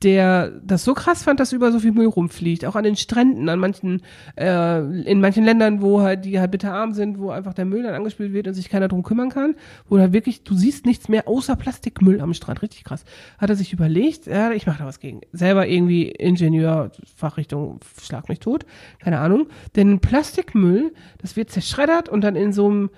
der 0.04 0.50
das 0.64 0.84
so 0.84 0.94
krass 0.94 1.24
fand, 1.24 1.40
dass 1.40 1.54
über 1.54 1.72
so 1.72 1.80
viel 1.80 1.92
Müll 1.92 2.08
rumfliegt. 2.08 2.66
Auch 2.66 2.76
an 2.76 2.84
den 2.84 2.96
Stränden, 2.96 3.50
an 3.50 3.60
manchen, 3.60 4.02
äh, 4.36 4.80
in 5.04 5.22
manchen 5.22 5.44
Ländern, 5.44 5.82
wo 5.82 6.02
halt, 6.02 6.26
die 6.26 6.40
halt 6.40 6.52
bitterarm 6.52 6.94
sind, 6.94 7.20
wo 7.20 7.30
einfach 7.30 7.54
der 7.54 7.66
Müll 7.66 7.84
dann 7.84 7.94
angespült 7.94 8.34
wird 8.34 8.48
und 8.48 8.54
sich 8.54 8.70
keiner 8.70 8.88
drum 8.88 9.04
kümmern 9.04 9.30
kann. 9.30 9.56
Wo 9.88 9.98
halt 9.98 10.14
wirklich, 10.14 10.44
du 10.44 10.56
siehst 10.56 10.86
nichts 10.86 11.10
mehr 11.10 11.28
außer 11.28 11.56
Plastikmüll 11.56 12.22
am 12.22 12.34
Strand. 12.34 12.62
Richtig 12.62 12.84
krass. 12.84 13.06
Hat 13.38 13.50
er 13.50 13.56
sich 13.56 13.74
überlegt, 13.74 14.28
ja, 14.28 14.52
ich 14.52 14.68
mache 14.68 14.80
da 14.80 14.86
was 14.86 15.00
gegen. 15.00 15.22
Selber 15.32 15.68
irgendwie 15.68 16.10
Ingenieur, 16.10 16.92
Fachrichtung, 17.16 17.80
schlag 18.02 18.30
mich 18.30 18.40
tot. 18.40 18.66
Keine 19.00 19.20
Ahnung. 19.20 19.48
Denn 19.76 20.00
Plastikmüll, 20.00 20.94
das 21.20 21.36
wird 21.36 21.50
zerschreddert 21.50 22.10
und 22.10 22.22
dann 22.22 22.36
in 22.36 22.54
so 22.54 22.68
einem 22.68 22.90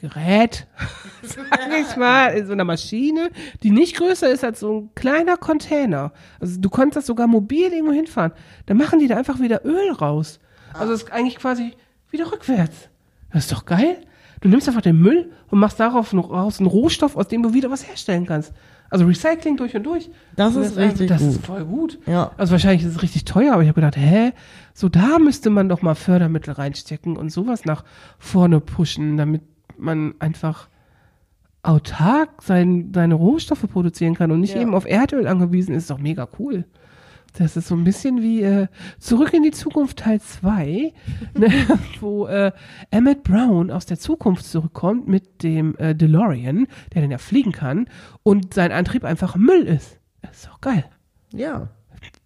Gerät, 0.00 0.66
sag 1.22 1.46
ich 1.78 1.96
mal, 1.96 2.28
in 2.28 2.46
so 2.46 2.52
einer 2.52 2.64
Maschine, 2.64 3.30
die 3.62 3.70
nicht 3.70 3.96
größer 3.96 4.30
ist 4.30 4.42
als 4.42 4.60
so 4.60 4.80
ein 4.80 4.90
kleiner 4.94 5.36
Container. 5.36 6.12
Also 6.40 6.58
du 6.58 6.70
konntest 6.70 6.96
das 6.96 7.06
sogar 7.06 7.26
mobil 7.26 7.70
irgendwo 7.72 7.92
hinfahren. 7.92 8.32
Dann 8.66 8.78
machen 8.78 8.98
die 8.98 9.08
da 9.08 9.16
einfach 9.16 9.40
wieder 9.40 9.64
Öl 9.66 9.92
raus. 9.92 10.40
Also 10.72 10.92
es 10.94 11.02
ist 11.02 11.12
eigentlich 11.12 11.36
quasi 11.36 11.74
wieder 12.10 12.32
rückwärts. 12.32 12.88
Das 13.32 13.44
ist 13.44 13.52
doch 13.52 13.66
geil. 13.66 13.98
Du 14.40 14.48
nimmst 14.48 14.66
einfach 14.68 14.80
den 14.80 14.98
Müll 14.98 15.30
und 15.50 15.58
machst 15.58 15.78
darauf 15.78 16.14
noch 16.14 16.30
raus 16.30 16.58
einen 16.60 16.66
Rohstoff, 16.68 17.14
aus 17.16 17.28
dem 17.28 17.42
du 17.42 17.52
wieder 17.52 17.70
was 17.70 17.86
herstellen 17.86 18.24
kannst. 18.24 18.54
Also 18.88 19.04
Recycling 19.04 19.56
durch 19.58 19.76
und 19.76 19.84
durch. 19.84 20.10
Das 20.34 20.56
Und 20.56 20.62
ist 20.62 20.76
richtig 20.78 21.08
Das 21.08 21.20
gut. 21.20 21.30
ist 21.30 21.46
voll 21.46 21.64
gut. 21.64 21.98
Ja. 22.06 22.32
Also 22.38 22.52
wahrscheinlich 22.52 22.82
ist 22.84 22.96
es 22.96 23.02
richtig 23.02 23.26
teuer, 23.26 23.52
aber 23.52 23.62
ich 23.62 23.68
habe 23.68 23.80
gedacht, 23.80 23.96
hä, 23.98 24.32
so 24.72 24.88
da 24.88 25.18
müsste 25.18 25.50
man 25.50 25.68
doch 25.68 25.82
mal 25.82 25.94
Fördermittel 25.94 26.54
reinstecken 26.54 27.16
und 27.18 27.30
sowas 27.30 27.66
nach 27.66 27.84
vorne 28.18 28.60
pushen, 28.60 29.18
damit 29.18 29.42
man 29.82 30.14
einfach 30.18 30.68
autark 31.62 32.42
sein, 32.42 32.90
seine 32.94 33.14
Rohstoffe 33.14 33.66
produzieren 33.70 34.14
kann 34.14 34.30
und 34.30 34.40
nicht 34.40 34.54
Ja. 34.54 34.62
eben 34.62 34.74
auf 34.74 34.86
Erdöl 34.86 35.26
angewiesen 35.26 35.74
ist. 35.74 35.82
Ist 35.84 35.90
doch 35.90 35.98
mega 35.98 36.26
cool. 36.38 36.64
Das 37.38 37.56
ist 37.56 37.68
so 37.68 37.76
ein 37.76 37.84
bisschen 37.84 38.22
wie 38.22 38.42
äh, 38.42 38.66
Zurück 38.98 39.32
in 39.34 39.42
die 39.44 39.52
Zukunft 39.52 39.98
Teil 40.00 40.20
2, 40.20 40.92
ne, 41.34 41.52
wo 42.00 42.26
äh, 42.26 42.50
Emmett 42.90 43.22
Brown 43.22 43.70
aus 43.70 43.86
der 43.86 43.98
Zukunft 44.00 44.44
zurückkommt 44.46 45.06
mit 45.06 45.42
dem 45.44 45.76
äh, 45.76 45.94
DeLorean, 45.94 46.66
der 46.92 47.02
dann 47.02 47.10
ja 47.12 47.18
fliegen 47.18 47.52
kann 47.52 47.86
und 48.24 48.54
sein 48.54 48.72
Antrieb 48.72 49.04
einfach 49.04 49.36
Müll 49.36 49.62
ist. 49.66 49.98
Das 50.22 50.38
ist 50.38 50.46
doch 50.48 50.60
geil 50.60 50.84
Ja. 51.32 51.68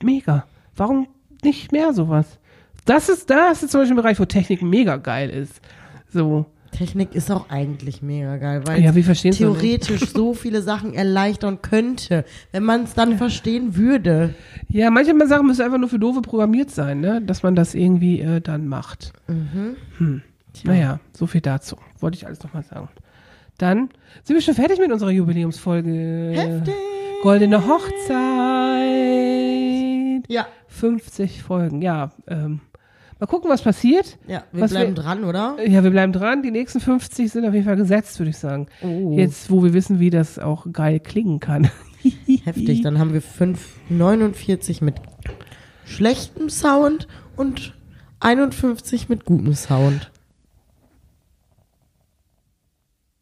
mega. 0.02 0.46
Warum 0.74 1.08
nicht 1.42 1.70
mehr 1.72 1.92
sowas? 1.92 2.38
Das 2.86 3.08
ist, 3.08 3.28
das 3.30 3.62
ist 3.62 3.72
zum 3.72 3.80
Beispiel 3.82 3.94
ein 3.94 4.02
Bereich, 4.02 4.18
wo 4.20 4.24
Technik 4.24 4.62
mega 4.62 4.96
geil 4.96 5.28
ist. 5.28 5.60
So. 6.08 6.46
Technik 6.74 7.14
ist 7.14 7.30
auch 7.30 7.50
eigentlich 7.50 8.02
mega 8.02 8.36
geil, 8.36 8.62
weil 8.66 8.82
Ja, 8.82 8.92
theoretisch 8.92 10.10
so 10.10 10.34
viele 10.34 10.60
Sachen 10.60 10.92
erleichtern 10.92 11.62
könnte, 11.62 12.24
wenn 12.52 12.64
man 12.64 12.82
es 12.84 12.94
dann 12.94 13.16
verstehen 13.16 13.76
würde. 13.76 14.34
Ja, 14.68 14.90
manche 14.90 15.14
Sachen 15.26 15.46
müssen 15.46 15.62
einfach 15.62 15.78
nur 15.78 15.88
für 15.88 15.98
Doofe 15.98 16.20
programmiert 16.20 16.70
sein, 16.70 17.00
ne? 17.00 17.22
Dass 17.22 17.42
man 17.42 17.54
das 17.54 17.74
irgendwie 17.74 18.20
äh, 18.20 18.40
dann 18.40 18.66
macht. 18.66 19.12
Hm. 19.98 20.22
Naja, 20.64 21.00
so 21.12 21.26
viel 21.26 21.40
dazu. 21.40 21.76
Wollte 22.00 22.16
ich 22.16 22.26
alles 22.26 22.42
nochmal 22.42 22.64
sagen. 22.64 22.88
Dann 23.58 23.90
sind 24.24 24.34
wir 24.34 24.42
schon 24.42 24.54
fertig 24.54 24.78
mit 24.80 24.90
unserer 24.90 25.10
Jubiläumsfolge. 25.10 26.32
Heftig. 26.34 26.74
Goldene 27.22 27.66
Hochzeit. 27.66 29.04
Ja. 30.28 30.46
50 30.68 31.42
Folgen, 31.42 31.82
ja. 31.82 32.10
Ähm, 32.26 32.60
mal 33.20 33.26
gucken, 33.26 33.50
was 33.50 33.62
passiert. 33.62 34.18
Ja, 34.26 34.44
wir 34.52 34.62
Was 34.62 34.70
bleiben 34.72 34.96
wir- 34.96 35.02
dran, 35.02 35.24
oder? 35.24 35.56
Ja, 35.66 35.82
wir 35.84 35.90
bleiben 35.90 36.12
dran. 36.12 36.42
Die 36.42 36.50
nächsten 36.50 36.80
50 36.80 37.30
sind 37.30 37.46
auf 37.46 37.54
jeden 37.54 37.66
Fall 37.66 37.76
gesetzt, 37.76 38.18
würde 38.18 38.30
ich 38.30 38.38
sagen. 38.38 38.66
Oh. 38.82 39.12
Jetzt, 39.16 39.50
wo 39.50 39.62
wir 39.62 39.72
wissen, 39.72 40.00
wie 40.00 40.10
das 40.10 40.38
auch 40.38 40.66
geil 40.72 41.00
klingen 41.00 41.40
kann. 41.40 41.70
Heftig, 42.44 42.82
dann 42.82 42.98
haben 42.98 43.12
wir 43.12 43.22
549 43.22 44.82
mit 44.82 44.96
schlechtem 45.84 46.50
Sound 46.50 47.08
und 47.36 47.74
51 48.20 49.08
mit 49.08 49.24
gutem 49.24 49.54
Sound. 49.54 50.10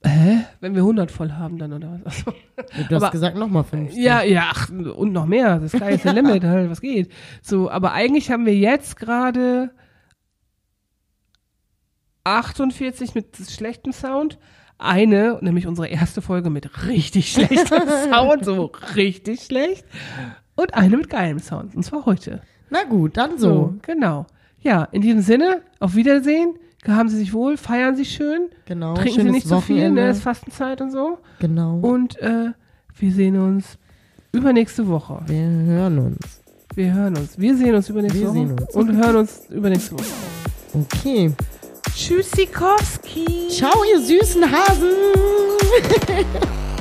Hä? 0.05 0.39
Wenn 0.61 0.75
wir 0.75 0.83
100 0.83 1.11
voll 1.13 1.33
haben, 1.33 1.59
dann 1.59 1.73
oder 1.73 2.01
was? 2.05 2.07
Achso. 2.27 2.33
Du 2.89 2.95
hast 2.97 3.03
Aber- 3.03 3.11
gesagt 3.11 3.37
nochmal 3.37 3.65
50. 3.65 4.03
Ja, 4.03 4.23
ja, 4.23 4.51
ach, 4.53 4.69
und 4.71 5.13
noch 5.13 5.27
mehr. 5.27 5.59
Das 5.59 5.73
Sky 5.73 5.91
is 5.95 6.03
the 6.03 6.09
limit, 6.11 6.43
halt, 6.45 6.71
was 6.71 6.81
geht. 6.81 7.11
So, 7.43 7.71
aber 7.71 7.93
eigentlich 7.93 8.31
haben 8.31 8.47
wir 8.47 8.55
jetzt 8.57 8.97
gerade 8.97 9.71
48 12.25 13.15
mit 13.15 13.37
schlechtem 13.51 13.93
Sound. 13.93 14.39
Eine, 14.79 15.39
nämlich 15.43 15.67
unsere 15.67 15.87
erste 15.89 16.23
Folge 16.23 16.51
mit 16.51 16.87
richtig 16.87 17.31
schlechtem 17.33 17.83
Sound, 18.11 18.45
so 18.45 18.73
richtig 18.97 19.43
schlecht. 19.43 19.85
Und 20.57 20.75
eine 20.75 20.97
mit 20.97 21.09
geilem 21.09 21.39
Sound, 21.39 21.75
und 21.77 21.83
zwar 21.85 22.05
heute. 22.07 22.43
Na 22.71 22.85
gut, 22.85 23.17
dann 23.17 23.39
So, 23.39 23.49
so. 23.49 23.75
genau. 23.83 24.27
Ja, 24.61 24.85
in 24.93 25.03
diesem 25.03 25.21
Sinne, 25.23 25.63
auf 25.81 25.95
Wiedersehen. 25.95 26.55
Haben 26.87 27.09
Sie 27.09 27.17
sich 27.17 27.33
wohl, 27.33 27.57
feiern 27.57 27.95
Sie 27.95 28.05
schön. 28.05 28.49
Genau. 28.65 28.95
Trinken 28.95 29.23
Sie 29.23 29.31
nicht 29.31 29.47
zu 29.47 29.61
viel, 29.61 29.77
Wochenende. 29.77 30.03
ne? 30.03 30.11
Ist 30.11 30.23
Fastenzeit 30.23 30.81
und 30.81 30.91
so. 30.91 31.19
Genau. 31.39 31.79
Und 31.79 32.19
äh, 32.21 32.51
wir 32.97 33.13
sehen 33.13 33.39
uns 33.39 33.79
übernächste 34.33 34.89
Woche. 34.89 35.23
wir 35.27 35.37
hören 35.47 35.99
uns. 36.01 36.41
Wir 36.75 36.93
hören 36.93 37.17
uns. 37.17 37.39
Wir 37.39 37.57
sehen 37.57 37.75
uns 37.77 37.89
übernächste 37.89 38.19
Wir 38.21 38.27
Woche. 38.27 38.35
sehen 38.35 38.53
uns. 38.59 38.75
Und 38.75 38.97
hören 38.97 39.15
uns 39.17 39.43
übernächste 39.51 39.95
Woche. 39.95 40.05
Okay. 40.75 41.33
Tschüssikowski. 41.95 43.49
Ciao, 43.49 43.85
ihr 43.85 44.01
süßen 44.01 44.51
Hasen. 44.51 44.91